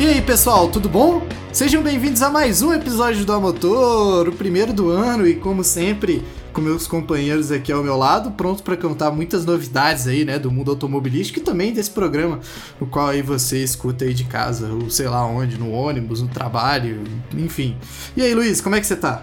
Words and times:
E 0.00 0.06
aí, 0.06 0.22
pessoal, 0.22 0.70
tudo 0.70 0.88
bom? 0.88 1.28
Sejam 1.52 1.82
bem-vindos 1.82 2.22
a 2.22 2.30
mais 2.30 2.62
um 2.62 2.72
episódio 2.72 3.22
do 3.22 3.34
Amotor, 3.34 4.30
o 4.30 4.32
primeiro 4.32 4.72
do 4.72 4.88
ano 4.88 5.28
e 5.28 5.34
como 5.34 5.62
sempre, 5.62 6.22
com 6.54 6.62
meus 6.62 6.86
companheiros 6.86 7.52
aqui 7.52 7.70
ao 7.70 7.84
meu 7.84 7.98
lado, 7.98 8.30
pronto 8.30 8.62
para 8.62 8.78
contar 8.78 9.10
muitas 9.10 9.44
novidades 9.44 10.06
aí, 10.06 10.24
né, 10.24 10.38
do 10.38 10.50
mundo 10.50 10.70
automobilístico 10.70 11.40
e 11.40 11.42
também 11.42 11.74
desse 11.74 11.90
programa, 11.90 12.40
no 12.80 12.86
qual 12.86 13.08
aí 13.08 13.20
você 13.20 13.62
escuta 13.62 14.06
aí 14.06 14.14
de 14.14 14.24
casa, 14.24 14.72
ou 14.72 14.88
sei 14.88 15.06
lá 15.06 15.22
onde, 15.26 15.58
no 15.58 15.70
ônibus, 15.70 16.22
no 16.22 16.28
trabalho, 16.28 17.04
enfim. 17.36 17.76
E 18.16 18.22
aí, 18.22 18.32
Luiz, 18.32 18.62
como 18.62 18.76
é 18.76 18.80
que 18.80 18.86
você 18.86 18.96
tá? 18.96 19.22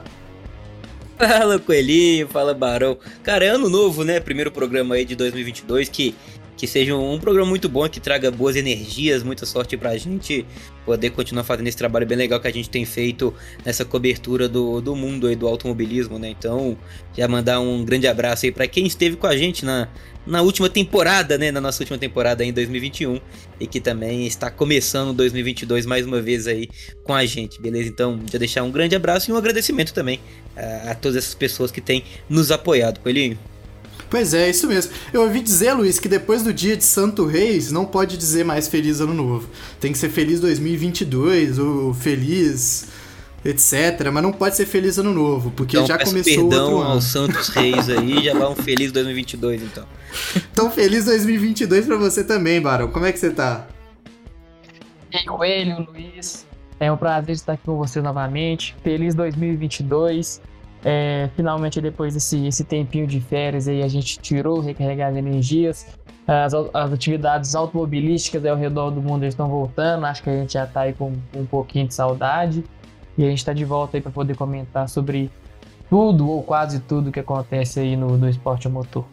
Fala, 1.17 1.57
Coelhinho, 1.57 2.27
fala, 2.27 2.53
Barão. 2.53 2.99
Cara, 3.23 3.43
é 3.43 3.47
ano 3.47 3.67
novo, 3.67 4.03
né? 4.03 4.19
Primeiro 4.19 4.51
programa 4.51 4.93
aí 4.93 5.05
de 5.05 5.15
2022 5.15 5.89
que 5.89 6.13
que 6.57 6.65
seja 6.65 6.95
um 6.95 7.19
programa 7.19 7.47
muito 7.47 7.69
bom, 7.69 7.87
que 7.87 7.99
traga 7.99 8.31
boas 8.31 8.55
energias, 8.55 9.21
muita 9.21 9.45
sorte 9.45 9.77
pra 9.77 9.95
gente 9.95 10.43
poder 10.83 11.11
continuar 11.11 11.43
fazendo 11.43 11.67
esse 11.67 11.77
trabalho 11.77 12.07
bem 12.07 12.17
legal 12.17 12.39
que 12.39 12.47
a 12.47 12.51
gente 12.51 12.67
tem 12.69 12.83
feito 12.83 13.31
nessa 13.63 13.85
cobertura 13.85 14.49
do, 14.49 14.81
do 14.81 14.95
mundo 14.95 15.27
aí 15.27 15.35
do 15.35 15.47
automobilismo, 15.47 16.17
né? 16.17 16.29
Então, 16.29 16.75
já 17.15 17.27
mandar 17.27 17.59
um 17.59 17.85
grande 17.85 18.07
abraço 18.07 18.45
aí 18.45 18.51
para 18.51 18.67
quem 18.67 18.87
esteve 18.87 19.15
com 19.15 19.27
a 19.27 19.37
gente 19.37 19.63
na, 19.63 19.87
na 20.25 20.41
última 20.41 20.67
temporada, 20.67 21.37
né? 21.37 21.51
Na 21.51 21.61
nossa 21.61 21.83
última 21.83 21.99
temporada 21.99 22.43
em 22.43 22.51
2021 22.51 23.21
e 23.59 23.67
que 23.67 23.79
também 23.79 24.25
está 24.25 24.49
começando 24.49 25.13
2022 25.13 25.85
mais 25.85 26.07
uma 26.07 26.19
vez 26.19 26.47
aí 26.47 26.67
com 27.03 27.13
a 27.13 27.23
gente, 27.23 27.61
beleza? 27.61 27.89
Então, 27.89 28.19
já 28.31 28.39
deixar 28.39 28.63
um 28.63 28.71
grande 28.71 28.95
abraço 28.95 29.29
e 29.29 29.33
um 29.33 29.37
agradecimento 29.37 29.93
também 29.93 30.19
a, 30.55 30.91
a 30.91 30.95
todas 30.95 31.17
essas 31.17 31.35
pessoas 31.35 31.69
que 31.69 31.81
têm 31.81 32.03
nos 32.27 32.51
apoiado, 32.51 32.99
Coelhinho. 32.99 33.37
Pois 34.09 34.33
é, 34.33 34.49
isso 34.49 34.67
mesmo. 34.67 34.91
Eu 35.11 35.23
ouvi 35.23 35.41
dizer, 35.41 35.73
Luiz, 35.73 35.99
que 35.99 36.07
depois 36.07 36.43
do 36.43 36.53
dia 36.53 36.77
de 36.77 36.83
Santo 36.83 37.25
Reis 37.25 37.71
não 37.71 37.85
pode 37.85 38.17
dizer 38.17 38.45
mais 38.45 38.67
Feliz 38.67 39.01
Ano 39.01 39.13
Novo. 39.13 39.49
Tem 39.79 39.91
que 39.91 39.97
ser 39.97 40.09
Feliz 40.09 40.39
2022 40.39 41.59
ou 41.59 41.93
Feliz 41.93 42.87
etc, 43.45 44.09
mas 44.11 44.23
não 44.23 44.33
pode 44.33 44.55
ser 44.55 44.65
Feliz 44.65 44.97
Ano 44.97 45.13
Novo, 45.13 45.51
porque 45.51 45.77
então, 45.77 45.87
já 45.87 45.97
começou 45.97 46.23
perdão 46.23 46.65
outro 46.65 46.81
ano. 46.81 46.91
aos 46.91 47.03
Santos 47.05 47.47
Reis 47.49 47.89
aí, 47.89 48.23
já 48.23 48.33
vai 48.33 48.47
um 48.47 48.55
Feliz 48.55 48.91
2022 48.91 49.63
então. 49.63 49.85
então, 50.51 50.71
Feliz 50.71 51.05
2022 51.05 51.85
para 51.85 51.97
você 51.97 52.23
também, 52.23 52.61
Barão. 52.61 52.89
Como 52.89 53.05
é 53.05 53.11
que 53.11 53.19
você 53.19 53.29
tá? 53.29 53.67
E 55.11 55.17
aí, 55.17 55.25
Coelho, 55.25 55.87
Luiz. 55.89 56.45
É 56.79 56.91
um 56.91 56.97
prazer 56.97 57.35
estar 57.35 57.53
aqui 57.53 57.63
com 57.65 57.77
você 57.77 58.01
novamente. 58.01 58.75
Feliz 58.83 59.15
2022. 59.15 60.41
É, 60.89 61.29
finalmente, 61.35 61.81
depois 61.81 62.13
desse 62.13 62.47
esse 62.47 62.63
tempinho 62.63 63.05
de 63.05 63.19
férias, 63.19 63.67
aí, 63.67 63.83
a 63.83 63.89
gente 63.89 64.17
tirou, 64.19 64.61
recarregar 64.61 65.09
as 65.09 65.17
energias. 65.17 65.85
As, 66.25 66.53
as 66.53 66.93
atividades 66.93 67.53
automobilísticas 67.55 68.45
ao 68.45 68.55
redor 68.55 68.91
do 68.91 69.01
mundo 69.01 69.25
estão 69.25 69.49
voltando. 69.49 70.05
Acho 70.05 70.23
que 70.23 70.29
a 70.29 70.37
gente 70.37 70.53
já 70.53 70.63
está 70.63 70.81
aí 70.81 70.93
com, 70.93 71.11
com 71.33 71.41
um 71.41 71.45
pouquinho 71.45 71.89
de 71.89 71.93
saudade. 71.93 72.63
E 73.17 73.25
a 73.25 73.27
gente 73.27 73.39
está 73.39 73.51
de 73.51 73.65
volta 73.65 73.97
aí 73.97 74.01
para 74.01 74.13
poder 74.13 74.37
comentar 74.37 74.87
sobre 74.87 75.29
tudo 75.89 76.29
ou 76.29 76.41
quase 76.41 76.79
tudo 76.79 77.11
que 77.11 77.19
acontece 77.19 77.81
aí 77.81 77.97
no, 77.97 78.17
no 78.17 78.29
esporte 78.29 78.67
a 78.67 78.69
motor. 78.69 79.03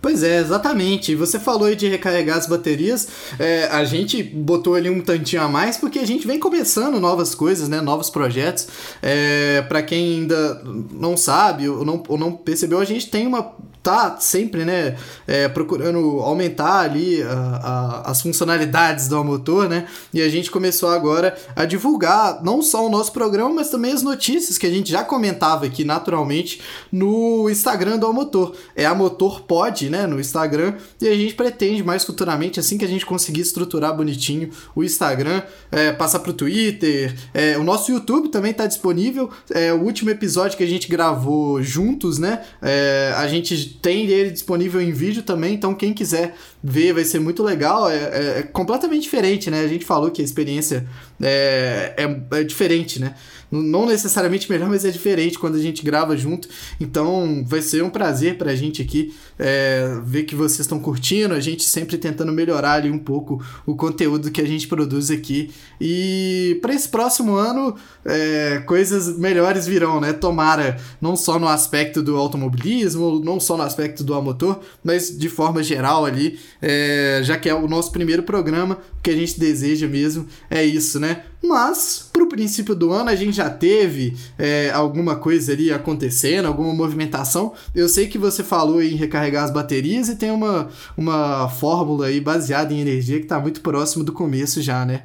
Pois 0.00 0.22
é, 0.22 0.38
exatamente. 0.38 1.14
Você 1.14 1.38
falou 1.38 1.66
aí 1.66 1.76
de 1.76 1.86
recarregar 1.88 2.38
as 2.38 2.46
baterias. 2.46 3.06
É, 3.38 3.66
a 3.66 3.84
gente 3.84 4.22
botou 4.22 4.74
ali 4.74 4.88
um 4.88 5.00
tantinho 5.00 5.42
a 5.42 5.48
mais 5.48 5.76
porque 5.76 5.98
a 5.98 6.06
gente 6.06 6.26
vem 6.26 6.38
começando 6.38 6.98
novas 6.98 7.34
coisas, 7.34 7.68
né? 7.68 7.80
Novos 7.80 8.08
projetos. 8.08 8.66
É, 9.02 9.62
para 9.68 9.82
quem 9.82 10.20
ainda 10.20 10.62
não 10.92 11.16
sabe 11.16 11.68
ou 11.68 11.84
não, 11.84 12.02
ou 12.08 12.16
não 12.16 12.32
percebeu, 12.32 12.78
a 12.78 12.84
gente 12.84 13.10
tem 13.10 13.26
uma 13.26 13.54
tá 13.82 14.18
sempre, 14.20 14.64
né, 14.64 14.96
é, 15.26 15.48
procurando 15.48 16.20
aumentar 16.20 16.80
ali 16.80 17.22
a, 17.22 17.32
a, 17.32 18.10
as 18.10 18.20
funcionalidades 18.20 19.08
do 19.08 19.22
motor, 19.24 19.68
né, 19.68 19.86
e 20.12 20.20
a 20.20 20.28
gente 20.28 20.50
começou 20.50 20.90
agora 20.90 21.36
a 21.56 21.64
divulgar 21.64 22.42
não 22.42 22.62
só 22.62 22.86
o 22.86 22.90
nosso 22.90 23.12
programa, 23.12 23.54
mas 23.54 23.70
também 23.70 23.92
as 23.92 24.02
notícias 24.02 24.58
que 24.58 24.66
a 24.66 24.70
gente 24.70 24.90
já 24.90 25.02
comentava 25.02 25.66
aqui 25.66 25.84
naturalmente 25.84 26.60
no 26.92 27.48
Instagram 27.48 27.98
do 27.98 28.12
Motor. 28.12 28.54
É 28.76 28.84
a 28.84 28.94
Motor 28.94 29.42
Pod, 29.42 29.88
né, 29.88 30.06
no 30.06 30.20
Instagram, 30.20 30.74
e 31.00 31.08
a 31.08 31.14
gente 31.14 31.34
pretende 31.34 31.82
mais 31.82 32.04
futuramente, 32.04 32.60
assim 32.60 32.76
que 32.76 32.84
a 32.84 32.88
gente 32.88 33.06
conseguir 33.06 33.40
estruturar 33.40 33.96
bonitinho 33.96 34.50
o 34.74 34.84
Instagram, 34.84 35.42
é, 35.70 35.92
passar 35.92 36.18
pro 36.18 36.32
Twitter, 36.32 37.14
é, 37.32 37.56
o 37.56 37.64
nosso 37.64 37.90
YouTube 37.90 38.28
também 38.28 38.52
tá 38.52 38.66
disponível, 38.66 39.30
é, 39.50 39.72
o 39.72 39.80
último 39.80 40.10
episódio 40.10 40.56
que 40.56 40.64
a 40.64 40.66
gente 40.66 40.88
gravou 40.88 41.62
juntos, 41.62 42.18
né, 42.18 42.42
é, 42.60 43.14
a 43.16 43.26
gente 43.26 43.69
tem 43.74 44.06
ele 44.06 44.30
disponível 44.30 44.80
em 44.80 44.92
vídeo 44.92 45.22
também, 45.22 45.54
então 45.54 45.74
quem 45.74 45.92
quiser 45.92 46.34
ver 46.62 46.92
vai 46.92 47.04
ser 47.04 47.18
muito 47.18 47.42
legal. 47.42 47.90
É, 47.90 47.96
é, 47.96 48.38
é 48.38 48.42
completamente 48.42 49.02
diferente, 49.02 49.50
né? 49.50 49.60
A 49.60 49.68
gente 49.68 49.84
falou 49.84 50.10
que 50.10 50.20
a 50.20 50.24
experiência 50.24 50.86
é, 51.20 51.94
é, 51.96 52.38
é 52.38 52.44
diferente, 52.44 53.00
né? 53.00 53.14
não 53.50 53.84
necessariamente 53.84 54.50
melhor, 54.50 54.68
mas 54.68 54.84
é 54.84 54.90
diferente 54.90 55.38
quando 55.38 55.56
a 55.56 55.60
gente 55.60 55.84
grava 55.84 56.16
junto. 56.16 56.48
Então 56.78 57.44
vai 57.46 57.60
ser 57.60 57.82
um 57.82 57.90
prazer 57.90 58.38
pra 58.38 58.54
gente 58.54 58.80
aqui 58.80 59.14
é, 59.38 59.98
ver 60.04 60.22
que 60.22 60.34
vocês 60.34 60.60
estão 60.60 60.78
curtindo, 60.78 61.34
a 61.34 61.40
gente 61.40 61.64
sempre 61.64 61.98
tentando 61.98 62.32
melhorar 62.32 62.74
ali 62.74 62.90
um 62.90 62.98
pouco 62.98 63.42
o 63.66 63.74
conteúdo 63.74 64.30
que 64.30 64.40
a 64.40 64.46
gente 64.46 64.68
produz 64.68 65.10
aqui. 65.10 65.50
E 65.80 66.58
para 66.62 66.74
esse 66.74 66.88
próximo 66.88 67.34
ano, 67.34 67.74
é, 68.04 68.62
coisas 68.66 69.18
melhores 69.18 69.66
virão, 69.66 70.00
né? 70.00 70.12
Tomara, 70.12 70.76
não 71.00 71.16
só 71.16 71.38
no 71.38 71.48
aspecto 71.48 72.02
do 72.02 72.16
automobilismo, 72.16 73.20
não 73.24 73.40
só 73.40 73.56
no 73.56 73.64
aspecto 73.64 74.04
do 74.04 74.20
motor, 74.20 74.60
mas 74.84 75.16
de 75.16 75.28
forma 75.28 75.62
geral 75.62 76.04
ali, 76.04 76.38
é, 76.60 77.20
já 77.22 77.38
que 77.38 77.48
é 77.48 77.54
o 77.54 77.68
nosso 77.68 77.92
primeiro 77.92 78.22
programa, 78.22 78.78
o 78.98 79.02
que 79.02 79.10
a 79.10 79.16
gente 79.16 79.38
deseja 79.38 79.86
mesmo 79.86 80.26
é 80.50 80.64
isso, 80.64 80.98
né? 81.00 81.24
Mas, 81.42 82.08
pro 82.12 82.28
princípio 82.28 82.74
do 82.74 82.92
ano, 82.92 83.10
a 83.10 83.14
gente 83.14 83.32
já 83.32 83.48
teve 83.48 84.16
é, 84.38 84.70
alguma 84.70 85.16
coisa 85.16 85.52
ali 85.52 85.72
acontecendo, 85.72 86.46
alguma 86.46 86.74
movimentação. 86.74 87.54
Eu 87.74 87.88
sei 87.88 88.06
que 88.08 88.18
você 88.18 88.44
falou 88.44 88.82
em 88.82 88.94
recarregar 88.94 89.44
as 89.44 89.50
baterias 89.50 90.08
e 90.08 90.16
tem 90.16 90.30
uma, 90.30 90.70
uma 90.96 91.48
fórmula 91.48 92.06
aí 92.06 92.20
baseada 92.20 92.72
em 92.72 92.80
energia 92.80 93.18
que 93.18 93.24
está 93.24 93.40
muito 93.40 93.60
próximo 93.60 94.04
do 94.04 94.12
começo 94.12 94.60
já, 94.60 94.84
né? 94.84 95.04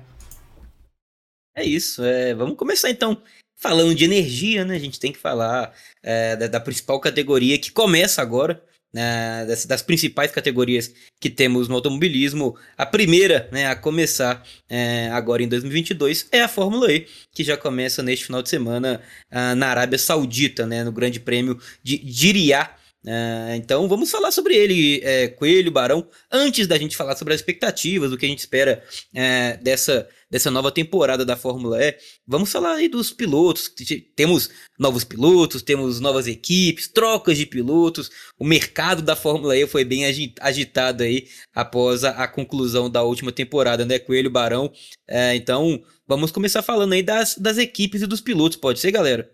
É 1.56 1.64
isso. 1.64 2.04
É, 2.04 2.36
vamos 2.36 2.58
começar 2.58 2.90
então 2.90 3.18
falando 3.56 3.96
de 3.96 4.04
energia, 4.04 4.66
né? 4.66 4.76
A 4.76 4.80
gente 4.80 5.00
tem 5.00 5.12
que 5.12 5.18
falar 5.18 5.74
é, 6.04 6.36
da, 6.36 6.48
da 6.48 6.60
principal 6.60 7.00
categoria 7.00 7.58
que 7.58 7.72
começa 7.72 8.22
agora, 8.22 8.62
né, 8.96 9.46
das, 9.46 9.66
das, 9.66 9.82
principais 9.82 10.32
categorias 10.32 10.90
que 11.20 11.30
temos 11.30 11.68
no 11.68 11.76
automobilismo. 11.76 12.56
A 12.78 12.86
primeira 12.86 13.50
né, 13.52 13.68
a 13.68 13.76
começar 13.76 14.42
é, 14.70 15.10
agora 15.12 15.44
em 15.44 15.50
2022 15.50 16.30
é 16.32 16.42
a 16.42 16.48
Fórmula 16.48 16.90
E, 16.94 17.06
que 17.34 17.44
já 17.44 17.58
começa 17.58 18.02
neste 18.02 18.26
final 18.26 18.42
de 18.42 18.48
semana 18.48 19.02
uh, 19.30 19.54
na 19.56 19.68
Arábia 19.68 20.00
Saudita, 20.00 20.66
né, 20.66 20.86
no 20.86 20.94
Grande 20.94 21.20
Prêmio 21.20 21.60
de 21.84 21.98
Diriyah. 21.98 22.74
Uh, 23.04 23.54
então 23.56 23.86
vamos 23.90 24.10
falar 24.10 24.32
sobre 24.32 24.56
ele, 24.56 25.02
é, 25.04 25.28
Coelho, 25.28 25.72
Barão, 25.72 26.08
antes 26.32 26.66
da 26.66 26.78
gente 26.78 26.96
falar 26.96 27.18
sobre 27.18 27.34
as 27.34 27.42
expectativas, 27.42 28.14
o 28.14 28.18
que 28.18 28.26
a 28.26 28.30
gente 28.30 28.40
espera 28.40 28.82
é, 29.14 29.58
dessa, 29.58 30.08
dessa 30.36 30.52
nova 30.52 30.70
temporada 30.70 31.24
da 31.24 31.38
Fórmula 31.38 31.82
E. 31.82 31.98
Vamos 32.28 32.52
falar 32.52 32.74
aí 32.74 32.90
dos 32.90 33.14
pilotos. 33.14 33.72
Temos 34.18 34.50
novos 34.78 35.06
pilotos, 35.06 35.62
temos 35.62 36.02
novas 36.02 36.28
equipes, 36.28 36.90
trocas 36.90 37.38
de 37.38 37.46
pilotos. 37.46 38.12
O 38.38 38.44
mercado 38.44 39.02
da 39.02 39.16
Fórmula 39.16 39.56
E 39.56 39.66
foi 39.66 39.86
bem 39.86 40.04
agitado 40.42 41.04
aí 41.04 41.30
após 41.54 42.04
a, 42.04 42.10
a 42.10 42.28
conclusão 42.28 42.90
da 42.90 43.02
última 43.02 43.32
temporada, 43.32 43.86
né, 43.86 43.98
Coelho, 43.98 44.30
Barão? 44.30 44.70
É, 45.08 45.34
então 45.36 45.82
vamos 46.06 46.34
começar 46.34 46.62
falando 46.62 46.92
aí 46.92 47.02
das, 47.02 47.38
das 47.38 47.58
equipes 47.58 48.02
e 48.02 48.08
dos 48.08 48.20
pilotos, 48.20 48.58
pode 48.58 48.82
ser, 48.82 48.92
galera? 48.92 49.32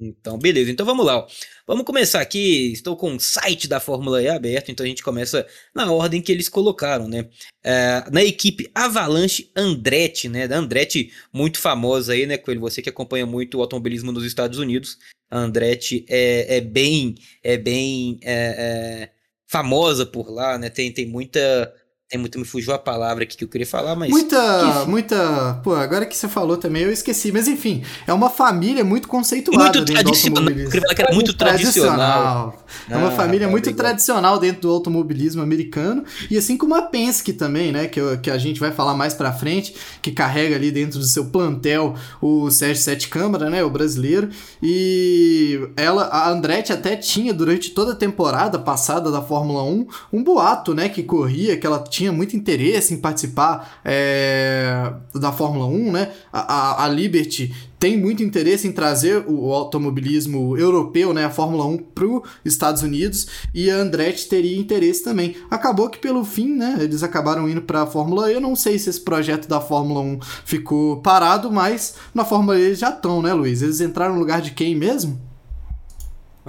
Então, 0.00 0.38
beleza. 0.38 0.70
Então 0.70 0.86
vamos 0.86 1.04
lá. 1.04 1.18
Ó. 1.18 1.26
Vamos 1.66 1.84
começar 1.84 2.20
aqui. 2.20 2.72
Estou 2.72 2.96
com 2.96 3.16
o 3.16 3.20
site 3.20 3.66
da 3.66 3.80
Fórmula 3.80 4.22
E 4.22 4.28
aberto, 4.28 4.70
então 4.70 4.84
a 4.84 4.88
gente 4.88 5.02
começa 5.02 5.46
na 5.74 5.90
ordem 5.90 6.22
que 6.22 6.30
eles 6.30 6.48
colocaram, 6.48 7.08
né? 7.08 7.28
É, 7.64 8.04
na 8.10 8.22
equipe 8.22 8.70
Avalanche 8.74 9.50
Andretti, 9.56 10.28
né? 10.28 10.46
Da 10.46 10.56
Andretti, 10.56 11.12
muito 11.32 11.58
famosa 11.58 12.12
aí, 12.12 12.26
né, 12.26 12.38
Coelho? 12.38 12.60
Você 12.60 12.80
que 12.80 12.88
acompanha 12.88 13.26
muito 13.26 13.58
o 13.58 13.60
automobilismo 13.60 14.12
nos 14.12 14.24
Estados 14.24 14.58
Unidos. 14.58 14.98
A 15.30 15.38
Andretti 15.38 16.06
é, 16.08 16.58
é 16.58 16.60
bem, 16.60 17.16
é 17.42 17.56
bem 17.56 18.18
é, 18.22 19.10
é 19.12 19.18
famosa 19.46 20.06
por 20.06 20.30
lá, 20.30 20.58
né? 20.58 20.70
Tem, 20.70 20.92
tem 20.92 21.06
muita 21.06 21.74
é 22.10 22.16
muito, 22.16 22.38
me 22.38 22.44
fugiu 22.46 22.72
a 22.72 22.78
palavra 22.78 23.24
aqui 23.24 23.36
que 23.36 23.44
eu 23.44 23.48
queria 23.48 23.66
falar, 23.66 23.94
mas. 23.94 24.08
Muita. 24.08 24.86
Muita. 24.86 25.60
Pô, 25.62 25.74
agora 25.74 26.06
que 26.06 26.16
você 26.16 26.26
falou 26.26 26.56
também, 26.56 26.82
eu 26.82 26.90
esqueci. 26.90 27.30
Mas 27.30 27.46
enfim, 27.46 27.82
é 28.06 28.12
uma 28.14 28.30
família 28.30 28.82
muito 28.82 29.06
conceituada. 29.06 29.78
Muito 29.78 29.92
tradicional. 29.92 30.44
Eu 30.44 30.70
queria 30.70 30.80
falar 30.80 30.94
que 30.94 31.02
era 31.02 31.14
muito 31.14 31.34
tradicional. 31.34 32.56
tradicional. 32.56 32.64
É 32.88 32.96
uma 32.96 33.08
ah, 33.08 33.10
família 33.10 33.46
tá 33.46 33.50
muito 33.50 33.66
legal. 33.66 33.84
tradicional 33.84 34.38
dentro 34.38 34.62
do 34.62 34.70
automobilismo 34.70 35.42
americano. 35.42 36.02
E 36.30 36.38
assim 36.38 36.56
como 36.56 36.74
a 36.74 36.80
Penske 36.80 37.34
também, 37.34 37.72
né? 37.72 37.86
Que, 37.88 38.00
que 38.22 38.30
a 38.30 38.38
gente 38.38 38.58
vai 38.58 38.72
falar 38.72 38.94
mais 38.94 39.12
pra 39.12 39.30
frente, 39.30 39.74
que 40.00 40.10
carrega 40.10 40.56
ali 40.56 40.70
dentro 40.70 40.98
do 40.98 41.04
seu 41.04 41.26
plantel 41.26 41.94
o 42.22 42.50
Sérgio 42.50 42.82
Sete 42.82 43.08
Câmara, 43.08 43.50
né? 43.50 43.62
O 43.62 43.68
brasileiro. 43.68 44.30
E 44.62 45.60
ela, 45.76 46.04
a 46.04 46.30
Andretti 46.30 46.72
até 46.72 46.96
tinha 46.96 47.34
durante 47.34 47.72
toda 47.72 47.92
a 47.92 47.94
temporada 47.94 48.58
passada 48.58 49.10
da 49.10 49.20
Fórmula 49.20 49.62
1 49.62 49.86
um 50.10 50.24
boato, 50.24 50.72
né? 50.72 50.88
Que 50.88 51.02
corria, 51.02 51.54
que 51.58 51.66
ela 51.66 51.80
tinha 51.80 51.97
muito 52.12 52.36
interesse 52.36 52.94
em 52.94 52.96
participar 52.96 53.80
é, 53.84 54.92
da 55.14 55.32
Fórmula 55.32 55.66
1, 55.66 55.92
né? 55.92 56.12
A, 56.32 56.40
a, 56.40 56.84
a, 56.84 56.88
Liberty 56.88 57.54
tem 57.78 57.96
muito 57.96 58.22
interesse 58.22 58.68
em 58.68 58.72
trazer 58.72 59.24
o, 59.26 59.46
o 59.46 59.52
automobilismo 59.52 60.56
europeu, 60.56 61.12
né? 61.12 61.24
A 61.24 61.30
Fórmula 61.30 61.64
1 61.66 61.78
para 61.78 62.06
os 62.06 62.22
Estados 62.44 62.82
Unidos 62.82 63.26
e 63.52 63.70
a 63.70 63.76
Andretti 63.76 64.28
teria 64.28 64.58
interesse 64.58 65.02
também. 65.02 65.36
Acabou 65.50 65.88
que 65.88 65.98
pelo 65.98 66.24
fim, 66.24 66.54
né? 66.54 66.76
Eles 66.80 67.02
acabaram 67.02 67.48
indo 67.48 67.62
para 67.62 67.82
a 67.82 67.86
Fórmula 67.86 68.30
E. 68.30 68.34
Eu 68.34 68.40
não 68.40 68.54
sei 68.54 68.78
se 68.78 68.88
esse 68.90 69.00
projeto 69.00 69.48
da 69.48 69.60
Fórmula 69.60 70.00
1 70.00 70.20
ficou 70.44 70.98
parado, 70.98 71.50
mas 71.50 71.96
na 72.14 72.24
Fórmula 72.24 72.58
E 72.58 72.62
eles 72.62 72.78
já 72.78 72.90
estão, 72.90 73.20
né, 73.20 73.32
Luiz? 73.32 73.62
Eles 73.62 73.80
entraram 73.80 74.14
no 74.14 74.20
lugar 74.20 74.40
de 74.40 74.52
quem 74.52 74.74
mesmo? 74.74 75.20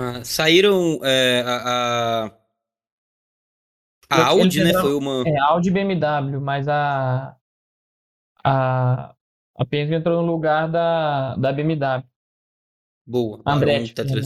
Ah, 0.02 0.22
saíram 0.24 1.00
é, 1.04 1.44
a, 1.46 2.26
a 2.26 2.39
Audi, 4.10 4.64
né? 4.64 4.74
Foi 4.74 4.94
uma. 4.96 5.24
É, 5.26 5.38
Audi 5.40 5.70
e 5.70 5.72
BMW, 5.72 6.42
mas 6.42 6.68
a. 6.68 7.36
A, 8.44 9.14
a 9.58 9.66
Penske 9.66 9.94
entrou 9.94 10.22
no 10.22 10.32
lugar 10.32 10.68
da, 10.68 11.36
da 11.36 11.52
BMW. 11.52 12.04
Boa. 13.06 13.42
Andretti. 13.46 13.94
Tá 13.94 14.06
tra... 14.06 14.22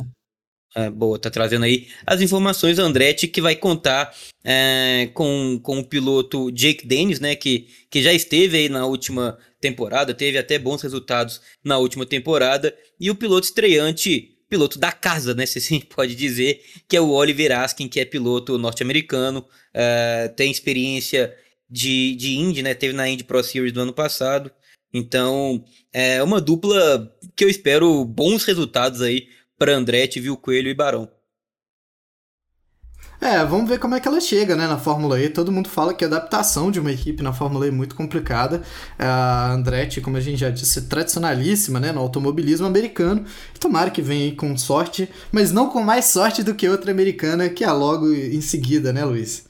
é, 0.75 0.89
boa, 0.89 1.17
tá 1.17 1.29
trazendo 1.29 1.65
aí 1.65 1.87
as 2.05 2.21
informações 2.21 2.77
Andretti 2.79 3.27
que 3.27 3.41
vai 3.41 3.55
contar 3.55 4.13
é, 4.43 5.09
com, 5.13 5.59
com 5.63 5.79
o 5.79 5.83
piloto 5.83 6.51
Jake 6.51 6.85
Dennis, 6.85 7.19
né? 7.19 7.35
Que, 7.35 7.67
que 7.89 8.03
já 8.03 8.13
esteve 8.13 8.57
aí 8.57 8.69
na 8.69 8.85
última 8.85 9.37
temporada, 9.59 10.13
teve 10.13 10.37
até 10.37 10.59
bons 10.59 10.81
resultados 10.81 11.41
na 11.63 11.77
última 11.77 12.05
temporada. 12.05 12.75
E 12.99 13.09
o 13.09 13.15
piloto 13.15 13.47
estreante 13.47 14.32
piloto 14.53 14.77
da 14.77 14.91
casa, 14.91 15.33
né? 15.33 15.45
Se 15.47 15.57
assim 15.57 15.79
pode 15.79 16.13
dizer, 16.15 16.61
que 16.87 16.95
é 16.95 17.01
o 17.01 17.09
Oliver 17.09 17.51
Askin, 17.59 17.87
que 17.87 17.99
é 17.99 18.05
piloto 18.05 18.59
norte-americano, 18.59 19.39
uh, 19.39 20.35
tem 20.35 20.51
experiência 20.51 21.35
de, 21.67 22.15
de 22.15 22.37
Indy, 22.37 22.61
né? 22.61 22.75
Teve 22.75 22.93
na 22.93 23.09
Indy 23.09 23.23
Pro 23.23 23.43
Series 23.43 23.73
do 23.73 23.81
ano 23.81 23.93
passado. 23.93 24.51
Então, 24.93 25.65
é 25.91 26.21
uma 26.21 26.39
dupla 26.39 27.11
que 27.35 27.43
eu 27.43 27.49
espero 27.49 28.05
bons 28.05 28.43
resultados 28.43 29.01
aí 29.01 29.27
para 29.57 29.73
Andretti, 29.73 30.19
Viu 30.19 30.37
Coelho 30.37 30.69
e 30.69 30.75
Barão. 30.75 31.09
É, 33.23 33.41
vamos 33.45 33.69
ver 33.69 33.79
como 33.79 33.95
é 33.95 34.01
que 34.01 34.07
ela 34.07 34.19
chega, 34.19 34.53
né, 34.53 34.67
na 34.67 34.77
Fórmula 34.77 35.17
E. 35.17 35.29
Todo 35.29 35.49
mundo 35.49 35.69
fala 35.69 35.93
que 35.93 36.03
a 36.03 36.07
adaptação 36.07 36.69
de 36.69 36.77
uma 36.77 36.91
equipe 36.91 37.23
na 37.23 37.31
Fórmula 37.31 37.65
E 37.65 37.69
é 37.69 37.71
muito 37.71 37.95
complicada. 37.95 38.61
A 38.99 39.53
Andretti, 39.53 40.01
como 40.01 40.17
a 40.17 40.19
gente 40.19 40.39
já 40.39 40.49
disse, 40.49 40.79
é 40.79 40.81
tradicionalíssima, 40.81 41.79
né, 41.79 41.93
no 41.93 42.01
automobilismo 42.01 42.67
americano. 42.67 43.25
Tomara 43.61 43.89
que 43.89 44.01
venha 44.01 44.25
aí 44.25 44.35
com 44.35 44.57
sorte, 44.57 45.07
mas 45.31 45.53
não 45.53 45.69
com 45.69 45.81
mais 45.81 46.03
sorte 46.03 46.43
do 46.43 46.53
que 46.53 46.67
outra 46.67 46.91
americana, 46.91 47.47
que 47.47 47.63
é 47.63 47.71
logo 47.71 48.13
em 48.13 48.41
seguida, 48.41 48.91
né, 48.91 49.05
Luiz? 49.05 49.45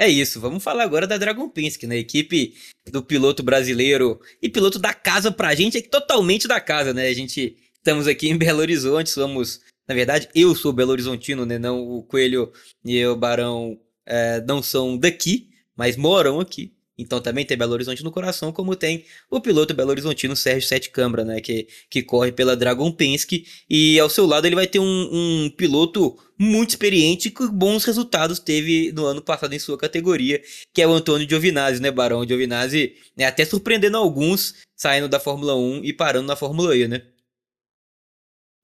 É 0.00 0.08
isso, 0.08 0.40
vamos 0.40 0.64
falar 0.64 0.82
agora 0.82 1.06
da 1.06 1.18
Dragon 1.18 1.46
Penske, 1.46 1.86
né? 1.86 1.98
Equipe 1.98 2.54
do 2.90 3.02
piloto 3.02 3.42
brasileiro 3.42 4.18
e 4.40 4.48
piloto 4.48 4.78
da 4.78 4.94
casa 4.94 5.30
pra 5.30 5.54
gente, 5.54 5.76
é 5.76 5.82
totalmente 5.82 6.48
da 6.48 6.58
casa, 6.58 6.94
né? 6.94 7.06
A 7.08 7.14
gente 7.14 7.54
estamos 7.76 8.06
aqui 8.06 8.30
em 8.30 8.38
Belo 8.38 8.60
Horizonte, 8.60 9.10
somos 9.10 9.60
na 9.86 9.94
verdade, 9.94 10.28
eu 10.34 10.54
sou 10.54 10.72
Belo 10.72 10.92
Horizontino, 10.92 11.44
né? 11.44 11.58
Não 11.58 11.82
o 11.82 12.02
Coelho 12.02 12.52
e 12.84 13.04
o 13.06 13.16
Barão 13.16 13.78
é, 14.06 14.40
não 14.42 14.62
são 14.62 14.96
daqui, 14.96 15.50
mas 15.76 15.96
moram 15.96 16.40
aqui. 16.40 16.74
Então 16.96 17.20
também 17.20 17.44
tem 17.44 17.56
Belo 17.56 17.72
Horizonte 17.72 18.04
no 18.04 18.12
coração, 18.12 18.52
como 18.52 18.76
tem 18.76 19.04
o 19.28 19.40
piloto 19.40 19.74
Belo 19.74 19.90
Horizontino 19.90 20.36
Sérgio 20.36 20.68
Sete 20.68 20.90
Câmara, 20.90 21.24
né? 21.24 21.40
Que, 21.40 21.66
que 21.90 22.02
corre 22.02 22.30
pela 22.32 22.56
Dragon 22.56 22.90
Penske. 22.92 23.44
E 23.68 23.98
ao 23.98 24.08
seu 24.08 24.26
lado 24.26 24.46
ele 24.46 24.54
vai 24.54 24.66
ter 24.66 24.78
um, 24.78 24.84
um 25.12 25.50
piloto 25.50 26.16
muito 26.38 26.70
experiente 26.70 27.30
que 27.30 27.46
bons 27.48 27.84
resultados 27.84 28.38
teve 28.38 28.92
no 28.92 29.06
ano 29.06 29.20
passado 29.22 29.52
em 29.54 29.58
sua 29.58 29.76
categoria, 29.76 30.40
que 30.72 30.80
é 30.82 30.86
o 30.86 30.92
Antônio 30.92 31.28
Giovinazzi, 31.28 31.80
né, 31.82 31.90
Barão? 31.90 32.26
Giovinazzi 32.26 32.94
é 33.16 33.26
até 33.26 33.44
surpreendendo 33.44 33.96
alguns 33.96 34.54
saindo 34.76 35.08
da 35.08 35.20
Fórmula 35.20 35.56
1 35.56 35.84
e 35.84 35.92
parando 35.92 36.26
na 36.28 36.36
Fórmula 36.36 36.76
E, 36.76 36.86
né? 36.88 37.02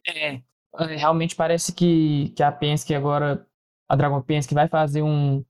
É, 0.06 0.40
realmente 0.78 1.34
parece 1.34 1.72
que, 1.72 2.32
que 2.36 2.42
a 2.42 2.52
Penske 2.52 2.94
agora, 2.94 3.46
a 3.88 3.96
Dragon 3.96 4.20
Penske 4.22 4.54
vai 4.54 4.68
fazer 4.68 5.02
um, 5.02 5.44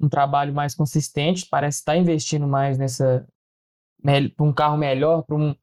um 0.00 0.08
trabalho 0.08 0.52
mais 0.54 0.74
consistente, 0.74 1.46
parece 1.50 1.78
estar 1.78 1.96
investindo 1.96 2.46
mais 2.46 2.78
nessa 2.78 3.26
para 4.36 4.46
um 4.46 4.52
carro 4.52 4.76
melhor, 4.76 5.22
para 5.22 5.36
um, 5.36 5.54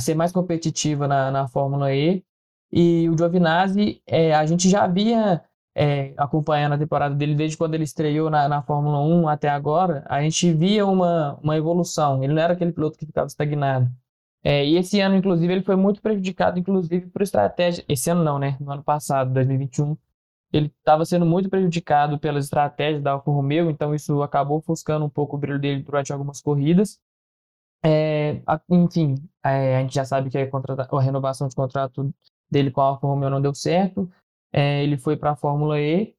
ser 0.00 0.14
mais 0.14 0.32
competitiva 0.32 1.06
na, 1.06 1.30
na 1.30 1.48
Fórmula 1.48 1.92
E. 1.94 2.24
E 2.72 3.08
o 3.10 3.18
Giovinazzi, 3.18 4.02
é, 4.06 4.34
a 4.34 4.46
gente 4.46 4.68
já 4.70 4.84
havia 4.84 5.42
é, 5.74 6.14
acompanhando 6.16 6.74
a 6.74 6.78
temporada 6.78 7.14
dele 7.14 7.34
desde 7.34 7.56
quando 7.56 7.74
ele 7.74 7.84
estreou 7.84 8.30
na, 8.30 8.48
na 8.48 8.62
Fórmula 8.62 9.00
1 9.00 9.28
até 9.28 9.48
agora, 9.48 10.04
a 10.08 10.22
gente 10.22 10.52
via 10.52 10.86
uma, 10.86 11.38
uma 11.42 11.56
evolução. 11.56 12.22
Ele 12.22 12.32
não 12.32 12.42
era 12.42 12.52
aquele 12.52 12.72
piloto 12.72 12.98
que 12.98 13.06
ficava 13.06 13.26
estagnado. 13.26 13.90
É, 14.42 14.64
e 14.64 14.76
esse 14.76 15.00
ano, 15.00 15.16
inclusive, 15.16 15.52
ele 15.52 15.62
foi 15.62 15.76
muito 15.76 16.00
prejudicado, 16.00 16.58
inclusive, 16.58 17.06
por 17.08 17.22
estratégia. 17.22 17.84
Esse 17.88 18.10
ano 18.10 18.24
não, 18.24 18.38
né? 18.38 18.56
No 18.60 18.72
ano 18.72 18.82
passado, 18.82 19.32
2021, 19.34 19.96
ele 20.52 20.66
estava 20.78 21.04
sendo 21.04 21.26
muito 21.26 21.48
prejudicado 21.50 22.18
pelas 22.18 22.46
estratégias 22.46 23.02
da 23.02 23.12
Alfa 23.12 23.30
Romeo, 23.30 23.70
então 23.70 23.94
isso 23.94 24.22
acabou 24.22 24.58
ofuscando 24.58 25.04
um 25.04 25.10
pouco 25.10 25.36
o 25.36 25.38
brilho 25.38 25.58
dele 25.58 25.82
durante 25.82 26.12
algumas 26.12 26.40
corridas. 26.40 26.98
É, 27.82 28.42
enfim, 28.68 29.14
é, 29.44 29.76
a 29.76 29.80
gente 29.80 29.94
já 29.94 30.04
sabe 30.04 30.30
que 30.30 30.36
a, 30.36 30.42
a, 30.42 31.00
renovação 31.00 31.48
de 31.48 31.54
contrato 31.54 32.12
dele 32.50 32.70
com 32.70 32.80
a 32.80 32.84
Alfa 32.84 33.06
Romeo 33.06 33.30
não 33.30 33.40
deu 33.40 33.54
certo. 33.54 34.10
É, 34.52 34.82
ele 34.82 34.98
foi 34.98 35.16
para 35.16 35.32
a 35.32 35.36
Fórmula 35.36 35.80
E 35.80 36.14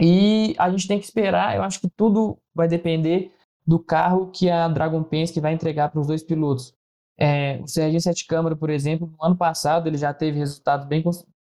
e 0.00 0.54
a 0.58 0.70
gente 0.70 0.86
tem 0.86 0.98
que 0.98 1.04
esperar. 1.04 1.56
Eu 1.56 1.62
acho 1.62 1.80
que 1.80 1.88
tudo 1.88 2.38
vai 2.54 2.68
depender 2.68 3.32
do 3.66 3.78
carro 3.78 4.30
que 4.30 4.48
a 4.48 4.68
Dragon 4.68 5.02
Penske 5.02 5.40
vai 5.40 5.52
entregar 5.52 5.90
para 5.90 6.00
os 6.00 6.06
dois 6.06 6.22
pilotos. 6.22 6.74
É, 7.18 7.58
o 7.60 7.66
Serginho 7.66 8.00
Sete 8.00 8.26
Câmara, 8.26 8.54
por 8.54 8.70
exemplo, 8.70 9.06
no 9.06 9.24
ano 9.24 9.36
passado 9.36 9.88
ele 9.88 9.98
já 9.98 10.14
teve 10.14 10.38
resultados 10.38 10.86
bem, 10.86 11.02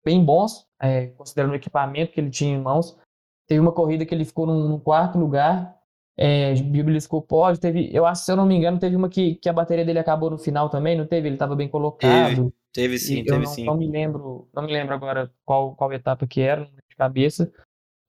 bem 0.05 0.23
bons, 0.23 0.67
é, 0.81 1.07
considerando 1.07 1.53
o 1.53 1.57
equipamento 1.57 2.13
que 2.13 2.21
ele 2.21 2.31
tinha 2.31 2.55
em 2.55 2.61
mãos. 2.61 2.97
Teve 3.49 3.61
uma 3.61 3.73
corrida 3.73 4.05
que 4.05 4.15
ele 4.15 4.25
ficou 4.25 4.47
no, 4.47 4.79
quarto 4.79 5.19
lugar, 5.19 5.75
é, 6.17 6.55
beliscou 6.55 7.23
pódio. 7.23 7.61
Teve, 7.61 7.91
eu 7.93 8.05
acho, 8.05 8.25
se 8.25 8.33
eu 8.33 8.37
não 8.37 8.47
me 8.47 8.55
engano, 8.55 8.79
teve 8.79 8.95
uma 8.95 9.09
que, 9.09 9.37
que 9.37 9.49
a 9.49 9.53
bateria 9.53 9.85
dele 9.85 9.99
acabou 9.99 10.31
no 10.31 10.39
final 10.39 10.69
também, 10.69 10.97
não 10.97 11.07
teve? 11.07 11.29
Ele 11.29 11.37
estava 11.37 11.57
bem 11.57 11.69
colocado. 11.69 12.53
Teve, 12.73 12.97
teve 12.97 12.99
sim, 12.99 13.25
teve 13.25 13.39
não, 13.39 13.47
sim. 13.47 13.65
Não 13.65 13.77
me 13.77 13.89
lembro, 13.89 14.49
não 14.55 14.63
me 14.63 14.73
lembro 14.73 14.95
agora 14.95 15.31
qual, 15.47 15.75
qual 15.75 15.93
etapa 15.93 16.27
que 16.27 16.43
era, 16.43 16.65
de 16.65 16.97
cabeça. 16.97 17.51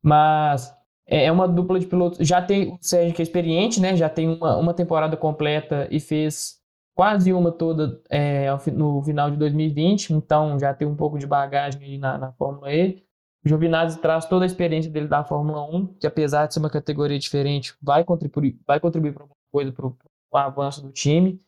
Mas 0.04 0.74
é, 1.08 1.26
é 1.26 1.32
uma 1.32 1.48
dupla 1.48 1.80
de 1.80 1.88
pilotos. 1.88 2.26
Já 2.26 2.42
tem 2.42 2.74
o 2.74 2.78
Sérgio 2.82 3.16
que 3.16 3.22
é 3.22 3.24
experiente, 3.24 3.80
né? 3.80 3.96
Já 3.96 4.10
tem 4.10 4.28
uma, 4.28 4.58
uma 4.58 4.74
temporada 4.74 5.16
completa 5.16 5.88
e 5.90 6.00
fez 6.00 6.65
quase 6.96 7.34
uma 7.34 7.52
toda 7.52 8.02
é, 8.10 8.48
no 8.74 9.04
final 9.04 9.30
de 9.30 9.38
2020, 9.38 10.14
então 10.14 10.58
já 10.58 10.74
tem 10.74 10.88
um 10.88 10.96
pouco 10.96 11.20
de 11.20 11.28
bagagem 11.28 11.84
aí 11.84 11.98
na, 11.98 12.18
na 12.18 12.32
Fórmula 12.32 12.74
E. 12.74 13.04
O 13.46 13.50
Giovinazzi 13.50 14.00
traz 14.00 14.26
toda 14.26 14.46
a 14.46 14.48
experiência 14.48 14.90
dele 14.90 15.08
da 15.08 15.24
Fórmula 15.24 15.64
1, 15.70 15.98
que 16.00 16.08
apesar 16.08 16.48
de 16.48 16.54
ser 16.54 16.60
uma 16.62 16.70
categoria 16.70 17.20
diferente, 17.20 17.76
vai 17.82 18.04
contribuir, 18.04 18.58
vai 18.66 18.80
contribuir 18.80 19.14
para 19.14 19.24
alguma 19.24 19.36
coisa 19.52 19.72
para 19.72 19.86
o 19.86 20.38
avanço 20.38 20.82
do 20.82 20.92
time. 20.92 21.40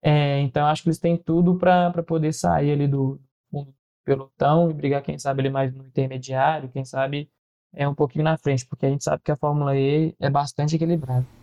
É, 0.00 0.40
então 0.40 0.64
acho 0.66 0.82
que 0.82 0.88
eles 0.88 0.98
têm 0.98 1.16
tudo 1.16 1.58
para 1.58 2.02
poder 2.02 2.32
sair 2.32 2.72
ali 2.72 2.88
do 2.88 3.20
fundo 3.50 3.70
do 3.70 3.76
pelotão 4.04 4.70
e 4.70 4.74
brigar, 4.74 5.02
quem 5.02 5.18
sabe, 5.18 5.42
ali 5.42 5.50
mais 5.50 5.74
no 5.74 5.84
intermediário, 5.84 6.70
quem 6.70 6.84
sabe 6.84 7.28
é 7.74 7.88
um 7.88 7.94
pouquinho 7.94 8.24
na 8.24 8.36
frente, 8.36 8.66
porque 8.66 8.86
a 8.86 8.90
gente 8.90 9.04
sabe 9.04 9.22
que 9.22 9.32
a 9.32 9.36
Fórmula 9.36 9.76
E 9.76 10.14
é 10.20 10.30
bastante 10.30 10.76
equilibrada. 10.76 11.41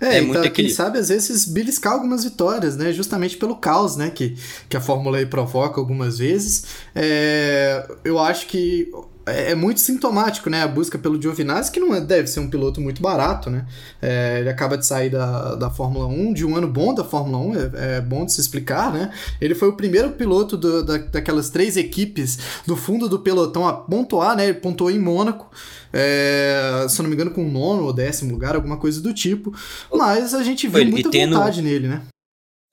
É, 0.00 0.18
é 0.18 0.22
então, 0.22 0.42
quem 0.50 0.50
equilíbrio. 0.50 0.76
sabe 0.76 0.98
às 0.98 1.08
vezes 1.08 1.44
beliscar 1.44 1.92
algumas 1.92 2.24
vitórias, 2.24 2.76
né? 2.76 2.92
Justamente 2.92 3.36
pelo 3.36 3.56
caos, 3.56 3.96
né? 3.96 4.10
Que, 4.10 4.36
que 4.68 4.76
a 4.76 4.80
Fórmula 4.80 5.20
E 5.20 5.26
provoca 5.26 5.80
algumas 5.80 6.18
vezes. 6.18 6.64
É, 6.94 7.86
eu 8.04 8.18
acho 8.18 8.46
que 8.46 8.90
é, 9.30 9.52
é 9.52 9.54
muito 9.54 9.80
sintomático, 9.80 10.48
né? 10.50 10.62
A 10.62 10.68
busca 10.68 10.98
pelo 10.98 11.20
Giovinazzi, 11.20 11.70
que 11.70 11.80
não 11.80 11.94
é, 11.94 12.00
deve 12.00 12.28
ser 12.28 12.40
um 12.40 12.48
piloto 12.48 12.80
muito 12.80 13.00
barato, 13.02 13.50
né? 13.50 13.66
É, 14.00 14.40
ele 14.40 14.48
acaba 14.48 14.76
de 14.76 14.86
sair 14.86 15.10
da, 15.10 15.54
da 15.54 15.70
Fórmula 15.70 16.06
1, 16.06 16.32
de 16.32 16.44
um 16.44 16.56
ano 16.56 16.68
bom 16.68 16.94
da 16.94 17.04
Fórmula 17.04 17.38
1, 17.38 17.54
é, 17.54 17.96
é 17.96 18.00
bom 18.00 18.24
de 18.24 18.32
se 18.32 18.40
explicar, 18.40 18.92
né? 18.92 19.10
Ele 19.40 19.54
foi 19.54 19.68
o 19.68 19.72
primeiro 19.72 20.10
piloto 20.10 20.56
do, 20.56 20.84
da, 20.84 20.98
daquelas 20.98 21.50
três 21.50 21.76
equipes 21.76 22.38
do 22.66 22.76
fundo 22.76 23.08
do 23.08 23.18
pelotão 23.18 23.66
a 23.66 23.72
pontuar, 23.72 24.36
né? 24.36 24.44
Ele 24.44 24.54
pontuou 24.54 24.90
em 24.90 24.98
Mônaco. 24.98 25.50
É, 25.92 26.86
se 26.88 27.00
eu 27.00 27.02
não 27.02 27.10
me 27.10 27.14
engano, 27.14 27.30
com 27.30 27.46
o 27.46 27.50
nono 27.50 27.84
ou 27.84 27.92
décimo 27.92 28.32
lugar, 28.32 28.54
alguma 28.54 28.76
coisa 28.76 29.00
do 29.00 29.12
tipo. 29.14 29.54
Mas 29.92 30.34
a 30.34 30.42
gente 30.42 30.68
viu 30.68 30.86
muita 30.86 31.10
tendo, 31.10 31.36
vontade 31.36 31.62
nele, 31.62 31.88
né? 31.88 32.02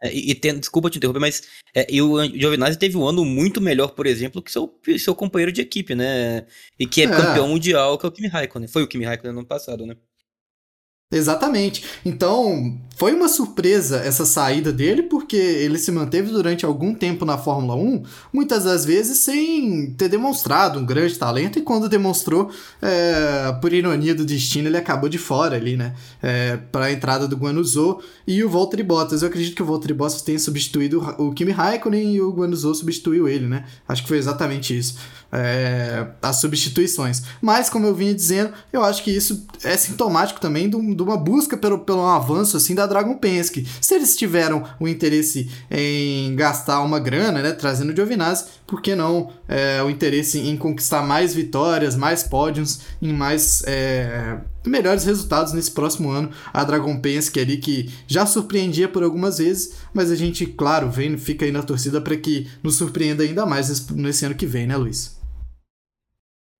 É, 0.01 0.13
e, 0.13 0.31
e 0.31 0.35
tem, 0.35 0.59
desculpa 0.59 0.89
te 0.89 0.97
interromper, 0.97 1.19
mas 1.19 1.43
é, 1.73 1.87
e 1.89 2.01
o 2.01 2.23
Giovinazzi 2.25 2.77
teve 2.77 2.97
um 2.97 3.07
ano 3.07 3.23
muito 3.23 3.61
melhor, 3.61 3.91
por 3.91 4.05
exemplo, 4.05 4.41
que 4.41 4.51
seu, 4.51 4.79
seu 4.99 5.15
companheiro 5.15 5.51
de 5.51 5.61
equipe, 5.61 5.95
né? 5.95 6.45
E 6.77 6.85
que 6.85 7.01
é, 7.01 7.05
é. 7.05 7.09
campeão 7.09 7.47
mundial, 7.47 7.97
que 7.97 8.05
é 8.05 8.09
o 8.09 8.11
Kimi 8.11 8.27
Raikkonen. 8.27 8.67
Foi 8.67 8.83
o 8.83 8.87
Kimi 8.87 9.05
Raikkonen 9.05 9.33
no 9.33 9.39
ano 9.39 9.47
passado, 9.47 9.85
né? 9.85 9.95
Exatamente. 11.11 11.85
Então, 12.03 12.77
foi 12.97 13.13
uma 13.13 13.29
surpresa 13.29 13.97
essa 13.97 14.25
saída 14.25 14.73
dele, 14.73 15.03
porque 15.03 15.35
ele 15.35 15.77
se 15.77 15.91
manteve 15.91 16.31
durante 16.31 16.65
algum 16.65 16.95
tempo 16.95 17.23
na 17.25 17.37
Fórmula 17.37 17.75
1, 17.75 18.03
muitas 18.33 18.63
das 18.63 18.83
vezes 18.85 19.19
sem 19.19 19.91
ter 19.91 20.09
demonstrado 20.09 20.79
um 20.79 20.85
grande 20.85 21.17
talento, 21.17 21.59
e 21.59 21.61
quando 21.61 21.87
demonstrou, 21.87 22.49
é, 22.81 23.51
por 23.61 23.71
ironia 23.71 24.15
do 24.15 24.25
destino, 24.25 24.67
ele 24.67 24.77
acabou 24.77 25.07
de 25.07 25.19
fora 25.19 25.55
ali, 25.55 25.77
né? 25.77 25.93
É, 26.23 26.57
para 26.57 26.85
a 26.85 26.91
entrada 26.91 27.27
do 27.27 27.37
Guanuzou 27.37 28.01
e 28.25 28.43
o 28.43 28.49
Valtteri 28.49 28.83
Bottas. 28.83 29.21
Eu 29.21 29.27
acredito 29.27 29.55
que 29.55 29.63
o 29.63 29.65
Valtteri 29.65 29.93
Bottas 29.93 30.23
tenha 30.23 30.39
substituído 30.39 31.01
o 31.19 31.31
Kimi 31.33 31.51
Raikkonen 31.51 32.15
e 32.15 32.21
o 32.21 32.31
Guanuzou 32.31 32.73
substituiu 32.73 33.27
ele, 33.27 33.45
né? 33.45 33.65
Acho 33.87 34.01
que 34.01 34.07
foi 34.07 34.17
exatamente 34.17 34.75
isso 34.75 34.95
é, 35.31 36.05
as 36.21 36.37
substituições. 36.37 37.23
Mas, 37.41 37.69
como 37.69 37.85
eu 37.85 37.95
vinha 37.95 38.13
dizendo, 38.13 38.53
eu 38.71 38.83
acho 38.83 39.03
que 39.03 39.11
isso 39.11 39.45
é 39.63 39.75
sintomático 39.77 40.39
também 40.39 40.69
de, 40.69 40.75
uma 40.75 41.17
busca 41.17 41.57
pelo, 41.57 41.79
pelo 41.79 42.05
avanço 42.05 42.57
assim 42.57 42.75
da 42.75 42.85
Dragon 42.85 43.15
Penske. 43.15 43.67
Se 43.81 43.95
eles 43.95 44.15
tiveram 44.15 44.63
o 44.79 44.87
interesse 44.87 45.49
em 45.69 46.35
gastar 46.35 46.81
uma 46.81 46.99
grana, 46.99 47.41
né, 47.41 47.51
trazendo 47.51 47.91
o 47.91 47.95
Giovinazzi, 47.95 48.45
por 48.65 48.81
que 48.81 48.95
não 48.95 49.31
é, 49.47 49.81
o 49.83 49.89
interesse 49.89 50.39
em 50.39 50.57
conquistar 50.57 51.01
mais 51.01 51.33
vitórias, 51.33 51.95
mais 51.95 52.23
pódios, 52.23 52.81
em 53.01 53.13
mais 53.13 53.63
é, 53.67 54.37
melhores 54.65 55.03
resultados 55.03 55.53
nesse 55.53 55.71
próximo 55.71 56.09
ano. 56.09 56.31
A 56.53 56.63
Dragon 56.63 56.99
Penske 56.99 57.39
ali 57.39 57.57
que 57.57 57.89
já 58.07 58.25
surpreendia 58.25 58.87
por 58.87 59.03
algumas 59.03 59.37
vezes, 59.37 59.75
mas 59.93 60.11
a 60.11 60.15
gente, 60.15 60.45
claro, 60.45 60.89
vem, 60.89 61.17
fica 61.17 61.45
aí 61.45 61.51
na 61.51 61.63
torcida 61.63 62.01
para 62.01 62.17
que 62.17 62.47
nos 62.63 62.75
surpreenda 62.75 63.23
ainda 63.23 63.45
mais 63.45 63.69
nesse, 63.69 63.93
nesse 63.93 64.25
ano 64.25 64.35
que 64.35 64.45
vem, 64.45 64.67
né, 64.67 64.75
Luiz? 64.77 65.15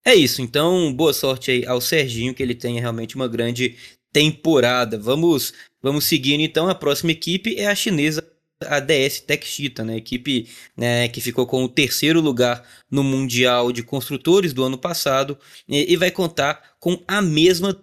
É 0.04 0.14
isso, 0.14 0.40
então 0.40 0.92
boa 0.92 1.12
sorte 1.12 1.50
aí 1.50 1.66
ao 1.66 1.80
Serginho, 1.80 2.32
que 2.32 2.42
ele 2.42 2.54
tenha 2.54 2.80
realmente 2.80 3.16
uma 3.16 3.26
grande 3.26 3.74
temporada. 4.12 4.96
Vamos, 4.96 5.52
vamos 5.82 6.04
seguindo 6.04 6.42
então, 6.42 6.68
a 6.68 6.74
próxima 6.74 7.10
equipe 7.10 7.56
é 7.56 7.66
a 7.66 7.74
chinesa 7.74 8.24
a 8.60 8.80
DS 8.80 9.20
Techchita, 9.20 9.84
né, 9.84 9.96
equipe 9.96 10.48
né, 10.76 11.08
que 11.08 11.20
ficou 11.20 11.46
com 11.46 11.64
o 11.64 11.68
terceiro 11.68 12.20
lugar 12.20 12.66
no 12.90 13.04
Mundial 13.04 13.70
de 13.70 13.82
Construtores 13.82 14.52
do 14.52 14.64
ano 14.64 14.78
passado 14.78 15.38
e, 15.68 15.92
e 15.92 15.96
vai 15.96 16.10
contar 16.10 16.76
com 16.80 17.02
a 17.06 17.20
mesma 17.20 17.78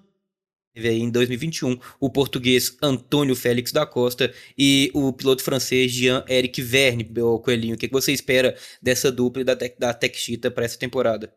em 0.76 1.10
2021 1.10 1.78
o 2.00 2.10
português 2.10 2.78
Antônio 2.82 3.36
Félix 3.36 3.72
da 3.72 3.86
Costa 3.86 4.34
e 4.58 4.92
o 4.94 5.14
piloto 5.14 5.44
francês 5.44 5.92
Jean-Eric 5.92 6.62
Verne, 6.62 7.10
o 7.20 7.40
Coelhinho. 7.40 7.76
O 7.76 7.78
que 7.78 7.88
você 7.88 8.12
espera 8.12 8.56
dessa 8.82 9.12
dupla 9.12 9.44
da, 9.44 9.56
da 9.78 9.94
Techchita 9.94 10.50
para 10.50 10.66
essa 10.66 10.78
temporada? 10.78 11.32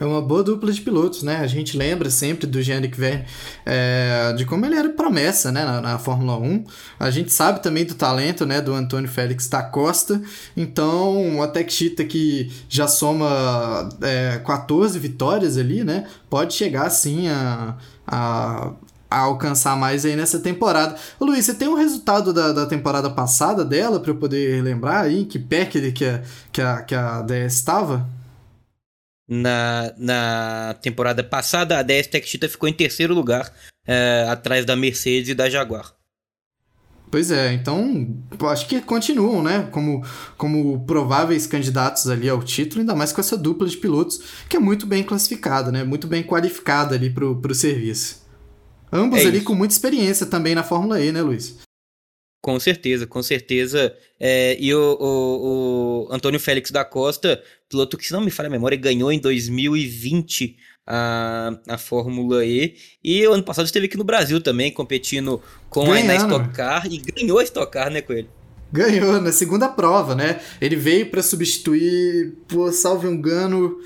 É 0.00 0.04
uma 0.04 0.22
boa 0.22 0.44
dupla 0.44 0.70
de 0.70 0.80
pilotos, 0.80 1.24
né? 1.24 1.38
A 1.38 1.46
gente 1.48 1.76
lembra 1.76 2.08
sempre 2.08 2.46
do 2.46 2.62
Jean-Luc 2.62 2.96
Verne, 2.96 3.24
é, 3.66 4.32
de 4.36 4.44
como 4.44 4.64
ele 4.64 4.76
era 4.76 4.88
promessa, 4.90 5.50
né, 5.50 5.64
na, 5.64 5.80
na, 5.80 5.98
Fórmula 5.98 6.36
1. 6.38 6.64
A 7.00 7.10
gente 7.10 7.32
sabe 7.32 7.60
também 7.60 7.84
do 7.84 7.94
talento, 7.94 8.46
né, 8.46 8.60
do 8.60 8.72
Antônio 8.72 9.08
Félix 9.10 9.48
da 9.48 9.60
Costa. 9.60 10.22
Então, 10.56 11.42
a 11.42 11.48
Tech 11.48 11.72
Cheetah 11.72 12.04
que 12.04 12.48
já 12.68 12.86
soma 12.86 13.88
é, 14.00 14.40
14 14.46 14.96
vitórias 15.00 15.58
ali, 15.58 15.82
né, 15.82 16.06
pode 16.30 16.54
chegar, 16.54 16.88
sim, 16.90 17.26
a, 17.26 17.76
a, 18.10 18.72
a 19.10 19.18
alcançar 19.20 19.76
mais 19.76 20.04
aí 20.04 20.16
nessa 20.16 20.40
temporada. 20.40 20.96
Ô, 21.20 21.24
Luiz, 21.24 21.44
você 21.44 21.54
tem 21.54 21.68
um 21.68 21.76
resultado 21.76 22.32
da, 22.32 22.52
da 22.52 22.66
temporada 22.66 23.10
passada 23.10 23.64
dela 23.64 24.00
para 24.00 24.10
eu 24.10 24.16
poder 24.16 24.62
lembrar 24.62 25.02
aí? 25.02 25.24
Que 25.24 25.38
pé 25.38 25.66
que, 25.66 25.92
que, 25.92 26.04
a, 26.04 26.22
que, 26.52 26.60
a, 26.60 26.82
que 26.82 26.94
a 26.94 27.22
DS 27.22 27.54
estava? 27.54 28.08
Na, 29.30 29.92
na 29.98 30.74
temporada 30.80 31.22
passada, 31.22 31.78
a 31.78 31.82
DS 31.82 32.06
Tech 32.06 32.26
Cheetah 32.26 32.48
ficou 32.48 32.66
em 32.66 32.72
terceiro 32.72 33.12
lugar, 33.12 33.52
é, 33.86 34.26
atrás 34.28 34.64
da 34.64 34.74
Mercedes 34.74 35.28
e 35.28 35.34
da 35.34 35.50
Jaguar. 35.50 35.97
Pois 37.10 37.30
é, 37.30 37.52
então 37.54 38.22
acho 38.48 38.68
que 38.68 38.80
continuam, 38.82 39.42
né? 39.42 39.68
Como, 39.72 40.04
como 40.36 40.84
prováveis 40.84 41.46
candidatos 41.46 42.08
ali 42.08 42.28
ao 42.28 42.42
título, 42.42 42.80
ainda 42.80 42.94
mais 42.94 43.12
com 43.12 43.20
essa 43.20 43.36
dupla 43.36 43.66
de 43.66 43.78
pilotos 43.78 44.20
que 44.48 44.56
é 44.56 44.60
muito 44.60 44.86
bem 44.86 45.02
classificada, 45.02 45.72
né? 45.72 45.84
Muito 45.84 46.06
bem 46.06 46.22
qualificada 46.22 46.94
ali 46.94 47.08
pro, 47.08 47.40
pro 47.40 47.54
serviço. 47.54 48.26
Ambos 48.92 49.20
é 49.20 49.26
ali 49.26 49.40
com 49.40 49.54
muita 49.54 49.74
experiência 49.74 50.26
também 50.26 50.54
na 50.54 50.62
Fórmula 50.62 51.00
E, 51.00 51.10
né, 51.10 51.22
Luiz? 51.22 51.56
Com 52.42 52.58
certeza, 52.60 53.06
com 53.06 53.22
certeza. 53.22 53.94
É, 54.18 54.56
e 54.60 54.72
o, 54.74 54.96
o, 55.00 56.06
o, 56.06 56.12
Antônio 56.12 56.38
Félix 56.38 56.70
da 56.70 56.84
Costa, 56.84 57.42
piloto 57.68 57.96
que, 57.98 58.06
se 58.06 58.12
não 58.12 58.20
me 58.20 58.30
falha 58.30 58.46
a 58.46 58.50
memória, 58.50 58.76
ganhou 58.76 59.10
em 59.10 59.18
2020 59.18 60.56
a, 60.88 61.52
a 61.68 61.76
Fórmula 61.76 62.44
E. 62.46 62.74
E 63.04 63.26
o 63.26 63.34
ano 63.34 63.42
passado 63.42 63.66
esteve 63.66 63.86
aqui 63.86 63.98
no 63.98 64.04
Brasil 64.04 64.40
também, 64.40 64.72
competindo 64.72 65.40
com 65.68 65.84
Ganhando. 65.84 66.10
a 66.10 66.14
Stock 66.14 66.48
Car 66.54 66.86
e 66.86 66.96
ganhou 66.96 67.38
a 67.38 67.44
Stock 67.44 67.70
Car, 67.70 67.90
né, 67.90 68.00
com 68.00 68.14
ele? 68.14 68.30
Ganhou 68.72 69.20
na 69.20 69.30
segunda 69.30 69.68
prova, 69.68 70.14
né? 70.14 70.40
Ele 70.60 70.76
veio 70.76 71.10
para 71.10 71.22
substituir, 71.22 72.38
por 72.48 72.72
salvo 72.72 73.06
engano, 73.06 73.78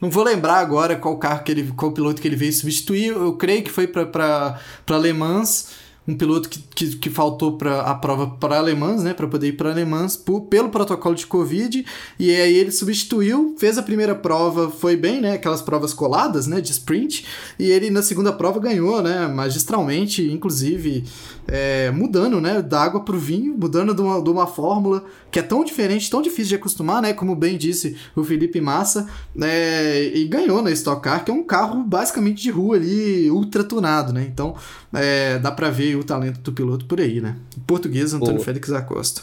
não 0.00 0.10
vou 0.10 0.22
lembrar 0.22 0.58
agora 0.58 0.96
qual 0.96 1.18
carro 1.18 1.42
que 1.42 1.52
ele, 1.52 1.72
qual 1.76 1.92
piloto 1.92 2.20
que 2.20 2.28
ele 2.28 2.36
veio 2.36 2.52
substituir. 2.52 3.08
Eu 3.08 3.34
creio 3.34 3.62
que 3.62 3.70
foi 3.70 3.86
para 3.86 4.58
Le 4.88 5.12
Mans 5.12 5.70
um 6.10 6.16
piloto 6.16 6.48
que, 6.48 6.58
que, 6.74 6.96
que 6.96 7.10
faltou 7.10 7.56
para 7.56 7.82
a 7.82 7.94
prova 7.94 8.26
para 8.26 8.58
alemãs, 8.58 9.02
né, 9.02 9.14
para 9.14 9.26
poder 9.26 9.48
ir 9.48 9.52
para 9.52 9.70
alemãs 9.70 10.16
por, 10.16 10.42
pelo 10.42 10.68
protocolo 10.68 11.14
de 11.14 11.26
Covid, 11.26 11.84
e 12.18 12.30
aí 12.34 12.54
ele 12.54 12.72
substituiu, 12.72 13.54
fez 13.58 13.78
a 13.78 13.82
primeira 13.82 14.14
prova, 14.14 14.70
foi 14.70 14.96
bem, 14.96 15.20
né, 15.20 15.34
aquelas 15.34 15.62
provas 15.62 15.94
coladas, 15.94 16.46
né, 16.46 16.60
de 16.60 16.72
sprint, 16.72 17.24
e 17.58 17.70
ele 17.70 17.90
na 17.90 18.02
segunda 18.02 18.32
prova 18.32 18.58
ganhou, 18.58 19.02
né, 19.02 19.28
magistralmente, 19.28 20.22
inclusive 20.30 21.04
é, 21.46 21.90
mudando, 21.90 22.40
né, 22.40 22.60
da 22.60 22.80
água 22.80 23.00
para 23.00 23.16
o 23.16 23.18
vinho, 23.18 23.54
mudando 23.56 23.94
de 23.94 24.00
uma, 24.00 24.22
de 24.22 24.30
uma 24.30 24.46
fórmula 24.46 25.04
que 25.30 25.38
é 25.38 25.42
tão 25.42 25.64
diferente, 25.64 26.10
tão 26.10 26.20
difícil 26.20 26.48
de 26.48 26.54
acostumar, 26.56 27.00
né, 27.00 27.12
como 27.12 27.34
bem 27.34 27.56
disse 27.56 27.96
o 28.14 28.24
Felipe 28.24 28.60
Massa, 28.60 29.08
né, 29.34 30.04
e 30.06 30.24
ganhou 30.24 30.62
na 30.62 30.70
Stock 30.70 31.02
Car, 31.02 31.24
que 31.24 31.30
é 31.30 31.34
um 31.34 31.44
carro 31.44 31.82
basicamente 31.84 32.42
de 32.42 32.50
rua 32.50 32.76
ali, 32.76 33.30
ultra 33.30 33.64
tunado, 33.64 34.12
né, 34.12 34.26
então 34.30 34.56
é, 34.92 35.38
dá 35.38 35.50
para 35.50 35.70
ver 35.70 35.96
o 35.96 36.04
talento 36.04 36.40
do 36.40 36.52
piloto 36.52 36.84
por 36.86 37.00
aí, 37.00 37.20
né? 37.20 37.36
O 37.56 37.60
português 37.60 38.12
Antônio 38.12 38.34
Boa. 38.34 38.44
Félix 38.44 38.72
Acosta. 38.72 39.22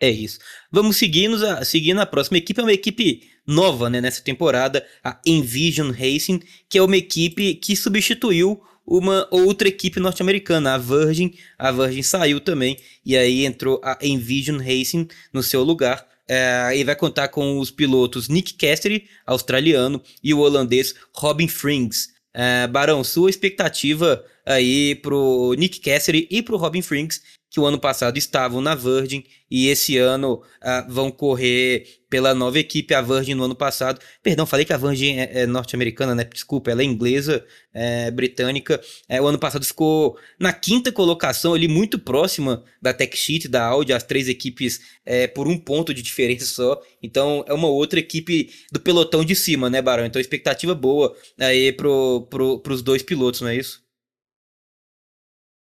É 0.00 0.10
isso. 0.10 0.38
Vamos 0.70 0.96
seguindo 0.96 1.34
a, 1.46 1.64
seguindo 1.64 2.00
a 2.00 2.06
próxima 2.06 2.38
equipe, 2.38 2.60
é 2.60 2.64
uma 2.64 2.72
equipe 2.72 3.22
nova 3.46 3.88
né, 3.88 4.00
nessa 4.00 4.22
temporada, 4.22 4.84
a 5.02 5.18
Envision 5.24 5.90
Racing, 5.90 6.40
que 6.68 6.78
é 6.78 6.82
uma 6.82 6.96
equipe 6.96 7.54
que 7.54 7.76
substituiu 7.76 8.60
uma 8.86 9.26
outra 9.30 9.68
equipe 9.68 9.98
norte-americana, 10.00 10.74
a 10.74 10.78
Virgin. 10.78 11.32
A 11.58 11.72
Virgin 11.72 12.02
saiu 12.02 12.40
também, 12.40 12.78
e 13.04 13.16
aí 13.16 13.44
entrou 13.44 13.80
a 13.82 13.98
Envision 14.02 14.58
Racing 14.58 15.08
no 15.32 15.42
seu 15.42 15.62
lugar. 15.62 16.06
É, 16.26 16.72
e 16.74 16.82
vai 16.84 16.96
contar 16.96 17.28
com 17.28 17.58
os 17.58 17.70
pilotos 17.70 18.28
Nick 18.28 18.54
Cassidy, 18.54 19.04
australiano, 19.26 20.02
e 20.22 20.32
o 20.32 20.38
holandês 20.38 20.94
Robin 21.14 21.48
Frings. 21.48 22.14
É, 22.32 22.66
Barão, 22.66 23.04
sua 23.04 23.30
expectativa 23.30 24.24
aí 24.44 24.94
pro 24.96 25.54
Nick 25.56 25.80
Cassidy 25.80 26.26
e 26.30 26.42
pro 26.42 26.56
Robin 26.56 26.82
Frings, 26.82 27.20
que 27.50 27.60
o 27.60 27.66
ano 27.66 27.78
passado 27.78 28.18
estavam 28.18 28.60
na 28.60 28.74
Virgin 28.74 29.22
e 29.48 29.68
esse 29.68 29.96
ano 29.96 30.42
uh, 30.60 30.92
vão 30.92 31.08
correr 31.08 31.86
pela 32.14 32.32
nova 32.32 32.60
equipe, 32.60 32.94
a 32.94 33.02
Virgin 33.02 33.34
no 33.34 33.42
ano 33.42 33.56
passado. 33.56 34.00
Perdão, 34.22 34.46
falei 34.46 34.64
que 34.64 34.72
a 34.72 34.76
Virgin 34.76 35.16
é, 35.18 35.40
é 35.40 35.46
norte-americana, 35.48 36.14
né? 36.14 36.22
Desculpa, 36.22 36.70
ela 36.70 36.80
é 36.80 36.84
inglesa, 36.84 37.44
é, 37.72 38.08
britânica. 38.08 38.80
É, 39.08 39.20
o 39.20 39.26
ano 39.26 39.36
passado 39.36 39.64
ficou 39.64 40.16
na 40.38 40.52
quinta 40.52 40.92
colocação, 40.92 41.54
ali 41.54 41.66
muito 41.66 41.98
próxima 41.98 42.62
da 42.80 42.94
Tech 42.94 43.16
Sheet, 43.16 43.48
da 43.48 43.66
Audi, 43.66 43.92
as 43.92 44.04
três 44.04 44.28
equipes 44.28 44.80
é, 45.04 45.26
por 45.26 45.48
um 45.48 45.58
ponto 45.58 45.92
de 45.92 46.02
diferença 46.02 46.44
só. 46.44 46.80
Então 47.02 47.44
é 47.48 47.52
uma 47.52 47.66
outra 47.66 47.98
equipe 47.98 48.48
do 48.70 48.78
pelotão 48.78 49.24
de 49.24 49.34
cima, 49.34 49.68
né, 49.68 49.82
Barão? 49.82 50.06
Então 50.06 50.20
expectativa 50.20 50.72
boa 50.72 51.16
aí 51.36 51.72
pro, 51.72 52.28
pro, 52.30 52.60
pros 52.60 52.80
dois 52.80 53.02
pilotos, 53.02 53.40
não 53.40 53.48
é 53.48 53.56
isso? 53.56 53.82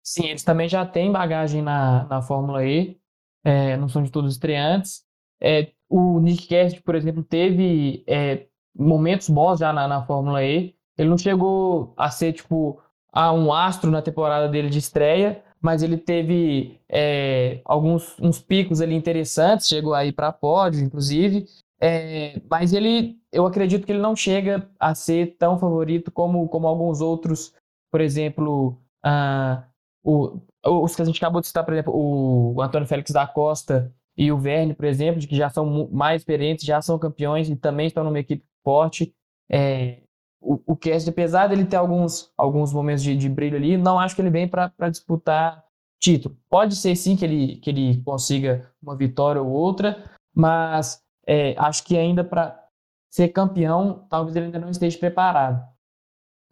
Sim, 0.04 0.28
eles 0.28 0.44
também 0.44 0.70
já 0.70 0.86
têm 0.86 1.12
bagagem 1.12 1.64
na, 1.64 2.06
na 2.06 2.22
Fórmula 2.22 2.64
E, 2.64 2.96
é, 3.44 3.76
não 3.76 3.90
são 3.90 4.04
de 4.04 4.12
todos 4.12 4.34
estreantes. 4.34 5.02
É, 5.42 5.72
o 5.90 6.20
Nick 6.20 6.48
Cassidy, 6.48 6.82
por 6.82 6.96
exemplo, 6.96 7.24
teve 7.24 8.04
é, 8.08 8.46
momentos 8.76 9.30
bons 9.30 9.60
já 9.60 9.72
na, 9.72 9.88
na 9.88 10.06
Fórmula 10.06 10.44
E. 10.44 10.76
Ele 10.98 11.10
não 11.10 11.18
chegou 11.18 11.94
a 11.96 12.10
ser, 12.10 12.34
tipo, 12.34 12.82
a 13.12 13.32
um 13.32 13.54
astro 13.54 13.90
na 13.92 14.02
temporada 14.02 14.50
dele 14.50 14.70
de 14.70 14.80
estreia, 14.80 15.44
mas 15.62 15.82
ele 15.82 15.98
teve 15.98 16.80
é, 16.90 17.62
alguns 17.66 18.20
uns 18.20 18.40
picos 18.40 18.82
ali 18.82 18.96
interessantes, 18.96 19.68
chegou 19.68 19.94
aí 19.94 20.12
para 20.12 20.32
pódio, 20.32 20.84
inclusive. 20.84 21.46
É, 21.80 22.42
mas 22.50 22.74
ele, 22.74 23.18
eu 23.32 23.46
acredito 23.46 23.86
que 23.86 23.92
ele 23.92 24.02
não 24.02 24.16
chega 24.16 24.70
a 24.80 24.96
ser 24.96 25.36
tão 25.38 25.58
favorito 25.60 26.12
como, 26.12 26.48
como 26.50 26.68
alguns 26.68 27.02
outros, 27.02 27.54
por 27.92 28.02
exemplo, 28.02 28.78
uh, 29.06 29.64
o, 30.04 30.40
os 30.84 30.96
que 30.96 31.02
a 31.02 31.06
gente 31.06 31.18
acabou 31.18 31.40
de 31.40 31.48
citar, 31.48 31.64
por 31.64 31.74
exemplo, 31.74 31.94
o 31.96 32.62
Antônio 32.62 32.88
Félix 32.88 33.12
da 33.12 33.28
Costa 33.28 33.94
e 34.18 34.32
o 34.32 34.38
Verne, 34.38 34.74
por 34.74 34.86
exemplo, 34.86 35.26
que 35.26 35.36
já 35.36 35.50
são 35.50 35.90
mais 35.92 36.22
experientes, 36.22 36.66
já 36.66 36.82
são 36.82 36.98
campeões 36.98 37.50
e 37.50 37.56
também 37.56 37.88
estão 37.88 38.04
numa 38.04 38.20
equipe 38.20 38.44
forte. 38.64 39.14
É, 39.50 40.02
o, 40.42 40.60
o 40.66 40.76
Cast, 40.76 41.10
apesar 41.10 41.48
dele 41.48 41.66
ter 41.66 41.76
alguns, 41.76 42.32
alguns 42.38 42.74
momentos 42.74 43.04
de, 43.04 43.16
de 43.16 43.30
brilho 43.30 43.58
ali, 43.58 43.78
não 43.78 44.00
acho 44.00 44.16
que 44.16 44.22
ele 44.22 44.30
vem 44.30 44.48
para 44.48 44.72
disputar 44.90 45.64
título. 46.00 46.38
Pode 46.50 46.76
ser 46.76 46.96
sim 46.96 47.16
que 47.16 47.26
ele, 47.26 47.58
que 47.58 47.70
ele 47.70 48.02
consiga 48.04 48.72
uma 48.82 48.96
vitória 48.96 49.42
ou 49.42 49.50
outra, 49.50 50.04
mas 50.34 51.02
é, 51.26 51.56
acho 51.58 51.84
que 51.84 51.98
ainda 51.98 52.24
para 52.24 52.68
ser 53.10 53.30
campeão, 53.30 54.06
talvez 54.10 54.36
ele 54.36 54.48
ainda 54.48 54.60
não 54.60 54.70
esteja 54.70 54.98
preparado. 54.98 55.68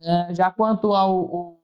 É, 0.01 0.33
já 0.33 0.51
quanto 0.51 0.93
ao, 0.93 1.59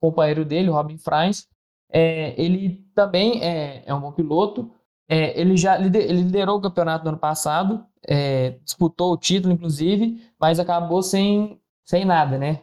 companheiro 0.00 0.44
dele, 0.44 0.68
Robin 0.68 0.98
Franz, 0.98 1.48
é, 1.90 2.40
ele 2.40 2.86
também 2.94 3.42
é, 3.42 3.82
é, 3.86 3.94
um 3.94 4.00
bom 4.00 4.12
piloto. 4.12 4.70
É, 5.08 5.38
ele 5.38 5.56
já 5.56 5.78
ele 5.78 5.88
liderou 5.88 6.58
o 6.58 6.60
campeonato 6.60 7.04
no 7.04 7.10
ano 7.10 7.18
passado, 7.18 7.86
é, 8.06 8.58
disputou 8.64 9.12
o 9.12 9.16
título, 9.18 9.52
inclusive, 9.52 10.22
mas 10.38 10.58
acabou 10.58 11.02
sem, 11.02 11.60
sem 11.84 12.04
nada, 12.04 12.38
né? 12.38 12.62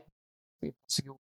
Conseguiu 0.88 1.20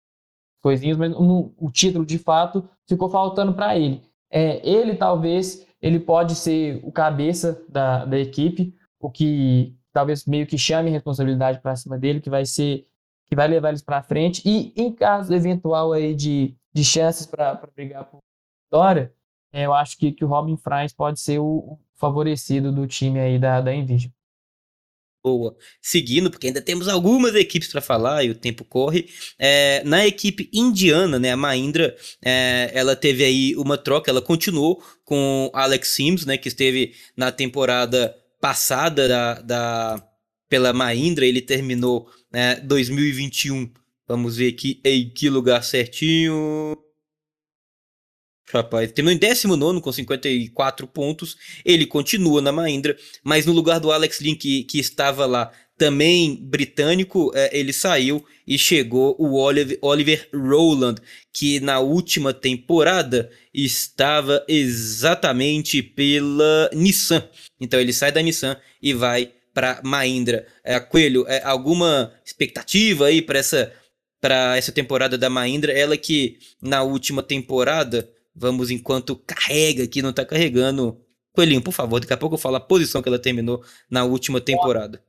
coisinhas, 0.62 0.96
mas 0.96 1.10
no, 1.10 1.52
o 1.56 1.70
título 1.70 2.04
de 2.04 2.18
fato 2.18 2.68
ficou 2.87 3.08
faltando 3.08 3.54
para 3.54 3.76
ele. 3.76 4.02
É, 4.30 4.66
ele 4.68 4.94
talvez 4.96 5.66
ele 5.80 6.00
pode 6.00 6.34
ser 6.34 6.80
o 6.82 6.92
cabeça 6.92 7.64
da, 7.68 8.04
da 8.04 8.18
equipe, 8.18 8.75
o 9.00 9.10
que 9.10 9.76
talvez 9.92 10.26
meio 10.26 10.46
que 10.46 10.58
chame 10.58 10.90
responsabilidade 10.90 11.60
para 11.60 11.76
cima 11.76 11.98
dele, 11.98 12.20
que 12.20 12.30
vai 12.30 12.44
ser 12.44 12.87
que 13.26 13.37
vai 13.37 13.46
levar 13.46 13.68
eles 13.68 13.82
para 13.82 14.02
frente 14.02 14.42
e 14.44 14.72
em 14.75 14.90
caso 14.90 15.34
eventual 15.34 15.92
aí 15.92 16.14
de, 16.14 16.56
de 16.72 16.82
chances 16.82 17.26
para 17.26 17.54
brigar 17.75 18.06
por 18.06 18.20
vitória, 18.64 19.12
eu 19.52 19.73
acho 19.73 19.97
que, 19.99 20.12
que 20.12 20.25
o 20.25 20.28
Robin 20.28 20.57
Franz 20.57 20.93
pode 20.93 21.21
ser 21.21 21.38
o, 21.38 21.78
favorecido 21.97 22.73
do 22.73 22.87
time 22.87 23.19
aí 23.19 23.38
da, 23.38 23.61
da 23.61 23.73
Nvidia 23.73 24.11
boa. 25.23 25.57
Seguindo, 25.83 26.31
porque 26.31 26.47
ainda 26.47 26.62
temos 26.62 26.88
algumas 26.88 27.35
equipes 27.35 27.69
para 27.69 27.81
falar 27.81 28.25
e 28.25 28.31
o 28.31 28.35
tempo 28.35 28.64
corre. 28.64 29.09
É, 29.38 29.83
na 29.85 30.07
equipe 30.07 30.49
indiana, 30.52 31.19
né, 31.19 31.33
a 31.33 31.37
Mahindra, 31.37 31.95
é, 32.25 32.71
ela 32.73 32.97
teve 32.97 33.25
aí 33.25 33.55
uma 33.57 33.76
troca, 33.76 34.11
ela 34.11 34.23
continuou 34.23 34.83
com 35.05 35.50
Alex 35.52 35.88
Sims, 35.88 36.25
né, 36.25 36.38
que 36.38 36.49
esteve 36.49 36.95
na 37.17 37.31
temporada 37.31 38.14
passada 38.40 39.09
da, 39.09 39.35
da 39.40 40.09
pela 40.49 40.73
Mahindra, 40.73 41.26
ele 41.26 41.43
terminou 41.43 42.09
né, 42.33 42.57
2021. 42.57 43.71
Vamos 44.07 44.37
ver 44.37 44.49
aqui 44.49 44.81
em 44.83 45.11
que 45.11 45.28
lugar 45.28 45.62
certinho. 45.62 46.88
Rapaz, 48.52 48.90
terminou 48.93 49.14
em 49.14 49.19
19 49.19 49.81
com 49.81 49.93
54 49.93 50.87
pontos. 50.87 51.37
Ele 51.64 51.85
continua 51.85 52.40
na 52.40 52.50
Mahindra, 52.50 52.97
mas 53.23 53.45
no 53.45 53.52
lugar 53.52 53.78
do 53.78 53.93
Alex 53.93 54.21
Lin, 54.21 54.35
que, 54.35 54.64
que 54.64 54.78
estava 54.78 55.26
lá, 55.26 55.52
também 55.78 56.35
britânico, 56.35 57.31
é, 57.35 57.57
ele 57.57 57.73
saiu 57.73 58.25
e 58.47 58.59
chegou 58.59 59.14
o 59.19 59.38
Oliver, 59.38 59.78
Oliver 59.81 60.28
Rowland, 60.35 61.00
que 61.33 61.61
na 61.61 61.78
última 61.78 62.35
temporada 62.35 63.31
estava 63.55 64.45
exatamente 64.49 65.81
pela 65.81 66.69
Nissan. 66.73 67.23
Então 67.61 67.78
ele 67.78 67.93
sai 67.93 68.11
da 68.11 68.21
Nissan 68.21 68.57
e 68.83 68.93
vai 68.93 69.31
para 69.55 69.81
Mahindra. 69.85 70.47
É, 70.64 70.81
Coelho, 70.81 71.25
é, 71.28 71.43
alguma 71.45 72.12
expectativa 72.25 73.07
aí 73.07 73.23
para 73.23 73.38
essa 73.38 73.73
para 74.21 74.57
essa 74.57 74.73
temporada 74.73 75.17
da 75.17 75.31
Mahindra? 75.31 75.71
Ela 75.73 75.97
que 75.97 76.38
na 76.61 76.83
última 76.83 77.23
temporada 77.23 78.11
Vamos 78.38 78.71
enquanto 78.71 79.16
carrega 79.16 79.85
aqui, 79.85 80.00
não 80.00 80.12
tá 80.12 80.25
carregando. 80.25 81.00
Coelhinho, 81.33 81.62
por 81.62 81.73
favor, 81.73 82.00
daqui 82.00 82.12
a 82.12 82.16
pouco 82.16 82.35
eu 82.35 82.38
falo 82.38 82.57
a 82.57 82.61
posição 82.61 83.02
que 83.02 83.09
ela 83.09 83.18
terminou 83.18 83.62
na 83.90 84.04
última 84.04 84.40
temporada. 84.40 85.02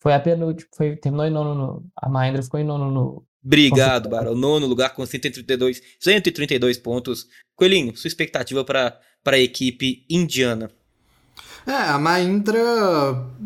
Foi 0.00 0.12
a 0.12 0.20
penúltima, 0.20 0.68
foi, 0.76 0.96
terminou 0.96 1.26
em 1.26 1.30
nono 1.30 1.54
no, 1.54 1.86
A 1.96 2.08
Mahendra 2.08 2.42
ficou 2.42 2.60
em 2.60 2.64
nono 2.64 2.90
no. 2.90 3.26
Obrigado, 3.42 4.08
Barão. 4.08 4.34
Nono 4.34 4.66
lugar 4.66 4.94
com 4.94 5.04
132, 5.04 5.80
132 6.00 6.78
pontos. 6.78 7.28
Coelhinho, 7.56 7.96
sua 7.96 8.08
expectativa 8.08 8.64
para 8.64 9.00
a 9.26 9.38
equipe 9.38 10.04
indiana? 10.08 10.70
É, 11.66 11.72
a 11.72 11.98
Mahindra, 11.98 12.60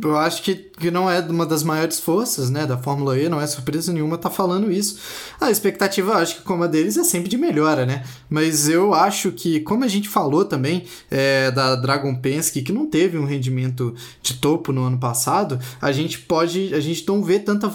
eu 0.02 0.16
acho 0.16 0.42
que, 0.42 0.54
que 0.56 0.90
não 0.90 1.08
é 1.08 1.20
uma 1.20 1.46
das 1.46 1.62
maiores 1.62 2.00
forças, 2.00 2.50
né, 2.50 2.66
da 2.66 2.76
Fórmula 2.76 3.16
E, 3.16 3.28
não 3.28 3.40
é 3.40 3.46
surpresa 3.46 3.92
nenhuma 3.92 4.18
tá 4.18 4.28
falando 4.28 4.72
isso. 4.72 4.98
A 5.40 5.52
expectativa, 5.52 6.14
acho 6.16 6.36
que 6.36 6.42
como 6.42 6.64
a 6.64 6.66
deles, 6.66 6.96
é 6.96 7.04
sempre 7.04 7.28
de 7.28 7.38
melhora, 7.38 7.86
né? 7.86 8.02
Mas 8.28 8.68
eu 8.68 8.92
acho 8.92 9.30
que, 9.30 9.60
como 9.60 9.84
a 9.84 9.88
gente 9.88 10.08
falou 10.08 10.44
também 10.44 10.84
é, 11.08 11.52
da 11.52 11.76
Dragon 11.76 12.12
Penske, 12.16 12.62
que 12.62 12.72
não 12.72 12.86
teve 12.86 13.16
um 13.16 13.24
rendimento 13.24 13.94
de 14.20 14.34
topo 14.34 14.72
no 14.72 14.82
ano 14.82 14.98
passado, 14.98 15.60
a 15.80 15.92
gente 15.92 16.18
pode, 16.18 16.74
a 16.74 16.80
gente 16.80 17.06
não 17.06 17.22
vê 17.22 17.38
tanta 17.38 17.70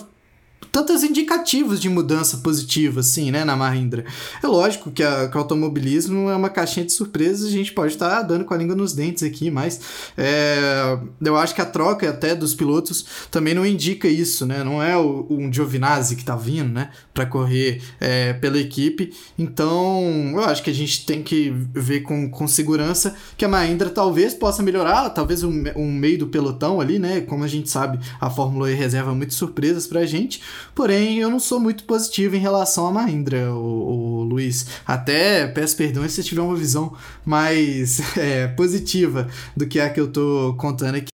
tantos 0.74 1.04
indicativos 1.04 1.80
de 1.80 1.88
mudança 1.88 2.38
positiva, 2.38 3.02
assim, 3.02 3.30
né, 3.30 3.46
na 3.46 3.56
Mahindra. 3.56 4.06
É 4.42 4.48
lógico 4.48 4.90
que, 4.90 5.04
a, 5.04 5.30
que 5.30 5.38
o 5.38 5.40
automobilismo 5.40 6.32
é 6.32 6.36
uma 6.36 6.50
caixinha 6.50 6.84
de 6.84 6.92
surpresas, 6.92 7.46
a 7.46 7.52
gente 7.52 7.72
pode 7.72 7.94
estar 7.94 8.10
tá 8.10 8.22
dando 8.24 8.44
com 8.44 8.56
a 8.56 8.58
língua 8.58 8.76
nos 8.76 8.92
dentes 8.92 9.22
aqui, 9.22 9.52
mas 9.52 9.80
é, 10.18 10.98
eu 11.22 11.38
acho 11.38 11.54
que 11.54 11.62
a 11.62 11.66
troca 11.66 12.10
até 12.10 12.34
dos 12.34 12.56
pilotos 12.56 13.06
também 13.30 13.54
não 13.54 13.64
indica 13.64 14.08
isso, 14.08 14.48
né? 14.48 14.64
Não 14.64 14.82
é 14.82 14.98
o, 14.98 15.28
um 15.30 15.54
Giovinazzi 15.54 16.16
que 16.16 16.26
tá 16.26 16.36
vindo, 16.36 16.74
né, 16.74 16.90
para 17.14 17.28
correr 17.28 17.80
é, 18.02 18.34
pela 18.34 18.58
equipe. 18.58 19.14
Então, 19.38 20.32
eu 20.34 20.42
acho 20.42 20.64
que 20.64 20.72
a 20.72 20.74
gente 20.74 21.06
tem 21.06 21.22
que 21.22 21.54
ver 21.72 22.00
com, 22.00 22.32
com 22.32 22.48
segurança 22.48 23.16
que 23.38 23.46
a 23.46 23.48
Mahindra 23.48 23.92
talvez 23.92 24.34
possa 24.34 24.64
melhorar, 24.64 25.12
talvez 25.12 25.44
um, 25.44 25.66
um 25.76 25.92
meio 25.92 26.18
do 26.18 26.28
pelotão 26.28 26.82
ali, 26.82 26.98
né? 26.98 27.22
Como 27.22 27.44
a 27.44 27.48
gente 27.48 27.70
sabe, 27.70 28.00
a 28.20 28.28
Fórmula 28.28 28.72
E 28.72 28.74
reserva 28.74 29.14
muitas 29.14 29.36
surpresas 29.36 29.86
pra 29.86 30.04
gente. 30.04 30.42
Porém, 30.74 31.20
eu 31.20 31.30
não 31.30 31.40
sou 31.40 31.60
muito 31.60 31.84
positivo 31.84 32.36
em 32.36 32.40
relação 32.40 32.88
a 32.88 32.92
Mahindra, 32.92 33.54
o, 33.54 34.20
o 34.20 34.24
Luiz. 34.24 34.68
Até 34.86 35.48
peço 35.48 35.78
perdão 35.78 36.08
se 36.08 36.24
tiver 36.24 36.42
uma 36.42 36.56
visão 36.56 36.96
mais 37.26 38.00
é, 38.18 38.48
positiva 38.48 39.30
do 39.56 39.68
que 39.68 39.80
a 39.80 39.90
que 39.90 40.00
eu 40.00 40.12
tô 40.12 40.56
contando 40.58 40.96
aqui. 40.96 41.08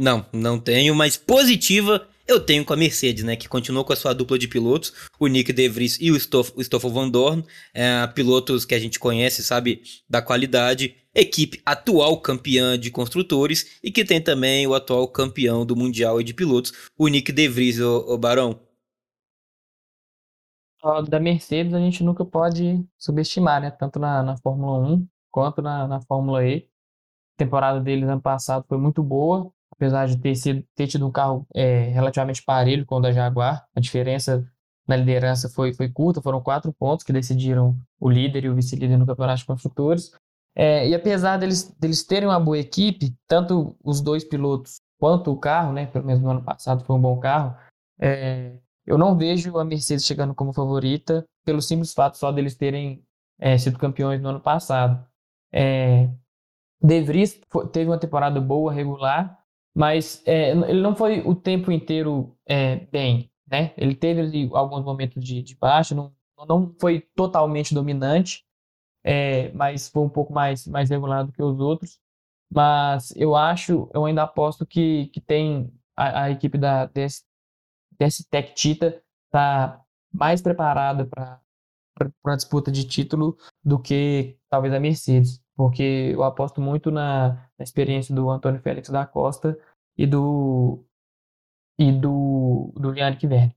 Não, 0.00 0.24
não 0.32 0.60
tenho, 0.60 0.94
mas 0.94 1.16
positiva 1.16 2.06
eu 2.28 2.38
tenho 2.38 2.64
com 2.64 2.74
a 2.74 2.76
Mercedes, 2.76 3.24
né, 3.24 3.34
que 3.34 3.48
continuou 3.48 3.84
com 3.84 3.92
a 3.94 3.96
sua 3.96 4.12
dupla 4.12 4.38
de 4.38 4.46
pilotos, 4.46 4.92
o 5.18 5.26
Nick 5.26 5.50
De 5.50 5.66
Vries 5.66 5.96
e 5.98 6.12
o, 6.12 6.16
Stoff, 6.16 6.52
o 6.54 6.62
Stoffel 6.62 6.90
Van 6.90 7.08
Dorn, 7.08 7.42
é, 7.72 8.06
pilotos 8.08 8.66
que 8.66 8.74
a 8.74 8.78
gente 8.78 8.98
conhece, 8.98 9.42
sabe, 9.42 9.82
da 10.08 10.20
qualidade, 10.20 10.94
equipe 11.14 11.62
atual 11.64 12.20
campeã 12.20 12.78
de 12.78 12.90
construtores 12.90 13.78
e 13.82 13.90
que 13.90 14.04
tem 14.04 14.22
também 14.22 14.66
o 14.66 14.74
atual 14.74 15.08
campeão 15.08 15.64
do 15.64 15.74
Mundial 15.74 16.22
de 16.22 16.34
pilotos, 16.34 16.72
o 16.98 17.08
Nick 17.08 17.32
De 17.32 17.48
Vries, 17.48 17.80
o, 17.80 18.14
o 18.14 18.18
Barão. 18.18 18.60
Da 21.08 21.18
Mercedes 21.18 21.74
a 21.74 21.80
gente 21.80 22.04
nunca 22.04 22.24
pode 22.24 22.86
subestimar, 22.98 23.60
né, 23.60 23.70
tanto 23.70 23.98
na, 23.98 24.22
na 24.22 24.36
Fórmula 24.36 24.78
1 24.86 25.08
quanto 25.30 25.62
na, 25.62 25.88
na 25.88 26.00
Fórmula 26.02 26.46
E. 26.46 26.68
A 27.34 27.38
temporada 27.38 27.80
deles 27.80 28.08
ano 28.08 28.20
passado 28.20 28.64
foi 28.68 28.76
muito 28.78 29.02
boa, 29.02 29.52
apesar 29.78 30.06
de 30.06 30.18
ter, 30.18 30.34
sido, 30.34 30.64
ter 30.74 30.88
tido 30.88 31.06
um 31.06 31.10
carro 31.10 31.46
é, 31.54 31.84
relativamente 31.84 32.42
parelho 32.42 32.84
com 32.84 32.96
o 32.96 33.00
da 33.00 33.12
Jaguar, 33.12 33.64
a 33.74 33.80
diferença 33.80 34.44
na 34.86 34.96
liderança 34.96 35.48
foi, 35.48 35.72
foi 35.72 35.88
curta, 35.88 36.20
foram 36.20 36.42
quatro 36.42 36.72
pontos 36.72 37.04
que 37.04 37.12
decidiram 37.12 37.78
o 38.00 38.10
líder 38.10 38.44
e 38.44 38.48
o 38.48 38.54
vice-líder 38.54 38.96
no 38.96 39.06
Campeonato 39.06 39.40
de 39.40 39.46
Construtores. 39.46 40.10
É, 40.56 40.88
e 40.88 40.94
apesar 40.94 41.36
deles, 41.36 41.70
deles 41.78 42.02
terem 42.02 42.28
uma 42.28 42.40
boa 42.40 42.58
equipe, 42.58 43.14
tanto 43.28 43.76
os 43.84 44.00
dois 44.00 44.24
pilotos 44.24 44.80
quanto 44.98 45.30
o 45.30 45.38
carro, 45.38 45.72
né, 45.72 45.86
pelo 45.86 46.04
menos 46.04 46.20
no 46.20 46.30
ano 46.30 46.42
passado 46.42 46.84
foi 46.84 46.96
um 46.96 47.00
bom 47.00 47.20
carro, 47.20 47.56
é, 48.00 48.58
eu 48.84 48.98
não 48.98 49.16
vejo 49.16 49.56
a 49.58 49.64
Mercedes 49.64 50.04
chegando 50.04 50.34
como 50.34 50.52
favorita 50.52 51.24
pelo 51.44 51.62
simples 51.62 51.92
fato 51.92 52.16
só 52.16 52.32
deles 52.32 52.56
terem 52.56 53.04
é, 53.38 53.56
sido 53.56 53.78
campeões 53.78 54.20
no 54.20 54.30
ano 54.30 54.40
passado. 54.40 55.06
É, 55.52 56.08
De 56.82 57.02
Vries 57.02 57.40
teve 57.72 57.88
uma 57.88 57.98
temporada 57.98 58.40
boa, 58.40 58.72
regular, 58.72 59.37
mas 59.78 60.20
é, 60.26 60.50
ele 60.50 60.80
não 60.80 60.96
foi 60.96 61.20
o 61.20 61.36
tempo 61.36 61.70
inteiro 61.70 62.36
é, 62.44 62.84
bem, 62.86 63.30
né? 63.46 63.72
Ele 63.76 63.94
teve 63.94 64.50
alguns 64.52 64.84
momentos 64.84 65.22
de, 65.22 65.40
de 65.40 65.54
baixa, 65.54 65.94
não, 65.94 66.12
não 66.48 66.74
foi 66.80 67.02
totalmente 67.14 67.72
dominante, 67.72 68.44
é, 69.04 69.52
mas 69.52 69.88
foi 69.88 70.02
um 70.02 70.08
pouco 70.08 70.32
mais, 70.32 70.66
mais 70.66 70.90
regular 70.90 71.24
do 71.24 71.30
que 71.30 71.40
os 71.40 71.60
outros. 71.60 72.00
Mas 72.52 73.14
eu 73.14 73.36
acho, 73.36 73.88
eu 73.94 74.04
ainda 74.04 74.24
aposto 74.24 74.66
que, 74.66 75.06
que 75.12 75.20
tem 75.20 75.72
a, 75.96 76.24
a 76.24 76.30
equipe 76.32 76.58
da 76.58 76.86
DS, 76.86 77.24
Tech 78.28 78.54
Tita 78.54 79.00
tá 79.30 79.80
mais 80.12 80.42
preparada 80.42 81.06
para 81.06 81.40
a 82.26 82.36
disputa 82.36 82.72
de 82.72 82.82
título 82.84 83.38
do 83.62 83.78
que 83.78 84.36
talvez 84.50 84.74
a 84.74 84.80
Mercedes 84.80 85.40
porque 85.58 86.12
eu 86.12 86.22
aposto 86.22 86.60
muito 86.60 86.88
na, 86.88 87.30
na 87.58 87.64
experiência 87.64 88.14
do 88.14 88.30
Antônio 88.30 88.60
Félix 88.60 88.90
da 88.90 89.04
Costa 89.04 89.58
e 89.98 90.06
do 90.06 90.84
e 91.78 91.92
do 91.92 92.72
do 92.76 92.96
Yannick 92.96 93.26
Verne. 93.26 93.54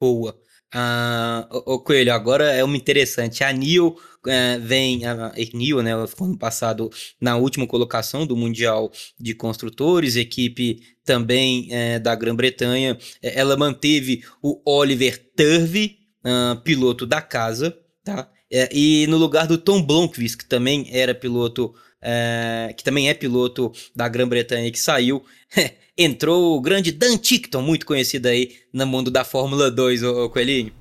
Boa. 0.00 0.38
Ah, 0.72 1.48
o 1.50 1.78
Coelho, 1.80 2.12
agora 2.12 2.52
é 2.52 2.62
uma 2.62 2.76
interessante. 2.76 3.42
A 3.42 3.50
Nil 3.50 3.96
é, 4.26 4.58
vem, 4.58 5.06
a 5.06 5.32
Nil, 5.54 5.82
né, 5.82 6.06
ficou 6.06 6.26
ano 6.26 6.38
passado 6.38 6.90
na 7.20 7.36
última 7.36 7.66
colocação 7.66 8.26
do 8.26 8.36
Mundial 8.36 8.92
de 9.18 9.34
Construtores, 9.34 10.14
equipe 10.14 10.82
também 11.04 11.68
é, 11.72 11.98
da 11.98 12.14
Grã-Bretanha. 12.14 12.98
É, 13.22 13.40
ela 13.40 13.56
manteve 13.56 14.22
o 14.42 14.60
Oliver 14.64 15.18
Turvey, 15.34 15.98
uh, 16.24 16.60
piloto 16.60 17.06
da 17.06 17.22
casa, 17.22 17.76
tá? 18.04 18.30
É, 18.50 18.68
e 18.72 19.06
no 19.08 19.18
lugar 19.18 19.46
do 19.46 19.58
Tom 19.58 19.82
Blomqvist, 19.82 20.38
que 20.38 20.44
também 20.44 20.88
era 20.90 21.14
piloto, 21.14 21.74
é, 22.00 22.72
que 22.76 22.82
também 22.82 23.08
é 23.08 23.14
piloto 23.14 23.72
da 23.94 24.08
Grã-Bretanha 24.08 24.70
que 24.70 24.78
saiu, 24.78 25.22
entrou 25.96 26.56
o 26.56 26.60
grande 26.60 26.92
Dan 26.92 27.16
Tickton, 27.16 27.60
muito 27.60 27.84
conhecido 27.84 28.26
aí 28.26 28.56
no 28.72 28.86
mundo 28.86 29.10
da 29.10 29.24
Fórmula 29.24 29.70
2, 29.70 30.02
o, 30.02 30.30
Coelhinho. 30.30 30.72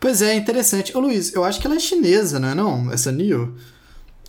Pois 0.00 0.22
é, 0.22 0.34
interessante. 0.34 0.96
Ô 0.96 1.00
Luiz, 1.00 1.32
eu 1.34 1.44
acho 1.44 1.60
que 1.60 1.66
ela 1.66 1.76
é 1.76 1.80
chinesa, 1.80 2.40
não 2.40 2.48
é 2.48 2.54
não? 2.54 2.92
Essa 2.92 3.12
Nio? 3.12 3.54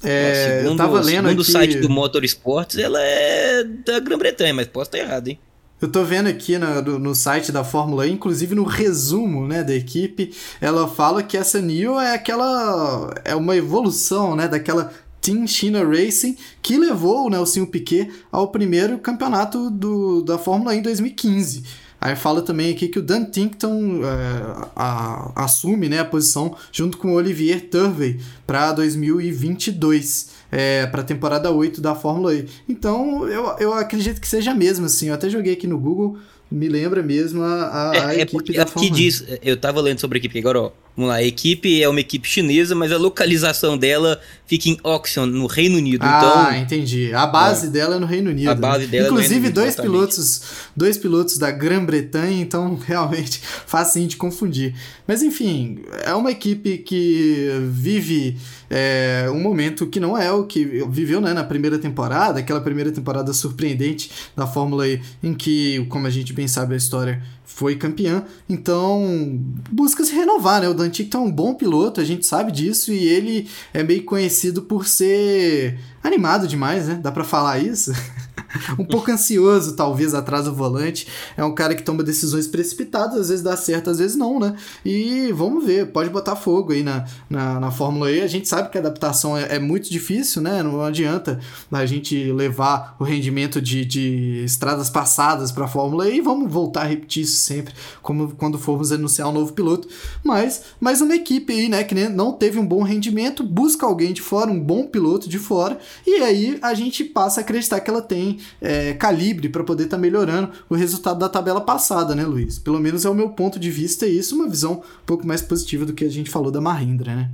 É, 0.03 0.61
segundo, 0.61 0.71
eu 0.71 0.77
tava 0.77 1.01
lendo 1.01 1.27
segundo 1.27 1.41
aqui... 1.41 1.41
o 1.41 1.43
site 1.43 1.77
do 1.79 1.89
Motorsports, 1.89 2.77
ela 2.77 3.01
é 3.01 3.63
da 3.63 3.99
Grã-Bretanha, 3.99 4.53
mas 4.53 4.67
posso 4.67 4.89
estar 4.89 4.99
errado, 4.99 5.29
hein? 5.29 5.39
Eu 5.81 5.89
tô 5.89 6.03
vendo 6.03 6.27
aqui 6.27 6.57
no, 6.57 6.99
no 6.99 7.15
site 7.15 7.51
da 7.51 7.63
Fórmula 7.63 8.05
E, 8.05 8.11
inclusive 8.11 8.53
no 8.53 8.63
resumo 8.63 9.47
né, 9.47 9.63
da 9.63 9.73
equipe, 9.73 10.33
ela 10.59 10.87
fala 10.87 11.23
que 11.23 11.37
essa 11.37 11.61
Nio 11.61 11.97
é 11.99 12.13
aquela. 12.13 13.13
é 13.23 13.33
uma 13.33 13.55
evolução 13.55 14.35
né, 14.35 14.47
daquela 14.47 14.91
Team 15.21 15.47
China 15.47 15.83
Racing, 15.85 16.37
que 16.61 16.77
levou 16.77 17.25
o 17.25 17.29
Nelson 17.29 17.65
Piquet 17.65 18.11
ao 18.31 18.49
primeiro 18.49 18.99
campeonato 18.99 19.69
do, 19.69 20.21
da 20.21 20.37
Fórmula 20.37 20.75
E 20.75 20.79
em 20.79 20.81
2015. 20.81 21.63
Aí 22.01 22.15
fala 22.15 22.41
também 22.41 22.71
aqui 22.71 22.87
que 22.87 22.99
o 22.99 23.01
Dan 23.01 23.25
Tinkton 23.25 24.01
é, 24.03 24.67
a, 24.75 25.43
assume 25.43 25.89
né, 25.89 25.99
a 25.99 26.05
posição 26.05 26.55
junto 26.71 26.97
com 26.97 27.09
o 27.09 27.15
Olivier 27.15 27.69
Turvey 27.69 28.19
para 28.47 28.71
2022, 28.71 30.29
é, 30.51 30.85
para 30.87 31.01
a 31.01 31.03
temporada 31.03 31.51
8 31.51 31.81
da 31.81 31.95
Fórmula 31.95 32.33
E. 32.33 32.47
Então 32.67 33.27
eu, 33.27 33.55
eu 33.59 33.73
acredito 33.73 34.19
que 34.19 34.27
seja 34.27 34.53
mesmo 34.53 34.85
assim. 34.85 35.09
Eu 35.09 35.13
até 35.13 35.29
joguei 35.29 35.53
aqui 35.53 35.67
no 35.67 35.77
Google, 35.77 36.17
me 36.49 36.67
lembra 36.67 37.03
mesmo 37.03 37.43
a, 37.43 37.91
a, 37.91 37.95
é, 37.95 38.05
a 38.05 38.15
é 38.15 38.21
equipe 38.21 38.53
da 38.53 38.61
é 38.61 38.65
porque 38.65 38.87
Fórmula 38.87 38.99
E. 38.99 39.03
diz, 39.03 39.25
eu 39.43 39.57
tava 39.57 39.81
lendo 39.81 39.99
sobre 39.99 40.17
a 40.17 40.19
equipe 40.19 40.39
agora, 40.39 40.61
ó. 40.61 40.71
Vamos 40.99 41.13
lá, 41.13 41.15
a 41.15 41.23
equipe 41.23 41.81
é 41.81 41.87
uma 41.87 42.01
equipe 42.01 42.27
chinesa, 42.27 42.75
mas 42.75 42.91
a 42.91 42.97
localização 42.97 43.77
dela 43.77 44.19
fica 44.45 44.67
em 44.67 44.77
Oxon, 44.83 45.27
no 45.27 45.47
Reino 45.47 45.77
Unido. 45.77 46.03
Ah, 46.03 46.49
então, 46.51 46.61
entendi. 46.61 47.13
A 47.13 47.25
base 47.25 47.67
é. 47.67 47.69
dela 47.69 47.95
é 47.95 47.99
no 47.99 48.05
Reino 48.05 48.29
Unido. 48.29 48.49
A 48.49 48.53
base 48.53 48.83
né? 48.83 48.91
dela 48.91 49.07
é 49.07 49.09
no 49.09 49.13
Inclusive, 49.13 49.33
Reino 49.35 49.45
Unido, 49.45 49.55
dois 49.55 49.67
exatamente. 49.69 49.91
pilotos, 49.93 50.41
dois 50.75 50.97
pilotos 50.97 51.37
da 51.37 51.51
Grã-Bretanha, 51.51 52.41
então 52.41 52.75
realmente 52.85 53.39
facinho 53.65 54.09
de 54.09 54.17
confundir. 54.17 54.75
Mas 55.07 55.23
enfim, 55.23 55.79
é 56.03 56.13
uma 56.13 56.31
equipe 56.31 56.79
que 56.79 57.47
vive 57.71 58.35
é, 58.69 59.29
um 59.31 59.39
momento 59.39 59.87
que 59.87 60.01
não 60.01 60.17
é 60.17 60.29
o 60.33 60.43
que 60.43 60.65
viveu 60.89 61.21
né, 61.21 61.31
na 61.31 61.45
primeira 61.45 61.79
temporada, 61.79 62.39
aquela 62.39 62.59
primeira 62.59 62.91
temporada 62.91 63.31
surpreendente 63.31 64.11
da 64.35 64.45
Fórmula 64.45 64.85
E, 64.85 64.99
em 65.23 65.33
que, 65.33 65.85
como 65.87 66.07
a 66.07 66.09
gente 66.09 66.33
bem 66.33 66.45
sabe 66.45 66.73
a 66.73 66.77
história, 66.77 67.23
foi 67.59 67.75
campeã. 67.75 68.23
Então, 68.47 69.37
busca 69.71 70.03
se 70.05 70.13
renovar, 70.13 70.61
né? 70.61 70.69
O 70.69 70.73
Dan 70.73 70.88
Tickton 70.89 71.19
é 71.19 71.21
um 71.21 71.31
bom 71.31 71.53
piloto, 71.53 72.01
a 72.01 72.03
gente 72.03 72.25
sabe 72.25 72.51
disso, 72.51 72.91
e 72.91 73.07
ele 73.07 73.47
é 73.73 73.83
meio 73.83 74.03
conhecido 74.03 74.61
por 74.63 74.87
ser 74.87 75.79
animado 76.03 76.47
demais, 76.47 76.87
né? 76.87 76.95
Dá 76.95 77.11
pra 77.11 77.23
falar 77.23 77.59
isso? 77.59 77.91
um 78.77 78.85
pouco 78.85 79.11
ansioso, 79.11 79.75
talvez, 79.75 80.13
atrás 80.13 80.45
do 80.45 80.53
volante. 80.53 81.07
É 81.35 81.43
um 81.43 81.53
cara 81.53 81.73
que 81.73 81.81
toma 81.81 82.03
decisões 82.03 82.47
precipitadas, 82.47 83.19
às 83.19 83.29
vezes 83.29 83.43
dá 83.43 83.57
certo, 83.57 83.89
às 83.89 83.97
vezes 83.97 84.15
não, 84.15 84.39
né? 84.39 84.55
E 84.85 85.31
vamos 85.33 85.65
ver, 85.65 85.87
pode 85.87 86.09
botar 86.09 86.35
fogo 86.35 86.73
aí 86.73 86.83
na, 86.83 87.05
na, 87.29 87.59
na 87.59 87.71
Fórmula 87.71 88.11
E. 88.11 88.21
A 88.21 88.27
gente 88.27 88.47
sabe 88.47 88.69
que 88.69 88.77
a 88.77 88.81
adaptação 88.81 89.35
é, 89.35 89.55
é, 89.55 89.59
muito 89.59 89.89
difícil, 89.89 90.41
né? 90.41 90.61
Não 90.61 90.81
adianta 90.81 91.39
a 91.71 91.85
gente 91.85 92.31
levar 92.31 92.95
o 92.99 93.03
rendimento 93.03 93.59
de, 93.61 93.83
de 93.83 94.43
estradas 94.45 94.89
passadas 94.89 95.51
para 95.51 95.65
a 95.65 95.67
Fórmula 95.67 96.07
E 96.07 96.19
e 96.19 96.21
vamos 96.21 96.51
voltar 96.51 96.81
a 96.81 96.85
repetir 96.85 97.23
isso 97.23 97.37
sempre, 97.37 97.73
como 98.01 98.35
quando 98.35 98.59
formos 98.59 98.91
anunciar 98.91 99.29
um 99.29 99.31
novo 99.31 99.53
piloto. 99.53 99.87
Mas, 100.23 100.63
mais 100.79 101.01
uma 101.01 101.15
equipe 101.15 101.53
aí, 101.53 101.69
né, 101.69 101.83
que 101.83 101.95
não 102.09 102.33
teve 102.33 102.59
um 102.59 102.65
bom 102.65 102.83
rendimento, 102.83 103.41
busca 103.41 103.85
alguém 103.85 104.11
de 104.13 104.21
fora, 104.21 104.51
um 104.51 104.59
bom 104.59 104.85
piloto 104.85 105.29
de 105.29 105.39
fora, 105.39 105.79
e 106.05 106.15
aí 106.15 106.59
a 106.61 106.73
gente 106.73 107.03
passa 107.03 107.39
a 107.39 107.43
acreditar 107.43 107.79
que 107.79 107.89
ela 107.89 108.01
tem 108.01 108.38
é, 108.61 108.93
calibre 108.93 109.49
para 109.49 109.63
poder 109.63 109.85
estar 109.85 109.97
tá 109.97 110.01
melhorando 110.01 110.51
o 110.69 110.75
resultado 110.75 111.19
da 111.19 111.29
tabela 111.29 111.61
passada, 111.61 112.15
né, 112.15 112.25
Luiz? 112.25 112.59
Pelo 112.59 112.79
menos 112.79 113.05
é 113.05 113.09
o 113.09 113.15
meu 113.15 113.29
ponto 113.29 113.59
de 113.59 113.69
vista 113.69 114.05
e 114.05 114.17
isso 114.17 114.35
uma 114.35 114.49
visão 114.49 114.73
um 114.73 115.05
pouco 115.05 115.25
mais 115.25 115.41
positiva 115.41 115.85
do 115.85 115.93
que 115.93 116.05
a 116.05 116.09
gente 116.09 116.29
falou 116.29 116.51
da 116.51 116.61
Mahindra, 116.61 117.15
né? 117.15 117.29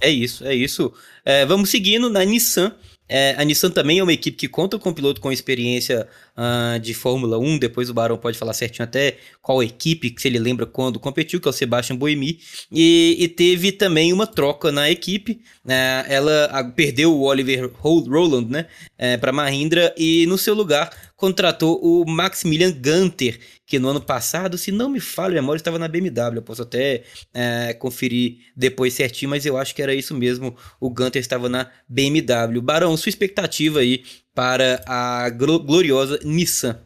É 0.00 0.10
isso, 0.10 0.44
é 0.44 0.54
isso. 0.54 0.92
É, 1.24 1.44
vamos 1.44 1.68
seguindo 1.68 2.08
na 2.08 2.24
Nissan. 2.24 2.72
É, 3.06 3.34
a 3.36 3.44
Nissan 3.44 3.70
também 3.70 3.98
é 3.98 4.02
uma 4.02 4.12
equipe 4.12 4.36
que 4.36 4.48
conta 4.48 4.78
com 4.78 4.90
um 4.90 4.94
piloto 4.94 5.20
com 5.20 5.30
experiência 5.30 6.08
uh, 6.40 6.80
de 6.80 6.94
Fórmula 6.94 7.38
1. 7.38 7.58
Depois 7.58 7.90
o 7.90 7.94
Barão 7.94 8.16
pode 8.16 8.38
falar 8.38 8.54
certinho 8.54 8.84
até 8.84 9.18
qual 9.42 9.62
equipe, 9.62 10.14
se 10.16 10.26
ele 10.26 10.38
lembra 10.38 10.64
quando 10.64 10.98
competiu, 10.98 11.40
que 11.40 11.46
é 11.46 11.50
o 11.50 11.52
Sebastian 11.52 11.96
Boemi. 11.96 12.40
E, 12.72 13.16
e 13.18 13.28
teve 13.28 13.70
também 13.72 14.12
uma 14.12 14.26
troca 14.26 14.72
na 14.72 14.90
equipe. 14.90 15.40
Uh, 15.64 16.06
ela 16.08 16.64
perdeu 16.74 17.12
o 17.12 17.22
Oliver 17.22 17.70
Rowland 17.74 18.50
né, 18.50 18.66
uh, 18.98 19.20
para 19.20 19.32
Mahindra 19.32 19.94
e 19.98 20.24
no 20.26 20.38
seu 20.38 20.54
lugar 20.54 20.90
contratou 21.20 21.78
o 21.82 22.08
Maximilian 22.08 22.72
Gunter, 22.72 23.38
que 23.66 23.78
no 23.78 23.90
ano 23.90 24.00
passado, 24.00 24.56
se 24.56 24.72
não 24.72 24.88
me 24.88 25.00
falha 25.00 25.38
a 25.38 25.42
memória, 25.42 25.58
estava 25.58 25.78
na 25.78 25.86
BMW. 25.86 26.36
Eu 26.36 26.42
posso 26.42 26.62
até 26.62 27.02
é, 27.34 27.74
conferir 27.74 28.38
depois 28.56 28.94
certinho, 28.94 29.28
mas 29.28 29.44
eu 29.44 29.58
acho 29.58 29.74
que 29.74 29.82
era 29.82 29.94
isso 29.94 30.14
mesmo. 30.14 30.56
O 30.80 30.88
Gunter 30.88 31.20
estava 31.20 31.46
na 31.46 31.70
BMW. 31.86 32.62
Barão, 32.62 32.96
sua 32.96 33.10
expectativa 33.10 33.80
aí 33.80 34.02
para 34.40 34.82
a 34.86 35.28
gloriosa 35.28 36.18
Nissan? 36.24 36.80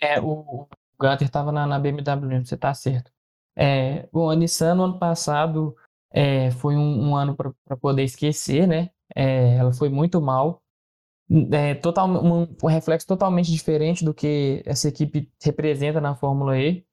É, 0.00 0.20
o 0.20 0.68
Gunter 0.96 1.26
estava 1.26 1.50
na, 1.50 1.66
na, 1.66 1.80
BMW 1.80 2.44
você 2.44 2.54
está 2.54 2.72
certo. 2.72 3.10
É, 3.56 4.08
bom, 4.12 4.30
a 4.30 4.36
Nissan 4.36 4.76
no 4.76 4.84
ano 4.84 4.98
passado 5.00 5.74
é, 6.12 6.52
foi 6.52 6.76
um, 6.76 7.08
um 7.08 7.16
ano 7.16 7.34
para 7.34 7.76
poder 7.76 8.04
esquecer, 8.04 8.68
né? 8.68 8.90
É, 9.16 9.56
ela 9.56 9.72
foi 9.72 9.88
muito 9.88 10.22
mal 10.22 10.62
é, 11.52 11.74
total, 11.74 12.08
um, 12.08 12.56
um, 12.62 12.66
reflexo 12.68 13.04
totalmente 13.04 13.50
diferente 13.50 14.04
do 14.04 14.14
que 14.14 14.62
essa 14.64 14.86
equipe 14.86 15.28
representa 15.42 16.00
na 16.00 16.14
Fórmula 16.14 16.56
E. 16.56 16.86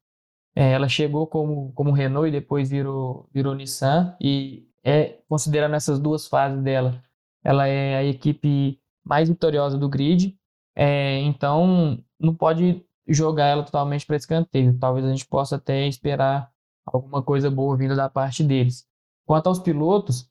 É, 0.56 0.72
ela 0.72 0.88
chegou 0.88 1.28
como, 1.28 1.72
como 1.74 1.92
Renault 1.92 2.28
e 2.28 2.32
depois 2.32 2.68
virou, 2.68 3.28
virou 3.32 3.54
Nissan, 3.54 4.16
e 4.20 4.68
é, 4.82 5.20
considerando 5.28 5.76
essas 5.76 6.00
duas 6.00 6.26
fases 6.26 6.60
dela, 6.64 7.00
ela 7.44 7.68
é 7.68 7.94
a 7.94 8.04
equipe 8.04 8.80
mais 9.04 9.28
vitoriosa 9.28 9.78
do 9.78 9.88
grid, 9.88 10.36
é, 10.76 11.18
então 11.20 12.02
não 12.18 12.34
pode 12.34 12.84
jogar 13.08 13.46
ela 13.46 13.62
totalmente 13.62 14.06
para 14.06 14.16
escanteio. 14.16 14.78
Talvez 14.78 15.04
a 15.04 15.10
gente 15.10 15.26
possa 15.26 15.56
até 15.56 15.86
esperar 15.86 16.50
alguma 16.86 17.22
coisa 17.22 17.50
boa 17.50 17.76
vindo 17.76 17.96
da 17.96 18.08
parte 18.08 18.42
deles. 18.42 18.86
Quanto 19.26 19.48
aos 19.48 19.58
pilotos, 19.58 20.28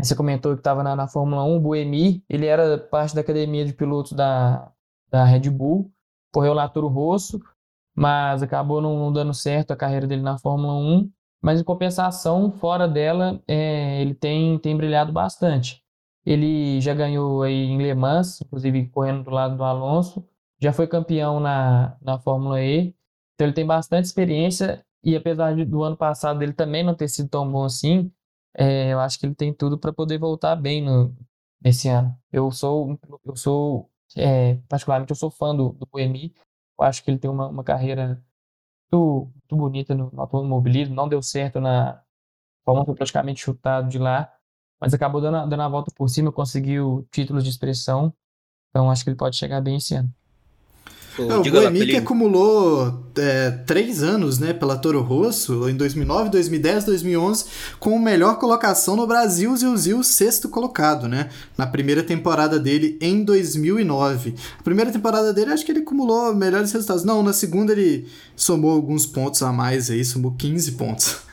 você 0.00 0.14
comentou 0.14 0.52
que 0.54 0.60
estava 0.60 0.82
na, 0.82 0.96
na, 0.96 1.06
Fórmula 1.06 1.44
1, 1.44 1.56
o 1.56 1.60
Buemi, 1.60 2.24
ele 2.28 2.46
era 2.46 2.78
parte 2.78 3.14
da 3.14 3.20
academia 3.20 3.64
de 3.64 3.72
pilotos 3.72 4.12
da, 4.12 4.70
da 5.08 5.24
Red 5.24 5.50
Bull, 5.50 5.92
correu 6.32 6.52
lá 6.52 6.68
Toro 6.68 6.88
Rosso, 6.88 7.40
mas 7.94 8.42
acabou 8.42 8.80
não, 8.80 8.98
não, 8.98 9.12
dando 9.12 9.32
certo 9.32 9.70
a 9.70 9.76
carreira 9.76 10.06
dele 10.06 10.22
na 10.22 10.38
Fórmula 10.38 10.74
1. 10.74 11.10
Mas 11.40 11.60
em 11.60 11.64
compensação, 11.64 12.50
fora 12.50 12.88
dela, 12.88 13.40
é, 13.46 14.00
ele 14.00 14.14
tem, 14.14 14.58
tem 14.58 14.76
brilhado 14.76 15.12
bastante. 15.12 15.83
Ele 16.24 16.80
já 16.80 16.94
ganhou 16.94 17.42
aí 17.42 17.64
em 17.64 17.78
Le 17.78 17.94
Mans, 17.94 18.40
inclusive 18.40 18.88
correndo 18.88 19.24
do 19.24 19.30
lado 19.30 19.56
do 19.56 19.64
Alonso, 19.64 20.26
já 20.60 20.72
foi 20.72 20.86
campeão 20.86 21.40
na, 21.40 21.96
na 22.00 22.18
Fórmula 22.18 22.62
E, 22.62 22.94
então 23.34 23.46
ele 23.46 23.52
tem 23.52 23.66
bastante 23.66 24.06
experiência 24.06 24.84
e 25.02 25.16
apesar 25.16 25.54
do 25.66 25.82
ano 25.82 25.96
passado 25.96 26.42
ele 26.42 26.52
também 26.52 26.82
não 26.82 26.94
ter 26.94 27.08
sido 27.08 27.28
tão 27.28 27.50
bom 27.50 27.64
assim, 27.64 28.10
é, 28.56 28.92
eu 28.92 29.00
acho 29.00 29.18
que 29.18 29.26
ele 29.26 29.34
tem 29.34 29.52
tudo 29.52 29.78
para 29.78 29.92
poder 29.92 30.18
voltar 30.18 30.56
bem 30.56 30.82
no, 30.82 31.14
nesse 31.62 31.88
ano. 31.88 32.16
Eu 32.32 32.50
sou, 32.50 32.98
eu 33.24 33.36
sou 33.36 33.90
é, 34.16 34.56
particularmente, 34.68 35.10
eu 35.10 35.16
sou 35.16 35.30
fã 35.30 35.54
do, 35.54 35.70
do 35.72 35.86
Buemi. 35.86 36.34
Eu 36.78 36.84
acho 36.84 37.02
que 37.04 37.10
ele 37.10 37.18
tem 37.18 37.30
uma, 37.30 37.48
uma 37.48 37.64
carreira 37.64 38.22
muito, 38.92 39.32
muito 39.34 39.56
bonita 39.56 39.94
no, 39.94 40.10
no 40.12 40.20
automobilismo. 40.20 40.94
Não 40.94 41.08
deu 41.08 41.22
certo 41.22 41.60
na 41.60 42.02
forma 42.64 42.84
foi 42.84 42.94
praticamente 42.94 43.40
chutado 43.42 43.88
de 43.88 43.98
lá, 43.98 44.32
mas 44.84 44.92
acabou 44.92 45.18
dando, 45.18 45.48
dando 45.48 45.62
a 45.62 45.68
volta 45.68 45.90
por 45.96 46.10
cima, 46.10 46.30
conseguiu 46.30 47.08
títulos 47.10 47.42
de 47.42 47.48
expressão. 47.48 48.12
Então 48.68 48.90
acho 48.90 49.02
que 49.02 49.08
ele 49.08 49.16
pode 49.16 49.34
chegar 49.34 49.62
bem 49.62 49.78
esse 49.78 49.94
ano. 49.94 50.10
É, 51.18 51.36
o 51.36 51.42
Boemi 51.42 51.86
que 51.86 51.96
acumulou 51.96 53.08
é, 53.16 53.50
três 53.50 54.02
anos 54.02 54.38
né, 54.38 54.52
pela 54.52 54.76
Toro 54.76 55.00
Rosso, 55.00 55.70
em 55.70 55.76
2009, 55.76 56.28
2010, 56.28 56.84
2011, 56.84 57.44
com 57.80 57.98
melhor 57.98 58.38
colocação 58.38 58.94
no 58.94 59.06
Brasil 59.06 59.54
e 59.86 59.94
o 59.94 60.02
sexto 60.02 60.50
colocado, 60.50 61.08
né? 61.08 61.30
Na 61.56 61.66
primeira 61.66 62.02
temporada 62.02 62.58
dele 62.58 62.98
em 63.00 63.24
2009. 63.24 64.34
A 64.58 64.62
primeira 64.62 64.92
temporada 64.92 65.32
dele, 65.32 65.52
acho 65.52 65.64
que 65.64 65.72
ele 65.72 65.80
acumulou 65.80 66.34
melhores 66.34 66.72
resultados. 66.72 67.04
Não, 67.04 67.22
na 67.22 67.32
segunda 67.32 67.72
ele 67.72 68.06
somou 68.36 68.72
alguns 68.72 69.06
pontos 69.06 69.42
a 69.42 69.50
mais 69.50 69.90
aí, 69.90 70.04
somou 70.04 70.32
15 70.32 70.72
pontos. 70.72 71.24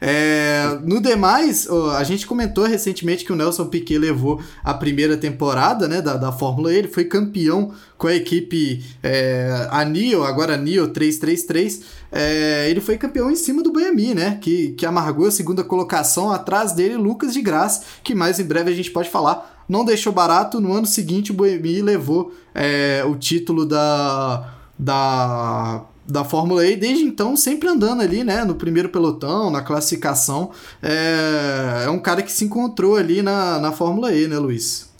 É, 0.00 0.78
no 0.82 1.00
demais, 1.00 1.68
a 1.68 2.02
gente 2.04 2.26
comentou 2.26 2.64
recentemente 2.64 3.24
que 3.24 3.32
o 3.32 3.36
Nelson 3.36 3.66
Piquet 3.66 3.98
levou 3.98 4.40
a 4.64 4.72
primeira 4.72 5.16
temporada 5.16 5.86
né, 5.86 6.00
da, 6.00 6.16
da 6.16 6.32
Fórmula 6.32 6.72
E, 6.72 6.78
ele 6.78 6.88
foi 6.88 7.04
campeão 7.04 7.72
com 7.98 8.06
a 8.06 8.14
equipe 8.14 8.82
é, 9.02 9.68
a 9.70 9.84
NIO, 9.84 10.24
agora 10.24 10.54
a 10.54 10.56
NIO 10.56 10.88
333. 10.88 11.82
É, 12.10 12.70
ele 12.70 12.80
foi 12.80 12.96
campeão 12.96 13.30
em 13.30 13.36
cima 13.36 13.62
do 13.62 13.70
Boemi, 13.70 14.14
né? 14.14 14.38
Que, 14.40 14.70
que 14.72 14.86
amargou 14.86 15.26
a 15.26 15.30
segunda 15.30 15.62
colocação 15.62 16.32
atrás 16.32 16.72
dele, 16.72 16.96
Lucas 16.96 17.34
de 17.34 17.42
Graça, 17.42 17.82
que 18.02 18.14
mais 18.14 18.40
em 18.40 18.44
breve 18.44 18.70
a 18.70 18.74
gente 18.74 18.90
pode 18.90 19.10
falar. 19.10 19.64
Não 19.68 19.84
deixou 19.84 20.12
barato, 20.12 20.60
no 20.60 20.72
ano 20.72 20.86
seguinte 20.86 21.30
o 21.30 21.34
Boemi 21.34 21.82
levou 21.82 22.34
é, 22.54 23.04
o 23.06 23.14
título 23.14 23.64
da, 23.64 24.54
da 24.76 25.84
da 26.10 26.24
Fórmula 26.24 26.66
E, 26.66 26.76
desde 26.76 27.04
então 27.04 27.36
sempre 27.36 27.68
andando 27.68 28.02
ali, 28.02 28.24
né, 28.24 28.44
no 28.44 28.54
primeiro 28.54 28.88
pelotão, 28.88 29.50
na 29.50 29.62
classificação. 29.62 30.50
É, 30.82 31.84
é 31.86 31.90
um 31.90 31.98
cara 31.98 32.22
que 32.22 32.32
se 32.32 32.44
encontrou 32.44 32.96
ali 32.96 33.22
na, 33.22 33.58
na 33.58 33.72
Fórmula 33.72 34.12
E, 34.12 34.26
né, 34.26 34.38
Luiz? 34.38 34.90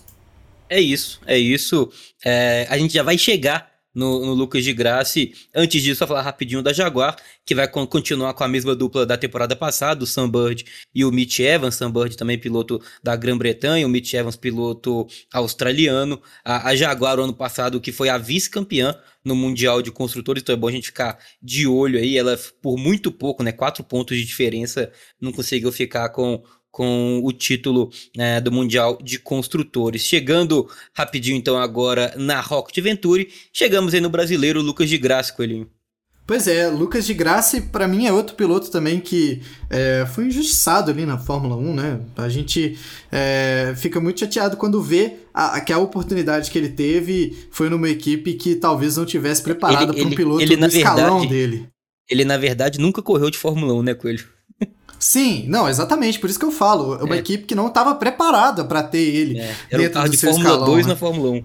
É 0.68 0.80
isso, 0.80 1.20
é 1.26 1.36
isso. 1.36 1.90
É, 2.24 2.66
a 2.70 2.78
gente 2.78 2.94
já 2.94 3.02
vai 3.02 3.18
chegar 3.18 3.69
no, 3.94 4.24
no, 4.24 4.34
Lucas 4.34 4.64
de 4.64 4.72
Graça. 4.72 5.20
Antes 5.54 5.82
disso, 5.82 5.98
só 5.98 6.06
falar 6.06 6.22
rapidinho 6.22 6.62
da 6.62 6.72
Jaguar, 6.72 7.16
que 7.44 7.54
vai 7.54 7.68
continuar 7.68 8.34
com 8.34 8.44
a 8.44 8.48
mesma 8.48 8.74
dupla 8.74 9.04
da 9.04 9.16
temporada 9.16 9.56
passada, 9.56 10.04
o 10.04 10.06
Sam 10.06 10.30
Bird 10.30 10.64
e 10.94 11.04
o 11.04 11.10
Mitch 11.10 11.40
Evans. 11.40 11.74
Sam 11.74 11.90
Bird 11.90 12.16
também 12.16 12.38
piloto 12.38 12.80
da 13.02 13.16
Grã-Bretanha, 13.16 13.86
o 13.86 13.90
Mitch 13.90 14.14
Evans 14.14 14.36
piloto 14.36 15.06
australiano. 15.32 16.20
A, 16.44 16.68
a 16.68 16.76
Jaguar, 16.76 17.18
ano 17.18 17.34
passado, 17.34 17.80
que 17.80 17.92
foi 17.92 18.08
a 18.08 18.18
vice-campeã 18.18 18.96
no 19.24 19.36
Mundial 19.36 19.82
de 19.82 19.90
Construtores, 19.90 20.42
então 20.42 20.54
é 20.54 20.56
bom 20.56 20.68
a 20.68 20.72
gente 20.72 20.86
ficar 20.86 21.18
de 21.42 21.66
olho 21.66 21.98
aí. 21.98 22.16
Ela, 22.16 22.38
por 22.62 22.78
muito 22.78 23.12
pouco, 23.12 23.42
né, 23.42 23.52
quatro 23.52 23.84
pontos 23.84 24.16
de 24.16 24.24
diferença, 24.24 24.90
não 25.20 25.32
conseguiu 25.32 25.70
ficar 25.70 26.08
com 26.10 26.42
com 26.70 27.20
o 27.24 27.32
título 27.32 27.90
né, 28.16 28.40
do 28.40 28.52
Mundial 28.52 28.98
de 29.02 29.18
Construtores. 29.18 30.02
Chegando 30.02 30.68
rapidinho 30.94 31.36
então 31.36 31.58
agora 31.58 32.14
na 32.16 32.40
Rocket 32.40 32.82
Venturi, 32.82 33.28
chegamos 33.52 33.94
aí 33.94 34.00
no 34.00 34.10
brasileiro 34.10 34.62
Lucas 34.62 34.88
de 34.88 34.98
Graça, 34.98 35.32
Coelhinho. 35.32 35.68
Pois 36.30 36.46
é, 36.46 36.68
Lucas 36.68 37.04
de 37.04 37.12
Graça, 37.12 37.60
para 37.60 37.88
mim, 37.88 38.06
é 38.06 38.12
outro 38.12 38.36
piloto 38.36 38.70
também 38.70 39.00
que 39.00 39.42
é, 39.68 40.06
foi 40.14 40.26
injustiçado 40.26 40.88
ali 40.92 41.04
na 41.04 41.18
Fórmula 41.18 41.56
1, 41.56 41.74
né? 41.74 42.00
A 42.16 42.28
gente 42.28 42.78
é, 43.10 43.74
fica 43.76 43.98
muito 44.00 44.20
chateado 44.20 44.56
quando 44.56 44.80
vê 44.80 45.14
a, 45.34 45.60
que 45.60 45.72
a 45.72 45.78
oportunidade 45.78 46.48
que 46.48 46.56
ele 46.56 46.68
teve 46.68 47.36
foi 47.50 47.68
numa 47.68 47.88
equipe 47.88 48.34
que 48.34 48.54
talvez 48.54 48.96
não 48.96 49.04
tivesse 49.04 49.42
preparada 49.42 49.92
para 49.92 50.04
um 50.04 50.10
piloto 50.10 50.40
ele, 50.40 50.56
do 50.56 50.66
escalão 50.66 51.18
verdade, 51.18 51.26
dele. 51.26 51.68
Ele, 52.08 52.24
na 52.24 52.36
verdade, 52.36 52.78
nunca 52.78 53.02
correu 53.02 53.28
de 53.28 53.36
Fórmula 53.36 53.74
1, 53.74 53.82
né, 53.82 53.94
Coelho? 53.94 54.24
Sim, 55.00 55.46
não, 55.48 55.66
exatamente, 55.66 56.20
por 56.20 56.28
isso 56.28 56.38
que 56.38 56.44
eu 56.44 56.52
falo. 56.52 56.94
É 57.00 57.02
uma 57.02 57.16
é. 57.16 57.18
equipe 57.18 57.44
que 57.44 57.54
não 57.54 57.68
estava 57.68 57.94
preparada 57.94 58.64
para 58.64 58.82
ter 58.82 58.98
ele. 58.98 59.38
É. 59.38 59.56
Era 59.70 59.82
dentro 59.82 59.90
um 59.90 59.94
carro 59.94 60.08
de 60.10 60.18
Fórmula 60.18 60.44
escalão, 60.44 60.66
2 60.66 60.86
né? 60.86 60.92
na 60.92 60.96
Fórmula 60.98 61.30
1. 61.30 61.44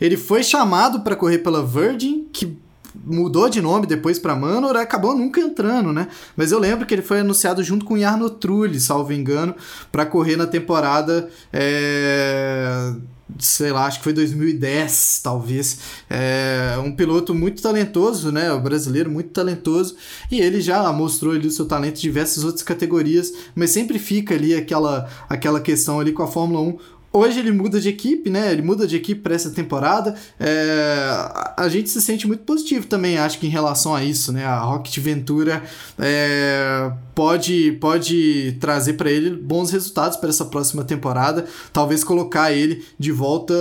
Ele 0.00 0.16
foi 0.16 0.42
chamado 0.44 1.00
para 1.00 1.16
correr 1.16 1.38
pela 1.38 1.66
Virgin, 1.66 2.28
que 2.32 2.56
mudou 3.04 3.48
de 3.48 3.60
nome 3.60 3.86
depois 3.86 4.20
para 4.20 4.36
Manor, 4.36 4.76
acabou 4.76 5.16
nunca 5.16 5.40
entrando, 5.40 5.92
né? 5.92 6.06
Mas 6.36 6.52
eu 6.52 6.60
lembro 6.60 6.86
que 6.86 6.94
ele 6.94 7.02
foi 7.02 7.20
anunciado 7.20 7.62
junto 7.64 7.84
com 7.84 7.98
Jarno 7.98 8.30
Trulli, 8.30 8.78
salvo 8.78 9.12
engano, 9.12 9.54
para 9.90 10.06
correr 10.06 10.36
na 10.36 10.46
temporada. 10.46 11.28
É 11.52 12.92
sei 13.38 13.72
lá, 13.72 13.86
acho 13.86 13.98
que 13.98 14.04
foi 14.04 14.12
2010, 14.12 15.20
talvez. 15.22 15.78
É 16.08 16.76
um 16.78 16.94
piloto 16.94 17.34
muito 17.34 17.62
talentoso, 17.62 18.30
né? 18.30 18.52
O 18.52 18.60
brasileiro 18.60 19.10
muito 19.10 19.30
talentoso. 19.30 19.96
E 20.30 20.40
ele 20.40 20.60
já 20.60 20.92
mostrou 20.92 21.32
ali 21.32 21.46
o 21.46 21.50
seu 21.50 21.66
talento 21.66 21.98
em 21.98 22.02
diversas 22.02 22.44
outras 22.44 22.62
categorias, 22.62 23.32
mas 23.54 23.70
sempre 23.70 23.98
fica 23.98 24.34
ali 24.34 24.54
aquela, 24.54 25.08
aquela 25.28 25.60
questão 25.60 26.00
ali 26.00 26.12
com 26.12 26.22
a 26.22 26.26
Fórmula 26.26 26.60
1. 26.60 27.01
Hoje 27.14 27.40
ele 27.40 27.52
muda 27.52 27.78
de 27.78 27.90
equipe, 27.90 28.30
né? 28.30 28.50
Ele 28.50 28.62
muda 28.62 28.86
de 28.86 28.96
equipe 28.96 29.20
para 29.20 29.34
essa 29.34 29.50
temporada. 29.50 30.14
É... 30.40 31.52
A 31.58 31.68
gente 31.68 31.90
se 31.90 32.00
sente 32.00 32.26
muito 32.26 32.44
positivo 32.44 32.86
também, 32.86 33.18
acho 33.18 33.38
que 33.38 33.46
em 33.46 33.50
relação 33.50 33.94
a 33.94 34.02
isso, 34.02 34.32
né? 34.32 34.46
A 34.46 34.58
Rocket 34.60 34.96
Ventura 34.98 35.62
é... 35.98 36.90
pode, 37.14 37.72
pode 37.72 38.56
trazer 38.58 38.94
para 38.94 39.10
ele 39.10 39.30
bons 39.36 39.70
resultados 39.70 40.16
para 40.16 40.30
essa 40.30 40.46
próxima 40.46 40.84
temporada. 40.84 41.44
Talvez 41.70 42.02
colocar 42.02 42.50
ele 42.50 42.82
de 42.98 43.12
volta 43.12 43.54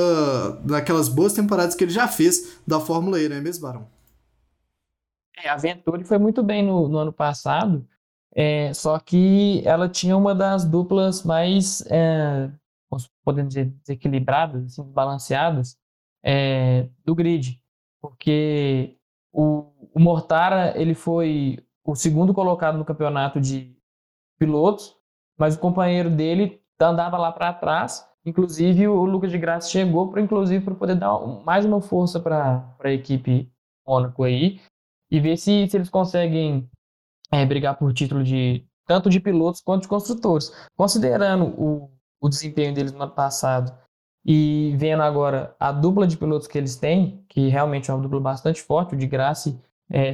naquelas 0.64 1.10
boas 1.10 1.34
temporadas 1.34 1.76
que 1.76 1.84
ele 1.84 1.92
já 1.92 2.08
fez 2.08 2.62
da 2.66 2.80
Fórmula 2.80 3.20
E, 3.20 3.28
não 3.28 3.36
é 3.36 3.42
mesmo, 3.42 3.64
Barão? 3.64 3.86
É, 5.44 5.50
a 5.50 5.58
Venturi 5.58 6.06
foi 6.06 6.18
muito 6.18 6.42
bem 6.42 6.64
no, 6.64 6.88
no 6.88 6.98
ano 7.00 7.12
passado, 7.12 7.86
é, 8.34 8.72
só 8.74 8.98
que 9.00 9.62
ela 9.66 9.90
tinha 9.90 10.16
uma 10.16 10.34
das 10.34 10.64
duplas 10.64 11.24
mais. 11.24 11.84
É 11.88 12.50
podemos 13.24 13.54
dizer, 13.54 13.66
desequilibradas, 13.66 14.66
assim, 14.66 14.92
balanceadas, 14.92 15.78
é, 16.24 16.90
do 17.06 17.16
grid. 17.16 17.60
Porque 18.02 18.98
o, 19.32 19.72
o 19.94 20.00
Mortara 20.00 20.74
ele 20.80 20.94
foi 20.94 21.60
o 21.86 21.96
segundo 21.96 22.34
colocado 22.34 22.78
no 22.78 22.86
campeonato 22.86 23.40
de 23.40 23.76
pilotos, 24.40 24.96
mas 25.38 25.56
o 25.56 25.60
companheiro 25.60 26.10
dele 26.10 26.62
andava 26.80 27.18
lá 27.18 27.32
para 27.32 27.54
trás. 27.54 28.08
Inclusive, 28.26 28.88
o 28.88 29.04
Lucas 29.04 29.32
de 29.32 29.38
Graça 29.38 29.70
chegou 29.70 30.10
para 30.10 30.22
inclusive 30.22 30.64
para 30.64 30.76
poder 30.76 30.96
dar 30.96 31.20
mais 31.44 31.66
uma 31.66 31.82
força 31.82 32.20
para 32.20 32.76
a 32.80 32.92
equipe 32.92 33.52
Mônaco 33.86 34.24
aí 34.24 34.60
e 35.10 35.20
ver 35.20 35.38
se, 35.38 35.68
se 35.68 35.78
eles 35.78 35.90
conseguem 35.90 36.70
é, 37.32 37.46
brigar 37.46 37.78
por 37.78 37.94
título 37.94 38.24
de 38.24 38.66
tanto 38.86 39.10
de 39.10 39.20
pilotos 39.20 39.62
quanto 39.62 39.84
de 39.84 39.88
construtores. 39.88 40.52
Considerando 40.76 41.46
o, 41.60 41.92
o 42.22 42.30
desempenho 42.30 42.74
deles 42.74 42.94
no 42.94 43.02
ano 43.02 43.12
passado 43.12 43.76
e 44.24 44.76
vendo 44.78 45.02
agora 45.02 45.56
a 45.60 45.72
dupla 45.72 46.06
de 46.06 46.16
pilotos 46.16 46.48
que 46.48 46.58
eles 46.58 46.76
têm, 46.76 47.26
que 47.28 47.48
realmente 47.50 47.90
é 47.90 47.94
uma 47.94 48.04
dupla 48.04 48.20
bastante 48.20 48.62
forte, 48.62 48.94
o 48.94 48.98
de 48.98 49.08
Graça, 49.08 49.60
é, 49.90 50.12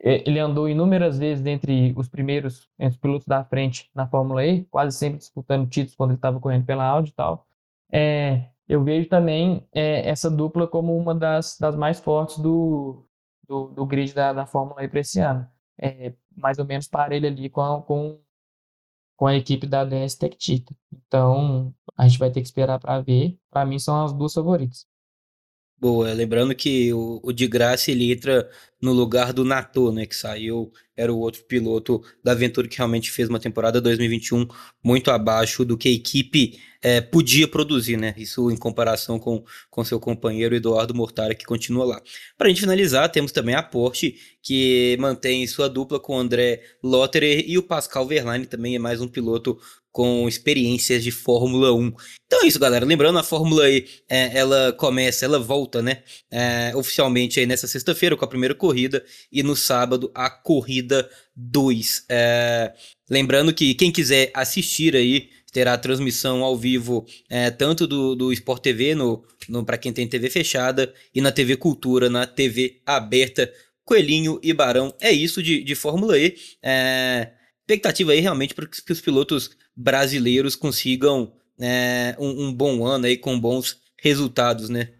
é, 0.00 0.28
ele 0.28 0.38
andou 0.38 0.68
inúmeras 0.68 1.18
vezes 1.18 1.46
entre 1.46 1.94
os 1.96 2.08
primeiros, 2.08 2.68
entre 2.78 2.96
os 2.96 3.00
pilotos 3.00 3.26
da 3.26 3.44
frente 3.44 3.90
na 3.94 4.06
Fórmula 4.06 4.44
E, 4.44 4.64
quase 4.64 4.96
sempre 4.96 5.18
disputando 5.18 5.68
títulos 5.68 5.94
quando 5.96 6.10
ele 6.10 6.18
estava 6.18 6.40
correndo 6.40 6.66
pela 6.66 6.84
Audi 6.84 7.10
e 7.10 7.14
tal. 7.14 7.46
É, 7.92 8.50
eu 8.68 8.82
vejo 8.82 9.08
também 9.08 9.66
é, 9.72 10.08
essa 10.08 10.30
dupla 10.30 10.66
como 10.66 10.96
uma 10.96 11.14
das, 11.14 11.56
das 11.58 11.76
mais 11.76 12.00
fortes 12.00 12.38
do, 12.38 13.06
do, 13.48 13.68
do 13.68 13.86
grid 13.86 14.12
da, 14.12 14.32
da 14.32 14.46
Fórmula 14.46 14.84
E 14.84 14.88
para 14.88 15.00
esse 15.00 15.20
ano. 15.20 15.48
É, 15.80 16.14
mais 16.36 16.58
ou 16.58 16.64
menos 16.64 16.88
parelho 16.88 17.26
ali 17.28 17.48
com, 17.48 17.82
com 17.82 18.20
com 19.16 19.26
a 19.26 19.34
equipe 19.34 19.66
da 19.66 19.84
DS 19.84 20.16
Tectita. 20.16 20.74
Então, 20.92 21.74
a 21.96 22.06
gente 22.08 22.18
vai 22.18 22.30
ter 22.30 22.40
que 22.40 22.46
esperar 22.46 22.78
para 22.78 23.00
ver. 23.00 23.38
Para 23.50 23.66
mim, 23.66 23.78
são 23.78 24.04
as 24.04 24.12
duas 24.12 24.34
favoritas. 24.34 24.86
Boa, 25.78 26.10
lembrando 26.14 26.54
que 26.54 26.90
o, 26.94 27.20
o 27.22 27.32
de 27.32 27.46
graça 27.46 27.90
ele 27.90 28.10
entra 28.10 28.48
no 28.80 28.94
lugar 28.94 29.32
do 29.32 29.44
Nato, 29.44 29.92
né, 29.92 30.06
que 30.06 30.16
saiu, 30.16 30.72
era 30.96 31.12
o 31.12 31.18
outro 31.18 31.44
piloto 31.44 32.02
da 32.24 32.32
Aventura 32.32 32.66
que 32.66 32.78
realmente 32.78 33.10
fez 33.10 33.28
uma 33.28 33.38
temporada 33.38 33.78
2021 33.78 34.46
muito 34.82 35.10
abaixo 35.10 35.66
do 35.66 35.76
que 35.76 35.88
a 35.88 35.92
equipe 35.92 36.58
é, 36.80 37.02
podia 37.02 37.46
produzir, 37.46 37.98
né, 37.98 38.14
isso 38.16 38.50
em 38.50 38.56
comparação 38.56 39.18
com, 39.18 39.44
com 39.70 39.84
seu 39.84 40.00
companheiro 40.00 40.54
Eduardo 40.54 40.94
Mortara, 40.94 41.34
que 41.34 41.44
continua 41.44 41.84
lá. 41.84 42.02
Para 42.38 42.46
a 42.46 42.48
gente 42.48 42.60
finalizar, 42.60 43.10
temos 43.10 43.30
também 43.30 43.54
a 43.54 43.62
Porsche, 43.62 44.16
que 44.42 44.96
mantém 44.98 45.46
sua 45.46 45.68
dupla 45.68 46.00
com 46.00 46.16
o 46.16 46.18
André 46.18 46.62
Lotterer 46.82 47.44
e 47.46 47.58
o 47.58 47.62
Pascal 47.62 48.06
Verlaine, 48.06 48.46
também 48.46 48.76
é 48.76 48.78
mais 48.78 49.00
um 49.00 49.08
piloto 49.08 49.58
com 49.96 50.28
experiências 50.28 51.02
de 51.02 51.10
Fórmula 51.10 51.72
1. 51.72 51.90
Então 52.26 52.44
é 52.44 52.46
isso, 52.46 52.58
galera. 52.58 52.84
Lembrando, 52.84 53.18
a 53.18 53.22
Fórmula 53.22 53.66
E, 53.70 53.86
é, 54.06 54.36
ela 54.36 54.70
começa, 54.74 55.24
ela 55.24 55.38
volta, 55.38 55.80
né, 55.80 56.02
é, 56.30 56.70
oficialmente 56.76 57.40
aí 57.40 57.46
nessa 57.46 57.66
sexta-feira 57.66 58.14
com 58.14 58.22
a 58.22 58.28
primeira 58.28 58.54
corrida 58.54 59.02
e 59.32 59.42
no 59.42 59.56
sábado 59.56 60.12
a 60.14 60.28
corrida 60.28 61.08
2. 61.34 62.04
É, 62.10 62.74
lembrando 63.08 63.54
que 63.54 63.72
quem 63.72 63.90
quiser 63.90 64.30
assistir 64.34 64.94
aí, 64.94 65.30
terá 65.50 65.78
transmissão 65.78 66.44
ao 66.44 66.58
vivo 66.58 67.06
é, 67.30 67.50
tanto 67.50 67.86
do, 67.86 68.14
do 68.14 68.30
Sport 68.34 68.62
TV, 68.62 68.94
no, 68.94 69.24
no 69.48 69.64
para 69.64 69.78
quem 69.78 69.94
tem 69.94 70.06
TV 70.06 70.28
fechada, 70.28 70.92
e 71.14 71.22
na 71.22 71.32
TV 71.32 71.56
Cultura, 71.56 72.10
na 72.10 72.26
TV 72.26 72.82
aberta. 72.84 73.50
Coelhinho 73.82 74.38
e 74.42 74.52
Barão, 74.52 74.92
é 75.00 75.10
isso 75.10 75.42
de, 75.42 75.64
de 75.64 75.74
Fórmula 75.74 76.18
E. 76.18 76.36
É, 76.62 77.30
expectativa 77.66 78.12
aí 78.12 78.20
realmente 78.20 78.54
para 78.54 78.66
que 78.66 78.92
os 78.92 79.00
pilotos 79.00 79.50
brasileiros 79.76 80.54
consigam 80.54 81.32
é, 81.60 82.14
um, 82.18 82.46
um, 82.46 82.54
bom 82.54 82.86
ano 82.86 83.06
aí 83.06 83.16
com 83.16 83.38
bons 83.38 83.78
resultados, 84.00 84.68
né? 84.68 84.90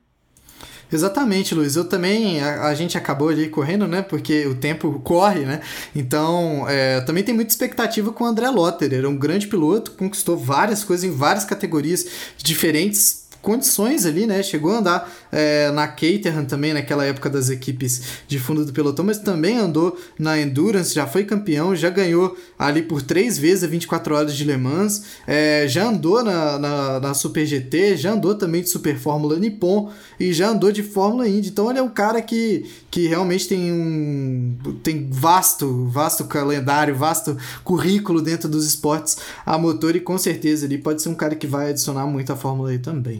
Exatamente, 0.90 1.54
Luiz. 1.54 1.74
Eu 1.74 1.84
também, 1.84 2.40
a, 2.40 2.66
a, 2.68 2.74
gente 2.74 2.96
acabou 2.96 3.28
ali 3.28 3.48
correndo, 3.48 3.86
né? 3.88 4.02
Porque 4.02 4.46
o 4.46 4.54
tempo 4.54 5.00
corre, 5.00 5.40
né? 5.40 5.60
Então, 5.94 6.68
é, 6.68 7.00
também 7.00 7.24
tem 7.24 7.34
muita 7.34 7.52
expectativa 7.52 8.12
com 8.12 8.24
o 8.24 8.26
André 8.26 8.48
Lotter. 8.48 8.92
Era 8.92 9.08
um 9.08 9.16
grande 9.16 9.48
piloto, 9.48 9.92
conquistou 9.92 10.36
várias 10.36 10.84
coisas 10.84 11.04
em 11.04 11.10
várias 11.10 11.44
categorias 11.44 12.06
diferentes 12.36 13.25
condições 13.46 14.04
ali, 14.04 14.26
né? 14.26 14.42
Chegou 14.42 14.72
a 14.72 14.78
andar 14.78 15.12
é, 15.30 15.70
na 15.70 15.86
Caterham 15.86 16.44
também, 16.44 16.74
naquela 16.74 17.04
época 17.04 17.30
das 17.30 17.48
equipes 17.48 18.02
de 18.26 18.40
fundo 18.40 18.64
do 18.64 18.72
pelotão, 18.72 19.04
mas 19.04 19.20
também 19.20 19.56
andou 19.56 19.96
na 20.18 20.36
Endurance, 20.36 20.92
já 20.92 21.06
foi 21.06 21.22
campeão, 21.22 21.76
já 21.76 21.88
ganhou 21.88 22.36
ali 22.58 22.82
por 22.82 23.00
três 23.02 23.38
vezes 23.38 23.62
a 23.62 23.68
24 23.68 24.16
horas 24.16 24.34
de 24.34 24.42
Le 24.42 24.56
Mans, 24.56 25.04
é, 25.28 25.64
já 25.68 25.86
andou 25.86 26.24
na, 26.24 26.58
na, 26.58 26.98
na, 26.98 27.14
Super 27.14 27.46
GT, 27.46 27.96
já 27.96 28.14
andou 28.14 28.34
também 28.34 28.62
de 28.62 28.68
Super 28.68 28.98
Fórmula 28.98 29.38
Nippon 29.38 29.92
e 30.18 30.32
já 30.32 30.48
andou 30.48 30.72
de 30.72 30.82
Fórmula 30.82 31.28
Indy. 31.28 31.50
Então 31.50 31.70
ele 31.70 31.78
é 31.78 31.82
um 31.82 31.88
cara 31.88 32.20
que, 32.20 32.66
que 32.90 33.06
realmente 33.06 33.46
tem 33.46 33.70
um 33.70 34.56
tem 34.82 35.08
vasto, 35.08 35.86
vasto 35.86 36.24
calendário, 36.24 36.96
vasto 36.96 37.36
currículo 37.62 38.20
dentro 38.20 38.48
dos 38.48 38.66
esportes 38.66 39.18
a 39.44 39.56
motor 39.56 39.94
e 39.94 40.00
com 40.00 40.18
certeza 40.18 40.64
ele 40.64 40.78
pode 40.78 41.00
ser 41.00 41.10
um 41.10 41.14
cara 41.14 41.36
que 41.36 41.46
vai 41.46 41.70
adicionar 41.70 42.08
muito 42.08 42.32
à 42.32 42.36
Fórmula 42.36 42.74
E 42.74 42.80
também. 42.80 43.18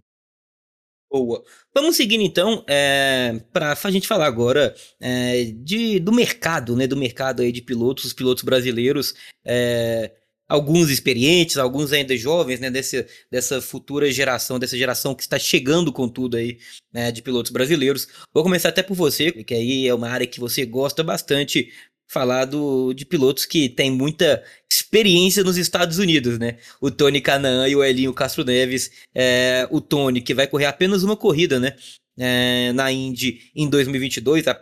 Boa. 1.17 1.43
Vamos 1.75 1.97
seguindo 1.97 2.23
então 2.23 2.63
é, 2.69 3.41
para 3.51 3.75
a 3.83 3.91
gente 3.91 4.07
falar 4.07 4.27
agora 4.27 4.75
é, 5.01 5.45
de, 5.45 5.99
do 5.99 6.13
mercado, 6.13 6.77
né? 6.77 6.87
Do 6.87 6.95
mercado 6.95 7.41
aí 7.41 7.51
de 7.51 7.63
pilotos, 7.63 8.05
os 8.05 8.13
pilotos 8.13 8.45
brasileiros, 8.45 9.15
é, 9.43 10.13
alguns 10.47 10.91
experientes, 10.91 11.57
alguns 11.57 11.91
ainda 11.91 12.15
jovens, 12.15 12.61
né? 12.61 12.71
Desse, 12.71 13.07
dessa 13.31 13.63
futura 13.63 14.13
geração, 14.13 14.59
dessa 14.59 14.77
geração 14.77 15.15
que 15.15 15.23
está 15.23 15.39
chegando 15.39 15.91
com 15.91 16.07
tudo 16.07 16.37
aí, 16.37 16.59
né? 16.93 17.11
De 17.11 17.23
pilotos 17.23 17.51
brasileiros. 17.51 18.07
Vou 18.35 18.43
começar 18.43 18.69
até 18.69 18.83
por 18.83 18.95
você, 18.95 19.33
que 19.33 19.55
aí 19.55 19.89
é 19.89 19.95
uma 19.95 20.11
área 20.11 20.27
que 20.27 20.39
você 20.39 20.67
gosta 20.67 21.03
bastante 21.03 21.73
falar 22.09 22.45
do, 22.45 22.93
de 22.93 23.05
pilotos 23.05 23.45
que 23.45 23.69
têm 23.69 23.91
muita 23.91 24.43
experiência 24.71 25.43
nos 25.43 25.57
Estados 25.57 25.99
Unidos, 25.99 26.39
né? 26.39 26.59
O 26.81 26.91
Tony 26.91 27.21
Canaan 27.21 27.69
e 27.69 27.77
o 27.77 27.83
Elinho 27.83 28.13
Castro 28.13 28.45
Neves. 28.45 28.91
É, 29.15 29.67
o 29.71 29.81
Tony, 29.81 30.21
que 30.21 30.35
vai 30.35 30.47
correr 30.47 30.67
apenas 30.67 31.03
uma 31.03 31.17
corrida, 31.17 31.59
né? 31.59 31.77
É, 32.19 32.73
na 32.73 32.91
Indy 32.91 33.51
em 33.55 33.69
2022, 33.69 34.47
a 34.49 34.59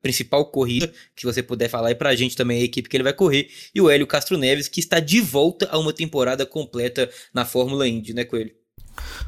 principal 0.00 0.50
corrida, 0.50 0.92
que 1.16 1.24
você 1.24 1.42
puder 1.42 1.68
falar 1.68 1.88
aí 1.88 1.94
pra 1.94 2.14
gente 2.14 2.36
também 2.36 2.60
a 2.60 2.64
equipe 2.64 2.88
que 2.88 2.96
ele 2.96 3.04
vai 3.04 3.12
correr. 3.12 3.48
E 3.74 3.80
o 3.80 3.90
Hélio 3.90 4.06
Castro 4.06 4.36
Neves, 4.36 4.68
que 4.68 4.80
está 4.80 5.00
de 5.00 5.20
volta 5.20 5.68
a 5.70 5.78
uma 5.78 5.92
temporada 5.92 6.46
completa 6.46 7.10
na 7.32 7.44
Fórmula 7.44 7.86
Indy, 7.86 8.14
né, 8.14 8.24
Coelho? 8.24 8.57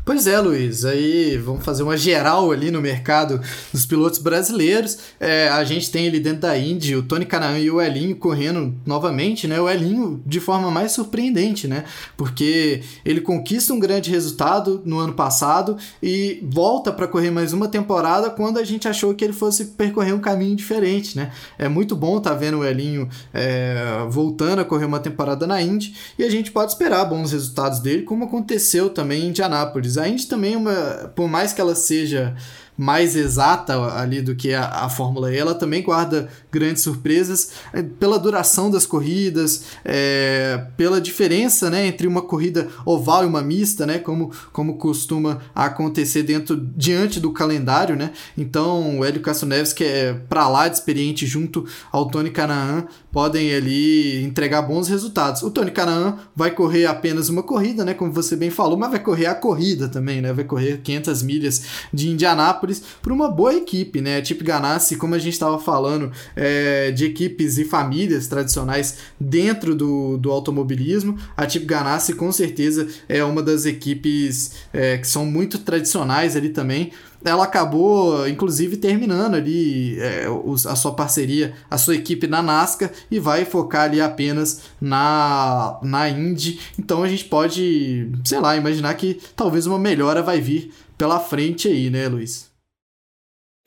Pois 0.04 0.26
é, 0.26 0.40
Luiz. 0.40 0.84
Aí 0.84 1.36
vamos 1.36 1.64
fazer 1.64 1.82
uma 1.82 1.96
geral 1.96 2.50
ali 2.50 2.70
no 2.70 2.80
mercado 2.80 3.40
dos 3.72 3.86
pilotos 3.86 4.18
brasileiros. 4.18 4.98
É, 5.20 5.48
a 5.48 5.62
gente 5.62 5.90
tem 5.90 6.08
ali 6.08 6.18
dentro 6.18 6.40
da 6.40 6.58
Indy 6.58 6.96
o 6.96 7.02
Tony 7.02 7.24
Canaan 7.26 7.58
e 7.58 7.70
o 7.70 7.80
Elinho 7.80 8.16
correndo 8.16 8.74
novamente, 8.84 9.46
né? 9.46 9.60
O 9.60 9.68
Elinho 9.68 10.22
de 10.26 10.40
forma 10.40 10.70
mais 10.70 10.92
surpreendente, 10.92 11.68
né? 11.68 11.84
Porque 12.16 12.82
ele 13.04 13.20
conquista 13.20 13.72
um 13.72 13.78
grande 13.78 14.10
resultado 14.10 14.82
no 14.84 14.98
ano 14.98 15.12
passado 15.12 15.76
e 16.02 16.42
volta 16.50 16.90
para 16.90 17.06
correr 17.06 17.30
mais 17.30 17.52
uma 17.52 17.68
temporada 17.68 18.30
quando 18.30 18.58
a 18.58 18.64
gente 18.64 18.88
achou 18.88 19.14
que 19.14 19.22
ele 19.22 19.32
fosse 19.32 19.66
percorrer 19.66 20.14
um 20.14 20.20
caminho 20.20 20.56
diferente, 20.56 21.16
né? 21.16 21.30
É 21.58 21.68
muito 21.68 21.94
bom 21.94 22.18
estar 22.18 22.30
tá 22.30 22.36
vendo 22.36 22.58
o 22.58 22.64
Elinho 22.64 23.08
é, 23.32 24.04
voltando 24.08 24.60
a 24.60 24.64
correr 24.64 24.86
uma 24.86 24.98
temporada 24.98 25.46
na 25.46 25.60
Indy 25.60 25.94
e 26.18 26.24
a 26.24 26.30
gente 26.30 26.50
pode 26.50 26.72
esperar 26.72 27.04
bons 27.04 27.32
resultados 27.32 27.80
dele, 27.80 28.02
como 28.02 28.24
aconteceu 28.24 28.90
também 28.90 29.24
em 29.24 29.28
Indianápolis. 29.28 29.59
A 29.98 30.08
Indy 30.08 30.26
também, 30.26 30.54
é 30.54 30.56
uma, 30.56 31.12
por 31.14 31.28
mais 31.28 31.52
que 31.52 31.60
ela 31.60 31.74
seja 31.74 32.34
mais 32.80 33.14
exata 33.14 33.78
ali 33.92 34.22
do 34.22 34.34
que 34.34 34.54
a, 34.54 34.64
a 34.64 34.88
Fórmula 34.88 35.30
E, 35.30 35.36
ela 35.36 35.54
também 35.54 35.82
guarda 35.82 36.30
grandes 36.50 36.82
surpresas 36.82 37.50
é, 37.74 37.82
pela 37.82 38.18
duração 38.18 38.70
das 38.70 38.86
corridas, 38.86 39.64
é, 39.84 40.64
pela 40.78 40.98
diferença 40.98 41.68
né, 41.68 41.86
entre 41.86 42.06
uma 42.06 42.22
corrida 42.22 42.68
oval 42.86 43.22
e 43.24 43.26
uma 43.26 43.42
mista, 43.42 43.84
né, 43.84 43.98
como, 43.98 44.32
como 44.50 44.78
costuma 44.78 45.42
acontecer 45.54 46.22
dentro 46.22 46.56
diante 46.74 47.20
do 47.20 47.30
calendário. 47.32 47.94
Né? 47.94 48.12
Então, 48.34 49.00
o 49.00 49.04
Hélio 49.04 49.20
Castro 49.20 49.46
Neves, 49.46 49.74
que 49.74 49.84
é 49.84 50.14
para 50.14 50.48
lá 50.48 50.66
de 50.66 50.76
experiente 50.76 51.26
junto 51.26 51.66
ao 51.92 52.06
Tony 52.08 52.30
Canaan, 52.30 52.86
podem 53.12 53.54
ali 53.54 54.24
entregar 54.24 54.62
bons 54.62 54.88
resultados. 54.88 55.42
O 55.42 55.50
Tony 55.50 55.70
Canaan 55.70 56.16
vai 56.34 56.50
correr 56.50 56.86
apenas 56.86 57.28
uma 57.28 57.42
corrida, 57.42 57.84
né, 57.84 57.92
como 57.92 58.10
você 58.10 58.34
bem 58.36 58.48
falou, 58.48 58.78
mas 58.78 58.90
vai 58.90 59.00
correr 59.00 59.26
a 59.26 59.34
corrida 59.34 59.86
também, 59.86 60.22
né? 60.22 60.32
Vai 60.32 60.44
correr 60.44 60.80
500 60.82 61.22
milhas 61.22 61.62
de 61.92 62.08
Indianápolis 62.08 62.69
para 62.78 63.12
uma 63.12 63.28
boa 63.28 63.54
equipe, 63.54 64.00
né? 64.00 64.20
Tipo 64.20 64.44
Ganassi, 64.44 64.96
como 64.96 65.14
a 65.14 65.18
gente 65.18 65.32
estava 65.32 65.58
falando, 65.58 66.12
é, 66.36 66.90
de 66.90 67.06
equipes 67.06 67.58
e 67.58 67.64
famílias 67.64 68.26
tradicionais 68.26 68.98
dentro 69.18 69.74
do, 69.74 70.16
do 70.16 70.30
automobilismo, 70.30 71.18
a 71.36 71.46
Tipo 71.46 71.66
Ganassi 71.66 72.14
com 72.14 72.30
certeza 72.30 72.86
é 73.08 73.24
uma 73.24 73.42
das 73.42 73.66
equipes 73.66 74.52
é, 74.72 74.98
que 74.98 75.06
são 75.06 75.26
muito 75.26 75.58
tradicionais 75.58 76.36
ali 76.36 76.50
também 76.50 76.92
ela 77.24 77.44
acabou, 77.44 78.26
inclusive, 78.26 78.76
terminando 78.76 79.34
ali 79.34 79.98
é, 80.00 80.26
a 80.66 80.74
sua 80.74 80.92
parceria, 80.92 81.54
a 81.70 81.76
sua 81.76 81.94
equipe 81.94 82.26
na 82.26 82.42
NASCAR 82.42 82.90
e 83.10 83.18
vai 83.18 83.44
focar 83.44 83.82
ali 83.82 84.00
apenas 84.00 84.62
na, 84.80 85.78
na 85.82 86.08
Indy. 86.08 86.60
Então 86.78 87.02
a 87.02 87.08
gente 87.08 87.24
pode, 87.26 88.10
sei 88.24 88.40
lá, 88.40 88.56
imaginar 88.56 88.94
que 88.94 89.20
talvez 89.36 89.66
uma 89.66 89.78
melhora 89.78 90.22
vai 90.22 90.40
vir 90.40 90.72
pela 90.96 91.20
frente 91.20 91.68
aí, 91.68 91.90
né, 91.90 92.08
Luiz? 92.08 92.49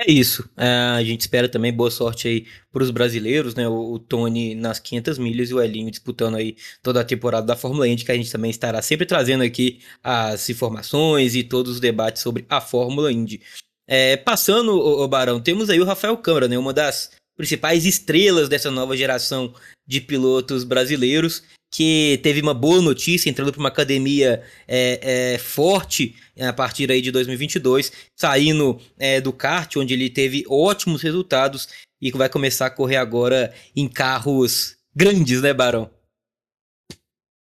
É 0.06 0.12
isso. 0.12 0.50
É, 0.58 0.68
a 0.68 1.04
gente 1.04 1.22
espera 1.22 1.48
também 1.48 1.72
boa 1.72 1.90
sorte 1.90 2.28
aí 2.28 2.46
para 2.72 2.84
os 2.84 2.92
brasileiros, 2.92 3.56
né? 3.56 3.68
O, 3.70 3.94
o, 3.94 4.00
Tony 4.00 4.54
nas 4.54 4.78
500 4.78 5.18
milhas 5.18 5.50
e 5.50 5.54
o 5.54 5.62
Elinho 5.62 5.90
disputando 5.90 6.36
aí 6.36 6.58
toda 6.82 7.00
a 7.00 7.06
temporada 7.06 7.48
da 7.48 7.56
Fórmula 7.56 7.88
Indy, 7.88 8.04
que 8.04 8.12
a 8.12 8.16
gente 8.16 8.32
também 8.32 8.52
estará 8.52 8.82
sempre 8.82 9.06
trazendo 9.06 9.44
aqui 9.44 9.80
as 10.04 10.50
informações 10.50 11.36
e 11.36 11.44
todos 11.44 11.74
os 11.74 11.80
debates 11.80 12.22
sobre 12.22 12.46
a 12.50 12.60
Fórmula 12.60 13.12
Indy. 13.14 13.42
É, 13.88 14.18
passando, 14.18 14.74
o, 14.74 15.08
Barão, 15.08 15.40
temos 15.40 15.70
aí 15.70 15.80
o 15.80 15.86
Rafael 15.86 16.18
Câmara, 16.18 16.50
né? 16.50 16.58
Uma 16.58 16.74
das 16.74 17.12
principais 17.38 17.86
estrelas 17.86 18.50
dessa 18.50 18.70
nova 18.70 18.98
geração 18.98 19.54
de 19.88 20.02
pilotos 20.02 20.66
brasileiros 20.66 21.44
que 21.74 22.20
teve 22.22 22.40
uma 22.40 22.54
boa 22.54 22.80
notícia, 22.84 23.32
entrando 23.32 23.52
para 23.52 23.60
uma 23.60 23.70
academia 23.70 24.44
é, 24.68 25.34
é, 25.34 25.38
forte 25.40 26.16
a 26.40 26.54
partir 26.54 26.92
aí 26.92 27.02
de 27.02 27.12
2022, 27.12 27.92
saindo 28.16 28.80
é, 29.00 29.20
do 29.20 29.34
kart, 29.34 29.76
onde 29.78 29.92
ele 29.92 30.08
teve 30.08 30.46
ótimos 30.48 31.02
resultados 31.02 31.68
e 32.00 32.12
vai 32.12 32.30
começar 32.30 32.68
a 32.68 32.70
correr 32.70 32.98
agora 32.98 33.52
em 33.76 33.88
carros 33.88 34.78
grandes, 34.96 35.42
né, 35.42 35.52
Barão? 35.52 35.90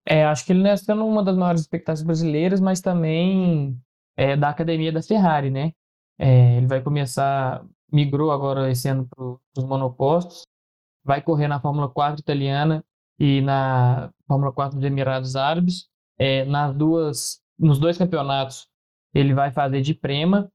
É, 0.06 0.26
acho 0.26 0.46
que 0.46 0.52
ele 0.52 0.68
está 0.68 0.94
sendo 0.94 1.06
uma 1.06 1.24
das 1.24 1.38
maiores 1.38 1.62
expectativas 1.62 2.06
brasileiras, 2.06 2.60
mas 2.60 2.82
também 2.82 3.80
é, 4.18 4.36
da 4.36 4.50
academia 4.50 4.92
da 4.92 5.02
Ferrari, 5.02 5.50
né? 5.50 5.72
É, 6.18 6.58
ele 6.58 6.68
vai 6.68 6.82
começar, 6.82 7.64
migrou 7.90 8.32
agora 8.32 8.70
esse 8.70 8.90
ano 8.90 9.08
para 9.08 9.24
os 9.64 9.64
monopostos, 9.64 10.42
vai 11.06 11.22
correr 11.22 11.48
na 11.48 11.62
Fórmula 11.62 11.88
4 11.88 12.20
italiana 12.20 12.84
e 13.20 13.42
na 13.42 14.10
Fórmula 14.28 14.52
4 14.52 14.78
dos 14.78 14.86
Emirados 14.86 15.36
Árabes. 15.36 15.88
É, 16.18 16.46
nas 16.46 16.76
duas, 16.76 17.40
nos 17.58 17.80
dois 17.80 17.98
campeonatos, 17.98 18.68
ele 19.14 19.34
vai 19.34 19.52
fazer 19.52 19.82
de 19.82 19.94
Prema, 19.94 20.52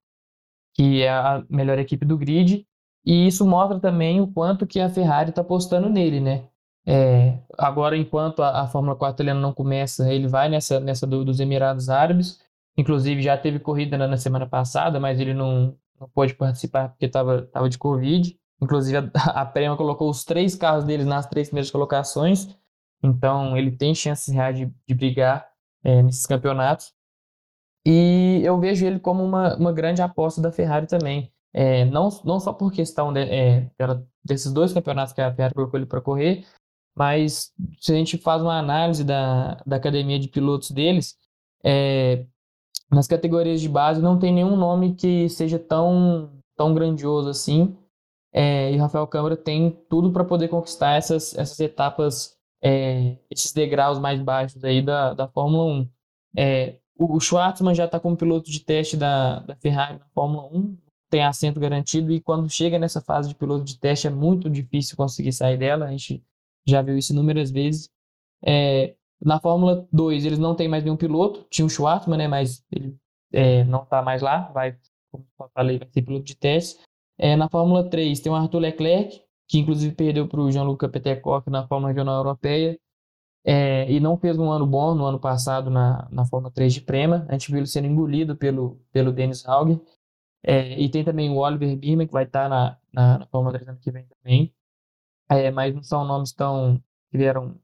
que 0.74 1.03
é 1.03 1.11
a 1.11 1.44
melhor 1.48 1.79
equipe 1.79 2.05
do 2.05 2.18
grid, 2.18 2.66
e 3.05 3.27
isso 3.27 3.46
mostra 3.46 3.79
também 3.79 4.20
o 4.20 4.27
quanto 4.27 4.66
que 4.66 4.81
a 4.81 4.88
Ferrari 4.88 5.31
está 5.31 5.42
apostando 5.42 5.88
nele, 5.88 6.20
né? 6.20 6.48
É, 6.87 7.38
agora, 7.59 7.96
enquanto 7.96 8.42
a, 8.42 8.62
a 8.62 8.66
Fórmula 8.66 8.96
4 8.96 9.14
italiana 9.16 9.40
não 9.40 9.53
começa, 9.53 10.12
ele 10.12 10.29
vai 10.29 10.48
nessa, 10.48 10.81
nessa 10.81 11.07
do, 11.07 11.24
dos 11.24 11.40
Emirados 11.40 11.88
Árabes. 11.88 12.40
Inclusive, 12.77 13.22
já 13.22 13.37
teve 13.37 13.59
corrida 13.59 13.96
na, 13.96 14.07
na 14.07 14.16
semana 14.16 14.46
passada, 14.46 14.98
mas 15.00 15.20
ele 15.20 15.33
não, 15.33 15.77
não 15.98 16.09
pôde 16.09 16.35
participar 16.35 16.90
porque 16.90 17.07
estava 17.07 17.42
tava 17.42 17.68
de 17.68 17.79
Covid. 17.79 18.38
Inclusive, 18.64 19.11
a, 19.14 19.40
a 19.42 19.46
Prema 19.46 19.77
colocou 19.77 20.11
os 20.11 20.24
três 20.24 20.55
carros 20.55 20.85
deles 20.85 21.07
nas 21.07 21.27
três 21.27 21.48
primeiras 21.48 21.70
colocações. 21.70 22.48
Então, 23.03 23.57
ele 23.57 23.70
tem 23.70 23.94
chances 23.94 24.33
reais 24.35 24.57
de, 24.57 24.72
de 24.88 24.94
brigar 24.94 25.46
é, 25.85 26.03
nesses 26.03 26.27
campeonatos. 26.27 26.92
E 27.87 28.40
eu 28.42 28.59
vejo 28.59 28.87
ele 28.87 28.98
como 28.98 29.22
uma, 29.22 29.57
uma 29.57 29.72
grande 29.72 30.00
aposta 30.00 30.40
da 30.40 30.50
Ferrari 30.50 30.87
também. 30.87 31.31
É, 31.53 31.85
não, 31.85 32.09
não 32.24 32.40
só 32.40 32.53
por 32.53 32.72
questão 32.72 33.12
de, 33.12 33.20
é, 33.20 33.70
desses 34.24 34.53
dois 34.53 34.72
campeonatos 34.72 35.12
que 35.12 35.20
a 35.20 35.33
Ferrari 35.33 35.55
colocou 35.55 35.79
ele 35.79 35.87
para 35.87 36.00
correr, 36.00 36.44
mas 36.96 37.53
se 37.79 37.92
a 37.92 37.94
gente 37.94 38.18
faz 38.18 38.40
uma 38.42 38.59
análise 38.59 39.05
da, 39.05 39.62
da 39.66 39.77
academia 39.77 40.18
de 40.18 40.29
pilotos 40.29 40.70
deles, 40.70 41.16
é, 41.62 42.27
nas 42.90 43.07
categorias 43.07 43.61
de 43.61 43.68
base 43.68 44.00
não 44.00 44.18
tem 44.18 44.33
nenhum 44.33 44.57
nome 44.57 44.94
que 44.94 45.29
seja 45.29 45.59
tão, 45.59 46.33
tão 46.57 46.74
grandioso 46.74 47.29
assim. 47.29 47.77
É, 48.34 48.72
e 48.72 48.76
o 48.76 48.80
Rafael 48.80 49.06
Câmara 49.06 49.36
tem 49.36 49.70
tudo 49.88 50.10
para 50.12 50.24
poder 50.24 50.48
conquistar 50.48 50.94
essas, 50.94 51.38
essas 51.38 51.60
etapas, 51.60 52.36
é, 52.60 53.16
esses 53.30 53.52
degraus 53.52 54.00
mais 54.00 54.20
baixos 54.20 54.64
aí 54.64 54.82
da, 54.82 55.14
da 55.14 55.28
Fórmula 55.28 55.64
1. 55.64 55.88
É, 56.36 56.78
o, 56.98 57.16
o 57.16 57.20
já 57.20 57.84
está 57.84 58.00
como 58.00 58.16
piloto 58.16 58.50
de 58.50 58.60
teste 58.60 58.96
da, 58.96 59.38
da 59.40 59.54
Ferrari 59.54 59.98
na 59.98 60.06
Fórmula 60.12 60.48
1, 60.52 60.76
tem 61.08 61.22
assento 61.22 61.60
garantido 61.60 62.12
e 62.12 62.20
quando 62.20 62.50
chega 62.50 62.76
nessa 62.76 63.00
fase 63.00 63.28
de 63.28 63.37
piloto 63.37 63.64
de 63.64 63.78
teste 63.78 64.08
é 64.08 64.10
muito 64.10 64.50
difícil 64.50 64.96
conseguir 64.96 65.32
sair 65.32 65.56
dela. 65.56 65.87
A 65.87 65.90
gente 65.90 66.20
já 66.66 66.82
viu 66.82 66.98
isso 66.98 67.12
inúmeras 67.12 67.52
vezes. 67.52 67.88
É, 68.44 68.96
na 69.22 69.38
Fórmula 69.38 69.87
2 69.92 70.24
eles 70.24 70.40
não 70.40 70.56
têm 70.56 70.66
mais 70.66 70.82
nenhum 70.82 70.96
piloto, 70.96 71.46
tinha 71.48 71.64
o 71.64 71.70
Schwartzman, 71.70 72.18
né, 72.18 72.26
mas 72.26 72.64
ele 72.70 72.96
é, 73.32 73.62
não 73.64 73.85
está 73.85 74.02
mais 74.02 74.22
lá, 74.22 74.50
vai, 74.52 74.76
como 75.10 75.24
eu 75.40 75.48
falei, 75.54 75.78
vai 75.78 75.88
ser 75.88 76.02
piloto 76.02 76.24
de 76.24 76.35
teste. 76.35 76.80
É, 77.19 77.37
na 77.37 77.48
Fórmula 77.48 77.88
3 77.88 78.21
tem 78.21 78.31
o 78.31 78.35
Arthur 78.35 78.58
Leclerc, 78.58 79.21
que 79.48 79.58
inclusive 79.58 79.94
perdeu 79.94 80.29
para 80.29 80.40
o 80.40 80.50
Jean-Luc 80.50 80.88
Petecock 80.88 81.48
na 81.50 81.67
Fórmula 81.67 81.92
Regional 81.92 82.17
Europeia. 82.17 82.79
É, 83.46 83.90
e 83.90 84.00
não 84.00 84.17
fez 84.17 84.38
um 84.38 84.50
ano 84.50 84.67
bom 84.67 84.94
no 84.94 85.04
ano 85.04 85.21
passado 85.21 85.71
na, 85.71 86.08
na 86.10 86.25
Fórmula 86.25 86.52
3 86.52 86.73
de 86.75 86.81
Prema. 86.81 87.27
A 87.29 87.33
gente 87.33 87.50
viu 87.50 87.58
ele 87.58 87.67
sendo 87.67 87.87
engolido 87.87 88.37
pelo, 88.37 88.81
pelo 88.90 89.12
Dennis 89.12 89.46
Hauger. 89.46 89.79
É, 90.42 90.79
e 90.81 90.88
tem 90.90 91.04
também 91.04 91.31
o 91.31 91.37
Oliver 91.37 91.77
Birman, 91.77 92.06
que 92.06 92.12
vai 92.12 92.25
estar 92.25 92.48
na, 92.48 92.79
na, 92.92 93.19
na 93.19 93.27
Fórmula 93.27 93.54
3 93.54 93.69
ano 93.69 93.79
que 93.79 93.90
vem 93.90 94.06
também. 94.06 94.54
É, 95.29 95.50
mas 95.50 95.75
não 95.75 95.83
são 95.83 96.04
nomes 96.04 96.33
tão. 96.33 96.83
que 97.10 97.19
vieram 97.19 97.58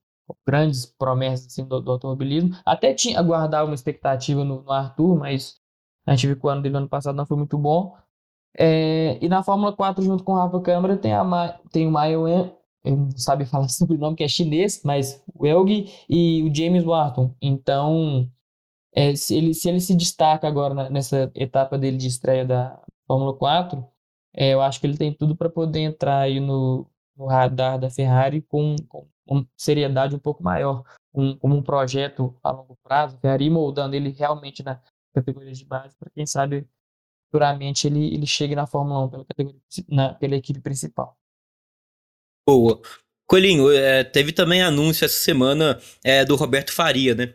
grandes 0.46 0.86
promessas 0.86 1.46
assim, 1.46 1.64
do, 1.64 1.80
do, 1.80 1.92
automobilismo. 1.92 2.56
Até 2.64 2.94
tinha 2.94 3.18
aguardar 3.18 3.64
uma 3.64 3.74
expectativa 3.74 4.44
no, 4.44 4.62
no, 4.62 4.72
Arthur, 4.72 5.16
mas 5.18 5.60
a 6.06 6.14
gente 6.14 6.26
viu 6.26 6.38
que 6.38 6.46
o 6.46 6.48
ano 6.48 6.62
dele 6.62 6.72
no 6.72 6.78
ano 6.78 6.88
passado 6.88 7.16
não 7.16 7.26
foi 7.26 7.36
muito 7.36 7.58
bom. 7.58 7.96
É, 8.56 9.18
e 9.20 9.28
na 9.28 9.42
Fórmula 9.42 9.72
4, 9.72 10.02
junto 10.02 10.24
com 10.24 10.32
o 10.32 10.36
Rafa 10.36 10.60
Câmara, 10.60 10.96
tem, 10.96 11.12
a, 11.12 11.60
tem 11.70 11.86
o 11.86 11.90
Maio 11.90 12.26
eu 12.84 12.96
não 12.96 13.10
sabe 13.16 13.44
falar 13.46 13.68
sobre 13.68 13.96
o 13.96 13.98
nome 13.98 14.16
que 14.16 14.24
é 14.24 14.28
chinês, 14.28 14.82
mas 14.84 15.22
o 15.34 15.46
Elg 15.46 15.90
e 16.08 16.42
o 16.42 16.54
James 16.54 16.84
Wharton. 16.84 17.34
Então, 17.40 18.30
é, 18.94 19.14
se, 19.14 19.36
ele, 19.36 19.54
se 19.54 19.68
ele 19.68 19.80
se 19.80 19.94
destaca 19.94 20.48
agora 20.48 20.74
na, 20.74 20.90
nessa 20.90 21.30
etapa 21.34 21.78
dele 21.78 21.96
de 21.96 22.08
estreia 22.08 22.44
da 22.44 22.80
Fórmula 23.06 23.36
4, 23.36 23.86
é, 24.34 24.54
eu 24.54 24.60
acho 24.60 24.80
que 24.80 24.86
ele 24.86 24.96
tem 24.96 25.12
tudo 25.12 25.36
para 25.36 25.50
poder 25.50 25.80
entrar 25.80 26.20
aí 26.20 26.40
no, 26.40 26.86
no 27.16 27.26
radar 27.26 27.78
da 27.78 27.90
Ferrari 27.90 28.42
com, 28.42 28.76
com 28.88 29.06
seriedade 29.56 30.14
um 30.14 30.18
pouco 30.18 30.42
maior, 30.42 30.84
como 31.12 31.56
um 31.56 31.62
projeto 31.62 32.36
a 32.42 32.50
longo 32.50 32.76
prazo, 32.82 33.16
a 33.16 33.20
Ferrari 33.20 33.50
moldando 33.50 33.94
ele 33.96 34.10
realmente 34.10 34.62
na 34.62 34.80
categoria 35.12 35.52
de 35.52 35.64
base, 35.64 35.96
para 35.96 36.10
quem 36.10 36.24
sabe 36.24 36.66
futuramente 37.30 37.86
ele, 37.86 38.12
ele 38.12 38.26
chegue 38.26 38.56
na 38.56 38.66
Fórmula 38.66 39.06
1 39.06 39.08
pela, 39.08 39.24
categoria, 39.24 39.60
na, 39.88 40.14
pela 40.14 40.36
equipe 40.36 40.60
principal. 40.60 41.16
Boa. 42.46 42.80
Coelhinho, 43.26 43.70
é, 43.70 44.02
teve 44.02 44.32
também 44.32 44.60
anúncio 44.60 45.04
essa 45.04 45.14
semana 45.14 45.80
é, 46.02 46.24
do 46.24 46.34
Roberto 46.34 46.72
Faria, 46.72 47.14
né? 47.14 47.32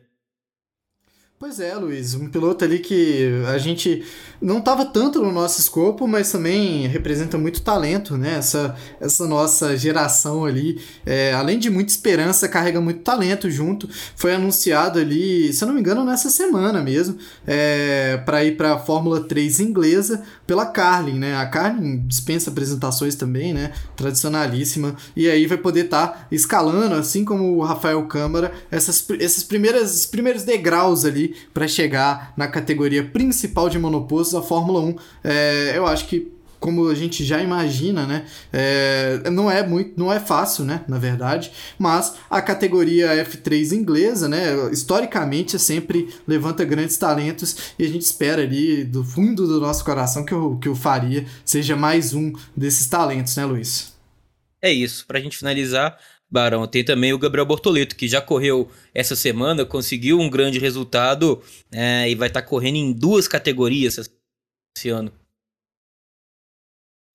Pois 1.37 1.59
é, 1.59 1.75
Luiz, 1.75 2.13
um 2.13 2.29
piloto 2.29 2.63
ali 2.63 2.79
que 2.79 3.29
a 3.53 3.57
gente 3.57 4.05
não 4.41 4.59
estava 4.59 4.85
tanto 4.85 5.21
no 5.21 5.33
nosso 5.33 5.59
escopo, 5.59 6.07
mas 6.07 6.31
também 6.31 6.87
representa 6.87 7.37
muito 7.37 7.61
talento, 7.61 8.17
né? 8.17 8.35
Essa, 8.37 8.73
essa 9.01 9.27
nossa 9.27 9.75
geração 9.75 10.45
ali, 10.45 10.79
é, 11.05 11.33
além 11.33 11.59
de 11.59 11.69
muita 11.69 11.91
esperança, 11.91 12.47
carrega 12.47 12.79
muito 12.79 13.01
talento 13.01 13.51
junto. 13.51 13.89
Foi 14.15 14.33
anunciado 14.33 14.97
ali, 14.97 15.51
se 15.51 15.61
eu 15.61 15.67
não 15.67 15.75
me 15.75 15.81
engano, 15.81 16.05
nessa 16.05 16.29
semana 16.29 16.81
mesmo, 16.81 17.17
é, 17.45 18.15
para 18.25 18.45
ir 18.45 18.55
para 18.55 18.75
a 18.75 18.79
Fórmula 18.79 19.19
3 19.19 19.59
inglesa 19.59 20.23
pela 20.47 20.65
Carlin, 20.65 21.19
né? 21.19 21.35
A 21.35 21.45
Carlin 21.47 22.05
dispensa 22.07 22.49
apresentações 22.49 23.15
também, 23.15 23.53
né? 23.53 23.73
Tradicionalíssima. 23.97 24.95
E 25.13 25.29
aí 25.29 25.45
vai 25.47 25.57
poder 25.57 25.85
estar 25.85 26.07
tá 26.07 26.27
escalando, 26.31 26.95
assim 26.95 27.25
como 27.25 27.57
o 27.57 27.61
Rafael 27.61 28.01
Câmara, 28.07 28.53
essas, 28.71 29.05
esses 29.19 29.43
primeiras, 29.43 30.05
primeiros 30.05 30.43
degraus 30.43 31.03
ali 31.03 31.24
para 31.53 31.67
chegar 31.67 32.33
na 32.35 32.47
categoria 32.47 33.03
principal 33.03 33.69
de 33.69 33.79
monopostos 33.79 34.33
da 34.33 34.41
Fórmula 34.41 34.81
1. 34.81 34.95
É, 35.23 35.73
eu 35.75 35.85
acho 35.85 36.07
que 36.07 36.35
como 36.65 36.87
a 36.87 36.95
gente 36.95 37.23
já 37.23 37.41
imagina, 37.43 38.07
né? 38.07 38.25
É, 38.51 39.29
não 39.29 39.51
é 39.51 39.65
muito, 39.65 39.93
não 39.99 40.11
é 40.11 40.19
fácil, 40.19 40.65
né? 40.65 40.83
Na 40.87 40.97
verdade, 40.97 41.51
mas 41.77 42.15
a 42.27 42.41
categoria 42.41 43.23
F3 43.23 43.73
inglesa, 43.73 44.27
né? 44.27 44.71
Historicamente, 44.71 45.59
sempre 45.59 46.09
levanta 46.27 46.65
grandes 46.65 46.97
talentos 46.97 47.73
e 47.77 47.85
a 47.85 47.87
gente 47.87 48.01
espera 48.01 48.41
ali 48.41 48.83
do 48.83 49.03
fundo 49.03 49.45
do 49.45 49.61
nosso 49.61 49.85
coração 49.85 50.25
que 50.25 50.33
o, 50.33 50.57
que 50.57 50.67
o 50.67 50.75
Faria 50.75 51.27
seja 51.45 51.75
mais 51.75 52.15
um 52.15 52.33
desses 52.57 52.87
talentos, 52.87 53.35
né, 53.35 53.45
Luiz? 53.45 53.93
É 54.59 54.71
isso. 54.71 55.05
Para 55.05 55.19
a 55.19 55.21
gente 55.21 55.37
finalizar, 55.37 55.95
Barão. 56.35 56.67
Tem 56.67 56.83
também 56.83 57.13
o 57.13 57.17
Gabriel 57.17 57.45
Bortoleto, 57.45 57.95
que 57.95 58.09
já 58.09 58.21
correu 58.21 58.69
essa 58.93 59.15
semana, 59.15 59.65
conseguiu 59.65 60.19
um 60.19 60.29
grande 60.29 60.59
resultado 60.59 61.41
é, 61.71 62.09
e 62.09 62.15
vai 62.15 62.27
estar 62.27 62.41
tá 62.41 62.47
correndo 62.47 62.75
em 62.75 62.91
duas 62.91 63.25
categorias 63.25 63.97
esse 64.77 64.89
ano. 64.89 65.11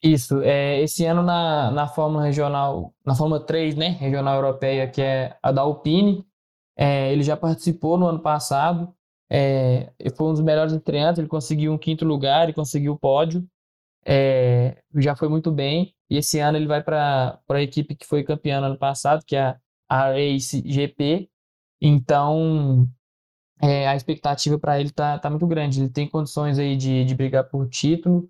Isso, 0.02 0.40
é, 0.40 0.80
esse 0.80 1.04
ano 1.04 1.22
na, 1.22 1.70
na 1.70 1.86
Fórmula 1.86 2.24
Regional, 2.24 2.94
na 3.04 3.14
Fórmula 3.14 3.38
3, 3.38 3.76
né, 3.76 3.88
Regional 3.90 4.36
Europeia, 4.36 4.88
que 4.88 5.02
é 5.02 5.36
a 5.42 5.52
da 5.52 5.60
Alpine, 5.60 6.26
é, 6.74 7.12
ele 7.12 7.22
já 7.22 7.36
participou 7.36 7.98
no 7.98 8.06
ano 8.06 8.20
passado, 8.20 8.94
é, 9.30 9.92
foi 10.16 10.28
um 10.28 10.32
dos 10.32 10.40
melhores 10.40 10.72
estreantes, 10.72 11.18
ele 11.18 11.28
conseguiu 11.28 11.70
um 11.70 11.76
quinto 11.76 12.06
lugar 12.06 12.48
e 12.48 12.54
conseguiu 12.54 12.94
o 12.94 12.98
pódio, 12.98 13.46
é, 14.04 14.82
já 14.96 15.14
foi 15.16 15.28
muito 15.28 15.50
bem. 15.52 15.94
E 16.08 16.16
esse 16.16 16.38
ano 16.40 16.58
ele 16.58 16.66
vai 16.66 16.82
para 16.82 17.40
a 17.48 17.62
equipe 17.62 17.94
que 17.94 18.06
foi 18.06 18.24
campeã 18.24 18.60
no 18.60 18.66
ano 18.66 18.78
passado, 18.78 19.24
que 19.24 19.36
é 19.36 19.56
a 19.88 20.10
Race 20.12 20.62
GP. 20.66 21.30
Então, 21.80 22.88
é, 23.62 23.88
a 23.88 23.96
expectativa 23.96 24.58
para 24.58 24.80
ele 24.80 24.90
tá, 24.90 25.18
tá 25.18 25.30
muito 25.30 25.46
grande. 25.46 25.80
Ele 25.80 25.90
tem 25.90 26.08
condições 26.08 26.58
aí 26.58 26.76
de, 26.76 27.04
de 27.04 27.14
brigar 27.14 27.44
por 27.48 27.68
título. 27.68 28.28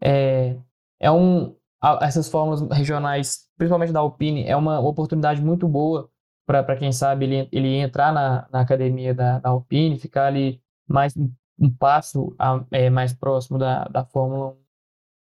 É, 0.00 0.56
é 1.00 1.10
um, 1.10 1.56
essas 2.00 2.28
fórmulas 2.28 2.62
regionais, 2.76 3.48
principalmente 3.56 3.92
da 3.92 4.00
Alpine, 4.00 4.44
é 4.44 4.56
uma 4.56 4.80
oportunidade 4.80 5.42
muito 5.42 5.68
boa 5.68 6.10
para 6.46 6.76
quem 6.76 6.92
sabe 6.92 7.24
ele, 7.24 7.48
ele 7.52 7.76
entrar 7.76 8.12
na, 8.12 8.48
na 8.50 8.60
academia 8.60 9.14
da, 9.14 9.38
da 9.38 9.50
Alpine, 9.50 9.98
ficar 9.98 10.26
ali 10.26 10.60
mais 10.86 11.14
um 11.58 11.70
passo 11.70 12.34
a, 12.38 12.64
é, 12.70 12.90
mais 12.90 13.12
próximo 13.12 13.58
da, 13.58 13.84
da 13.84 14.04
Fórmula 14.04 14.52
1 14.52 14.61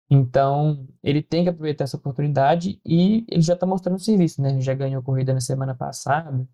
então, 0.10 0.88
ele 1.04 1.22
tem 1.22 1.44
que 1.44 1.50
aproveitar 1.50 1.84
essa 1.84 1.98
oportunidade 1.98 2.82
e 2.84 3.26
ele 3.30 3.42
já 3.42 3.54
está 3.54 3.66
mostrando 3.66 4.00
serviço, 4.00 4.42
né? 4.42 4.50
Ele 4.50 4.62
já 4.62 4.74
ganhou 4.74 5.04
corrida 5.04 5.34
na 5.34 5.42
semana 5.42 5.76
passada. 5.76 6.48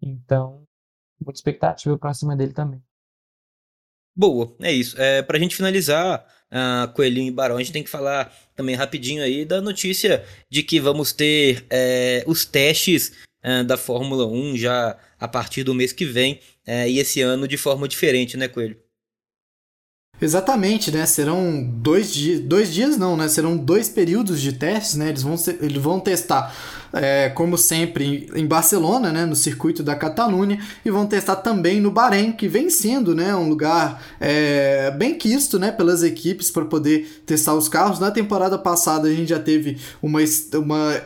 Então, 0.00 0.62
muita 1.20 1.38
expectativa 1.38 1.98
para 1.98 2.14
cima 2.14 2.36
dele 2.36 2.52
também. 2.52 2.82
Boa, 4.14 4.54
é 4.60 4.70
isso. 4.70 5.00
É, 5.00 5.22
para 5.22 5.36
a 5.36 5.40
gente 5.40 5.56
finalizar, 5.56 6.24
uh, 6.52 6.92
Coelhinho 6.92 7.28
e 7.28 7.34
Barão, 7.34 7.56
a 7.56 7.58
gente 7.58 7.72
tem 7.72 7.82
que 7.82 7.90
falar 7.90 8.32
também 8.54 8.74
rapidinho 8.74 9.22
aí 9.22 9.44
da 9.44 9.60
notícia 9.60 10.24
de 10.50 10.62
que 10.62 10.78
vamos 10.78 11.12
ter 11.12 11.66
é, 11.70 12.22
os 12.26 12.44
testes 12.44 13.24
uh, 13.42 13.64
da 13.64 13.76
Fórmula 13.76 14.26
1 14.26 14.58
já 14.58 14.98
a 15.18 15.26
partir 15.26 15.64
do 15.64 15.74
mês 15.74 15.92
que 15.92 16.04
vem 16.04 16.34
uh, 16.68 16.86
e 16.86 16.98
esse 16.98 17.22
ano 17.22 17.48
de 17.48 17.56
forma 17.56 17.88
diferente, 17.88 18.36
né, 18.36 18.48
Coelho? 18.48 18.81
Exatamente, 20.22 20.92
né? 20.92 21.04
Serão 21.04 21.68
dois 21.68 22.14
dias, 22.14 22.38
dois 22.38 22.72
dias 22.72 22.96
não, 22.96 23.16
né? 23.16 23.26
Serão 23.26 23.56
dois 23.56 23.88
períodos 23.88 24.40
de 24.40 24.52
testes, 24.52 24.94
né? 24.94 25.08
Eles 25.08 25.24
vão, 25.24 25.34
eles 25.60 25.82
vão 25.82 25.98
testar, 25.98 26.54
é, 26.92 27.28
como 27.30 27.58
sempre, 27.58 28.30
em 28.32 28.46
Barcelona, 28.46 29.10
né? 29.10 29.26
No 29.26 29.34
circuito 29.34 29.82
da 29.82 29.96
Catalunha, 29.96 30.60
e 30.84 30.90
vão 30.92 31.06
testar 31.06 31.36
também 31.36 31.80
no 31.80 31.90
Bahrein, 31.90 32.30
que 32.30 32.46
vem 32.46 32.70
sendo, 32.70 33.16
né? 33.16 33.34
Um 33.34 33.48
lugar 33.48 34.00
é, 34.20 34.92
bem 34.92 35.14
quisto, 35.16 35.58
né? 35.58 35.72
Pelas 35.72 36.04
equipes 36.04 36.52
para 36.52 36.66
poder 36.66 37.24
testar 37.26 37.54
os 37.54 37.68
carros. 37.68 37.98
Na 37.98 38.12
temporada 38.12 38.56
passada 38.56 39.08
a 39.08 39.12
gente 39.12 39.30
já 39.30 39.40
teve 39.40 39.76
uma, 40.00 40.20
uma 40.54 41.02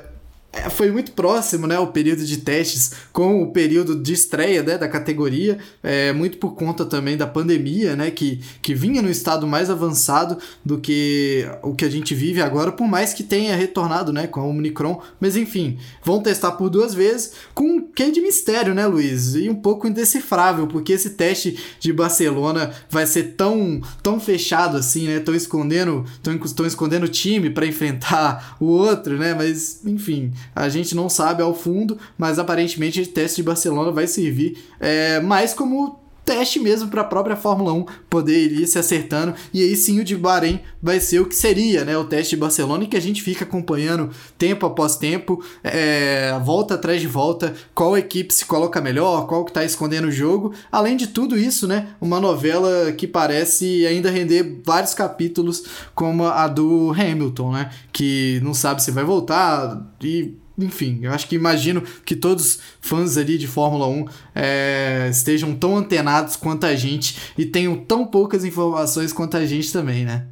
foi 0.71 0.91
muito 0.91 1.13
próximo, 1.13 1.67
né, 1.67 1.79
o 1.79 1.89
período 1.89 2.25
de 2.25 2.39
testes 2.39 2.93
com 3.13 3.43
o 3.43 3.53
período 3.53 4.01
de 4.01 4.13
estreia 4.13 4.63
né, 4.63 4.79
da 4.79 4.89
categoria, 4.89 5.59
é, 5.83 6.13
muito 6.13 6.39
por 6.39 6.55
conta 6.55 6.85
também 6.85 7.17
da 7.17 7.27
pandemia, 7.27 7.97
né, 7.97 8.11
que, 8.11 8.41
que 8.63 8.75
vinha 8.75 9.03
no 9.03 9.11
estado 9.11 9.47
mais 9.47 9.71
avançado 9.71 10.39
do 10.65 10.79
que 10.79 11.47
o 11.63 11.75
que 11.75 11.85
a 11.85 11.91
gente 11.91 12.15
vive 12.15 12.41
agora, 12.41 12.73
por 12.73 12.87
mais 12.87 13.13
que 13.13 13.23
tenha 13.23 13.57
retornado, 13.57 14.13
né, 14.13 14.27
com 14.27 14.41
a 14.41 14.45
Omicron, 14.45 15.01
mas 15.21 15.37
enfim, 15.37 15.79
vão 16.03 16.21
testar 16.21 16.53
por 16.53 16.71
duas 16.71 16.95
vezes 16.95 17.33
com 17.55 17.65
um 17.65 17.81
quê 17.81 18.11
de 18.11 18.21
mistério, 18.21 18.75
né, 18.75 18.87
Luiz? 18.87 19.35
E 19.35 19.49
um 19.49 19.55
pouco 19.55 19.87
indecifrável, 19.87 20.67
porque 20.67 20.93
esse 20.93 21.11
teste 21.11 21.59
de 21.79 21.93
Barcelona 21.93 22.73
vai 22.91 23.07
ser 23.07 23.35
tão, 23.37 23.81
tão 24.03 24.19
fechado 24.19 24.77
assim, 24.77 25.07
né, 25.07 25.21
tão 25.21 25.35
escondendo, 25.35 26.05
tão 26.23 26.67
escondendo 26.67 27.05
o 27.05 27.09
time 27.09 27.51
para 27.51 27.67
enfrentar 27.67 28.57
o 28.61 28.67
outro, 28.67 29.17
né, 29.19 29.35
mas 29.35 29.85
enfim, 29.85 30.33
a 30.55 30.69
gente 30.69 30.95
não 30.95 31.09
sabe 31.09 31.43
ao 31.43 31.55
fundo, 31.55 31.99
mas 32.17 32.39
aparentemente 32.39 33.01
o 33.01 33.07
teste 33.07 33.37
de 33.37 33.43
Barcelona 33.43 33.91
vai 33.91 34.07
servir 34.07 34.59
é, 34.81 35.21
mais 35.21 35.53
como 35.53 36.06
teste 36.27 36.59
mesmo 36.59 36.91
para 36.91 37.03
a 37.03 37.05
própria 37.05 37.37
Fórmula 37.37 37.73
1 37.73 37.87
poder 38.11 38.53
ir 38.53 38.67
se 38.67 38.79
acertando. 38.79 39.35
E 39.55 39.63
aí 39.63 39.77
sim 39.77 40.01
o 40.01 40.05
de 40.05 40.17
Bahrein 40.17 40.61
vai 40.83 40.99
ser 40.99 41.21
o 41.21 41.27
que 41.27 41.37
seria, 41.37 41.85
né? 41.85 41.97
O 41.97 42.05
teste 42.05 42.35
de 42.35 42.41
Barcelona, 42.41 42.85
em 42.85 42.89
que 42.89 42.97
a 42.97 43.01
gente 43.01 43.23
fica 43.23 43.45
acompanhando 43.45 44.11
tempo 44.37 44.67
após 44.67 44.97
tempo, 44.97 45.43
é, 45.63 46.37
volta 46.45 46.75
atrás 46.75 47.01
de 47.01 47.07
volta, 47.07 47.55
qual 47.75 47.97
equipe 47.97 48.35
se 48.35 48.45
coloca 48.45 48.81
melhor, 48.81 49.27
qual 49.27 49.45
que 49.45 49.53
tá 49.53 49.65
escondendo 49.65 50.09
o 50.09 50.13
jogo. 50.13 50.53
Além 50.71 50.97
de 50.97 51.07
tudo 51.07 51.39
isso, 51.39 51.69
né? 51.69 51.89
Uma 52.01 52.21
novela 52.21 52.93
que 52.93 53.07
parece 53.07 53.87
ainda 53.87 54.11
render 54.11 54.61
vários 54.65 54.93
capítulos, 54.93 55.63
como 55.95 56.27
a 56.27 56.49
do 56.49 56.93
Hamilton, 56.93 57.53
né? 57.53 57.71
Que 57.93 58.41
não 58.43 58.53
sabe 58.53 58.83
se 58.83 58.91
vai 58.91 59.05
voltar 59.05 59.81
e 60.03 60.35
enfim, 60.59 61.01
eu 61.03 61.13
acho 61.13 61.29
que 61.29 61.35
imagino 61.35 61.83
que 61.83 62.17
todos 62.17 62.61
fãs 62.81 63.17
ali 63.17 63.37
de 63.37 63.47
Fórmula 63.47 63.87
1 63.87 64.05
é, 64.35 65.09
estejam 65.11 65.55
tão 65.55 65.77
antenados 65.77 66.37
quanto 66.37 66.65
a 66.65 66.75
gente 66.75 67.35
e 67.37 67.45
tenham 67.45 67.85
tão 67.85 68.07
poucas 68.07 68.45
informações 68.45 69.13
quanto 69.13 69.37
a 69.37 69.45
gente 69.45 69.73
também, 69.73 70.05
né? 70.05 70.29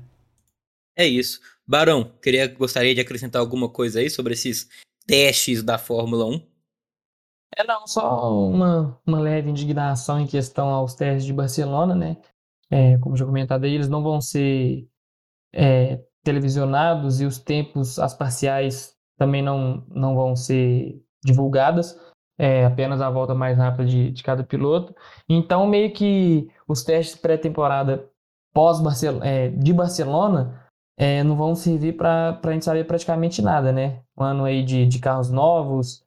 É 0.97 1.07
isso. 1.07 1.41
Barão, 1.67 2.13
queria, 2.23 2.47
gostaria 2.47 2.95
de 2.95 3.01
acrescentar 3.01 3.41
alguma 3.41 3.69
coisa 3.69 4.01
aí 4.01 4.09
sobre 4.09 4.35
esses 4.35 4.69
testes 5.07 5.63
da 5.63 5.79
Fórmula 5.79 6.27
1? 6.27 6.47
É, 7.57 7.65
não, 7.65 7.87
só 7.87 8.49
uma, 8.49 9.01
uma 9.07 9.21
leve 9.21 9.51
indignação 9.51 10.21
em 10.21 10.27
questão 10.27 10.69
aos 10.69 10.95
testes 10.95 11.25
de 11.25 11.33
Barcelona, 11.33 11.95
né? 11.95 12.17
É, 12.71 12.99
como 12.99 13.17
já 13.17 13.25
comentado 13.25 13.65
aí, 13.65 13.75
eles 13.75 13.89
não 13.89 14.03
vão 14.03 14.21
ser 14.21 14.89
é, 15.53 16.03
televisionados 16.23 17.21
e 17.21 17.25
os 17.25 17.39
tempos, 17.39 17.99
as 17.99 18.15
parciais 18.15 18.94
também 19.17 19.43
não, 19.43 19.85
não 19.89 20.15
vão 20.15 20.37
ser 20.37 21.01
divulgadas, 21.25 21.99
é 22.39 22.65
apenas 22.65 23.01
a 23.01 23.11
volta 23.11 23.35
mais 23.35 23.57
rápida 23.57 23.87
de, 23.87 24.11
de 24.11 24.23
cada 24.23 24.43
piloto. 24.43 24.95
Então, 25.29 25.67
meio 25.67 25.93
que 25.93 26.49
os 26.67 26.83
testes 26.83 27.17
pré-temporada 27.17 28.09
pós 28.53 28.81
-Barcelona, 28.81 29.25
é, 29.25 29.49
de 29.49 29.73
Barcelona 29.73 30.61
é, 30.97 31.23
não 31.25 31.37
vão 31.37 31.55
servir 31.55 31.97
para 31.97 32.39
a 32.43 32.53
gente 32.53 32.65
saber 32.65 32.85
praticamente 32.85 33.43
nada, 33.43 33.73
né? 33.73 34.01
Um 34.17 34.23
ano 34.23 34.45
aí 34.45 34.65
de, 34.65 34.87
de 34.87 34.99
carros 34.99 35.31
novos, 35.31 36.05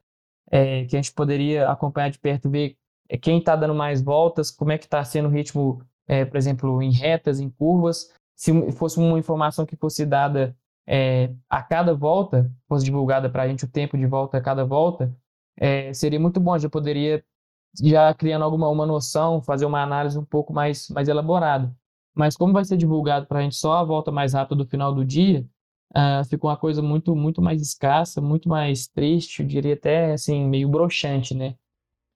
é, 0.50 0.84
que 0.86 0.96
a 0.96 0.98
gente 1.00 1.12
poderia 1.12 1.68
acompanhar 1.68 2.10
de 2.10 2.18
perto, 2.18 2.50
ver 2.50 2.76
é, 3.08 3.18
quem 3.18 3.38
está 3.38 3.54
dando 3.54 3.74
mais 3.74 4.02
voltas, 4.02 4.50
como 4.50 4.72
é 4.72 4.78
que 4.78 4.84
está 4.84 5.04
sendo 5.04 5.28
o 5.28 5.32
ritmo, 5.32 5.82
é, 6.06 6.24
por 6.24 6.36
exemplo, 6.36 6.82
em 6.82 6.90
retas, 6.90 7.40
em 7.40 7.50
curvas. 7.50 8.12
Se 8.36 8.72
fosse 8.72 8.98
uma 8.98 9.18
informação 9.18 9.66
que 9.66 9.76
fosse 9.76 10.06
dada 10.06 10.56
é, 10.88 11.30
a 11.50 11.62
cada 11.62 11.94
volta, 11.94 12.50
fosse 12.66 12.86
divulgada 12.86 13.28
para 13.28 13.42
a 13.42 13.48
gente 13.48 13.64
o 13.66 13.68
tempo 13.68 13.96
de 13.98 14.06
volta 14.06 14.38
a 14.38 14.40
cada 14.40 14.64
volta, 14.64 15.14
é, 15.56 15.92
seria 15.92 16.18
muito 16.18 16.40
bom. 16.40 16.58
Já 16.58 16.70
poderia, 16.70 17.22
já 17.82 18.14
criando 18.14 18.42
alguma 18.44 18.70
uma 18.70 18.86
noção, 18.86 19.42
fazer 19.42 19.66
uma 19.66 19.82
análise 19.82 20.18
um 20.18 20.24
pouco 20.24 20.52
mais, 20.52 20.88
mais 20.88 21.08
elaborada. 21.08 21.74
Mas 22.14 22.36
como 22.36 22.54
vai 22.54 22.64
ser 22.64 22.78
divulgado 22.78 23.26
para 23.26 23.40
a 23.40 23.42
gente 23.42 23.56
só 23.56 23.74
a 23.74 23.84
volta 23.84 24.10
mais 24.10 24.32
rápida 24.32 24.56
do 24.56 24.66
final 24.66 24.94
do 24.94 25.04
dia, 25.04 25.46
uh, 25.94 26.24
ficou 26.24 26.50
uma 26.50 26.56
coisa 26.56 26.80
muito, 26.82 27.14
muito 27.14 27.42
mais 27.42 27.60
escassa, 27.60 28.20
muito 28.20 28.48
mais 28.48 28.88
triste, 28.88 29.42
eu 29.42 29.46
diria 29.46 29.74
até 29.74 30.12
assim, 30.12 30.44
meio 30.46 30.68
broxante, 30.70 31.34
né? 31.34 31.54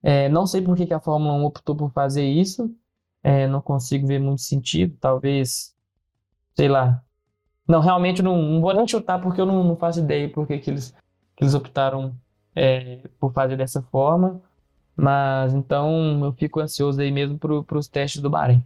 É, 0.01 0.27
não 0.29 0.45
sei 0.47 0.61
por 0.61 0.75
que, 0.75 0.87
que 0.87 0.93
a 0.93 0.99
Fórmula 0.99 1.33
1 1.35 1.45
optou 1.45 1.75
por 1.75 1.91
fazer 1.91 2.25
isso, 2.25 2.75
é, 3.23 3.47
não 3.47 3.61
consigo 3.61 4.07
ver 4.07 4.19
muito 4.19 4.41
sentido, 4.41 4.97
talvez, 4.99 5.73
sei 6.55 6.67
lá, 6.67 7.03
não, 7.67 7.79
realmente 7.79 8.21
não, 8.21 8.41
não 8.41 8.61
vou 8.61 8.73
nem 8.73 8.87
chutar 8.87 9.19
porque 9.19 9.39
eu 9.39 9.45
não, 9.45 9.63
não 9.63 9.75
faço 9.75 9.99
ideia 9.99 10.29
porque 10.29 10.57
que 10.57 10.69
eles, 10.69 10.93
que 11.35 11.43
eles 11.43 11.53
optaram 11.53 12.15
é, 12.55 12.99
por 13.19 13.33
fazer 13.33 13.57
dessa 13.57 13.81
forma. 13.81 14.41
Mas 14.95 15.53
então 15.53 16.23
eu 16.23 16.33
fico 16.33 16.59
ansioso 16.59 17.01
aí 17.01 17.11
mesmo 17.11 17.37
para 17.37 17.77
os 17.77 17.87
testes 17.87 18.21
do 18.21 18.29
Bahrein. 18.29 18.63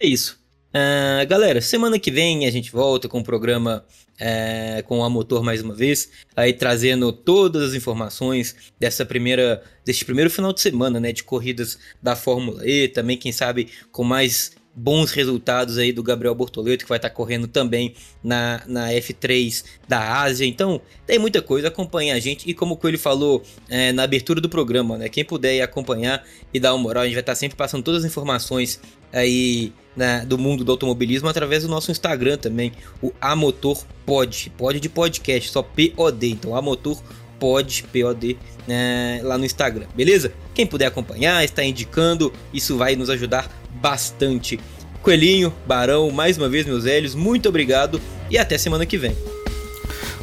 É 0.00 0.06
isso. 0.06 0.44
Uh, 0.76 1.26
galera, 1.26 1.60
semana 1.62 1.98
que 1.98 2.10
vem 2.10 2.44
a 2.46 2.50
gente 2.50 2.70
volta 2.70 3.08
com 3.08 3.20
o 3.20 3.24
programa 3.24 3.84
uh, 4.20 4.82
com 4.84 5.02
a 5.02 5.08
motor 5.08 5.42
mais 5.42 5.62
uma 5.62 5.74
vez, 5.74 6.10
aí 6.36 6.52
trazendo 6.52 7.12
todas 7.12 7.70
as 7.70 7.74
informações 7.74 8.54
dessa 8.78 9.06
primeira, 9.06 9.62
deste 9.86 10.04
primeiro 10.04 10.28
final 10.28 10.52
de 10.52 10.60
semana, 10.60 11.00
né, 11.00 11.12
de 11.12 11.24
corridas 11.24 11.78
da 12.02 12.14
Fórmula 12.14 12.66
E, 12.66 12.88
também 12.88 13.16
quem 13.16 13.32
sabe 13.32 13.70
com 13.90 14.04
mais 14.04 14.54
bons 14.76 15.10
resultados 15.10 15.78
aí 15.78 15.90
do 15.90 16.02
Gabriel 16.02 16.34
Bortoleto, 16.34 16.84
que 16.84 16.88
vai 16.88 16.98
estar 16.98 17.08
tá 17.08 17.14
correndo 17.14 17.48
também 17.48 17.94
na, 18.22 18.60
na 18.66 18.88
F3 18.90 19.64
da 19.88 20.20
Ásia. 20.20 20.44
Então, 20.44 20.82
tem 21.06 21.18
muita 21.18 21.40
coisa, 21.40 21.68
acompanha 21.68 22.14
a 22.14 22.20
gente. 22.20 22.48
E 22.48 22.52
como 22.52 22.74
o 22.74 22.76
Coelho 22.76 22.98
falou 22.98 23.42
é, 23.70 23.90
na 23.92 24.02
abertura 24.02 24.38
do 24.38 24.50
programa, 24.50 24.98
né? 24.98 25.08
Quem 25.08 25.24
puder 25.24 25.62
acompanhar 25.62 26.22
e 26.52 26.60
dar 26.60 26.74
uma 26.74 26.82
moral, 26.82 27.04
a 27.04 27.06
gente 27.06 27.14
vai 27.14 27.22
estar 27.22 27.32
tá 27.32 27.36
sempre 27.36 27.56
passando 27.56 27.82
todas 27.82 28.04
as 28.04 28.10
informações 28.10 28.78
aí 29.12 29.72
né, 29.96 30.24
do 30.26 30.36
mundo 30.36 30.62
do 30.62 30.72
automobilismo 30.72 31.28
através 31.28 31.62
do 31.62 31.68
nosso 31.70 31.90
Instagram 31.90 32.36
também, 32.36 32.72
o 33.00 33.12
Amotor 33.18 33.82
Pod, 34.04 34.52
pod 34.58 34.78
de 34.78 34.88
podcast, 34.90 35.50
só 35.50 35.62
POD. 35.62 36.30
Então, 36.30 36.54
Amotor 36.54 37.00
Pod, 37.40 37.84
POD, 37.84 38.36
né, 38.66 39.20
lá 39.22 39.38
no 39.38 39.46
Instagram, 39.46 39.86
beleza? 39.94 40.32
Quem 40.56 40.66
puder 40.66 40.86
acompanhar, 40.86 41.44
está 41.44 41.62
indicando, 41.62 42.32
isso 42.50 42.78
vai 42.78 42.96
nos 42.96 43.10
ajudar 43.10 43.46
bastante. 43.74 44.58
Coelhinho, 45.02 45.52
Barão, 45.66 46.10
mais 46.10 46.38
uma 46.38 46.48
vez, 46.48 46.64
meus 46.64 46.84
velhos, 46.84 47.14
muito 47.14 47.46
obrigado 47.46 48.00
e 48.30 48.38
até 48.38 48.56
semana 48.56 48.86
que 48.86 48.96
vem. 48.96 49.14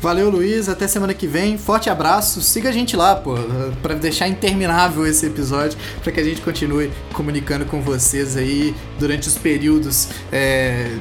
Valeu, 0.01 0.31
Luiz. 0.31 0.67
Até 0.67 0.88
semana 0.88 1.13
que 1.13 1.27
vem. 1.27 1.55
Forte 1.55 1.88
abraço. 1.88 2.41
Siga 2.41 2.69
a 2.69 2.71
gente 2.71 2.95
lá, 2.95 3.15
pô, 3.15 3.36
para 3.84 3.93
deixar 3.93 4.27
interminável 4.27 5.05
esse 5.05 5.27
episódio, 5.27 5.77
para 6.01 6.11
que 6.11 6.19
a 6.19 6.23
gente 6.23 6.41
continue 6.41 6.91
comunicando 7.13 7.65
com 7.65 7.79
vocês 7.79 8.36
aí 8.36 8.75
durante 8.97 9.27
os 9.27 9.38
períodos 9.38 10.09
é, 10.31 10.97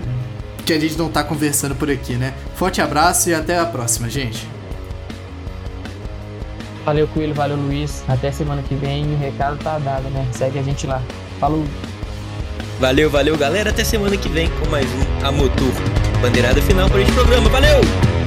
que 0.67 0.75
a 0.75 0.79
gente 0.79 0.99
não 0.99 1.09
tá 1.09 1.25
conversando 1.25 1.75
por 1.75 1.91
aqui, 1.91 2.17
né? 2.17 2.35
Forte 2.55 2.83
abraço 2.83 3.31
e 3.31 3.35
até 3.35 3.59
a 3.59 3.65
próxima, 3.65 4.11
gente. 4.11 4.47
Valeu, 6.85 7.07
Coelho. 7.09 7.35
Valeu, 7.35 7.57
Luiz. 7.57 8.05
Até 8.09 8.31
semana 8.33 8.63
que 8.63 8.75
vem. 8.75 9.15
O 9.15 9.19
recado 9.19 9.59
tá 9.59 9.79
dado, 9.79 10.09
né? 10.11 10.27
Segue 10.33 10.59
a 10.59 10.63
gente 10.63 10.87
lá. 10.87 11.01
Falou! 11.39 11.65
Valeu, 12.81 13.09
valeu, 13.09 13.37
galera. 13.37 13.71
Até 13.71 13.85
semana 13.85 14.17
que 14.17 14.29
vem 14.29 14.49
com 14.51 14.69
mais 14.69 14.87
um 14.87 15.27
A 15.27 15.31
Motor. 15.31 15.73
Bandeirada 16.21 16.61
final 16.63 16.89
para 16.89 17.01
este 17.01 17.13
programa. 17.13 17.49
Valeu! 17.49 18.22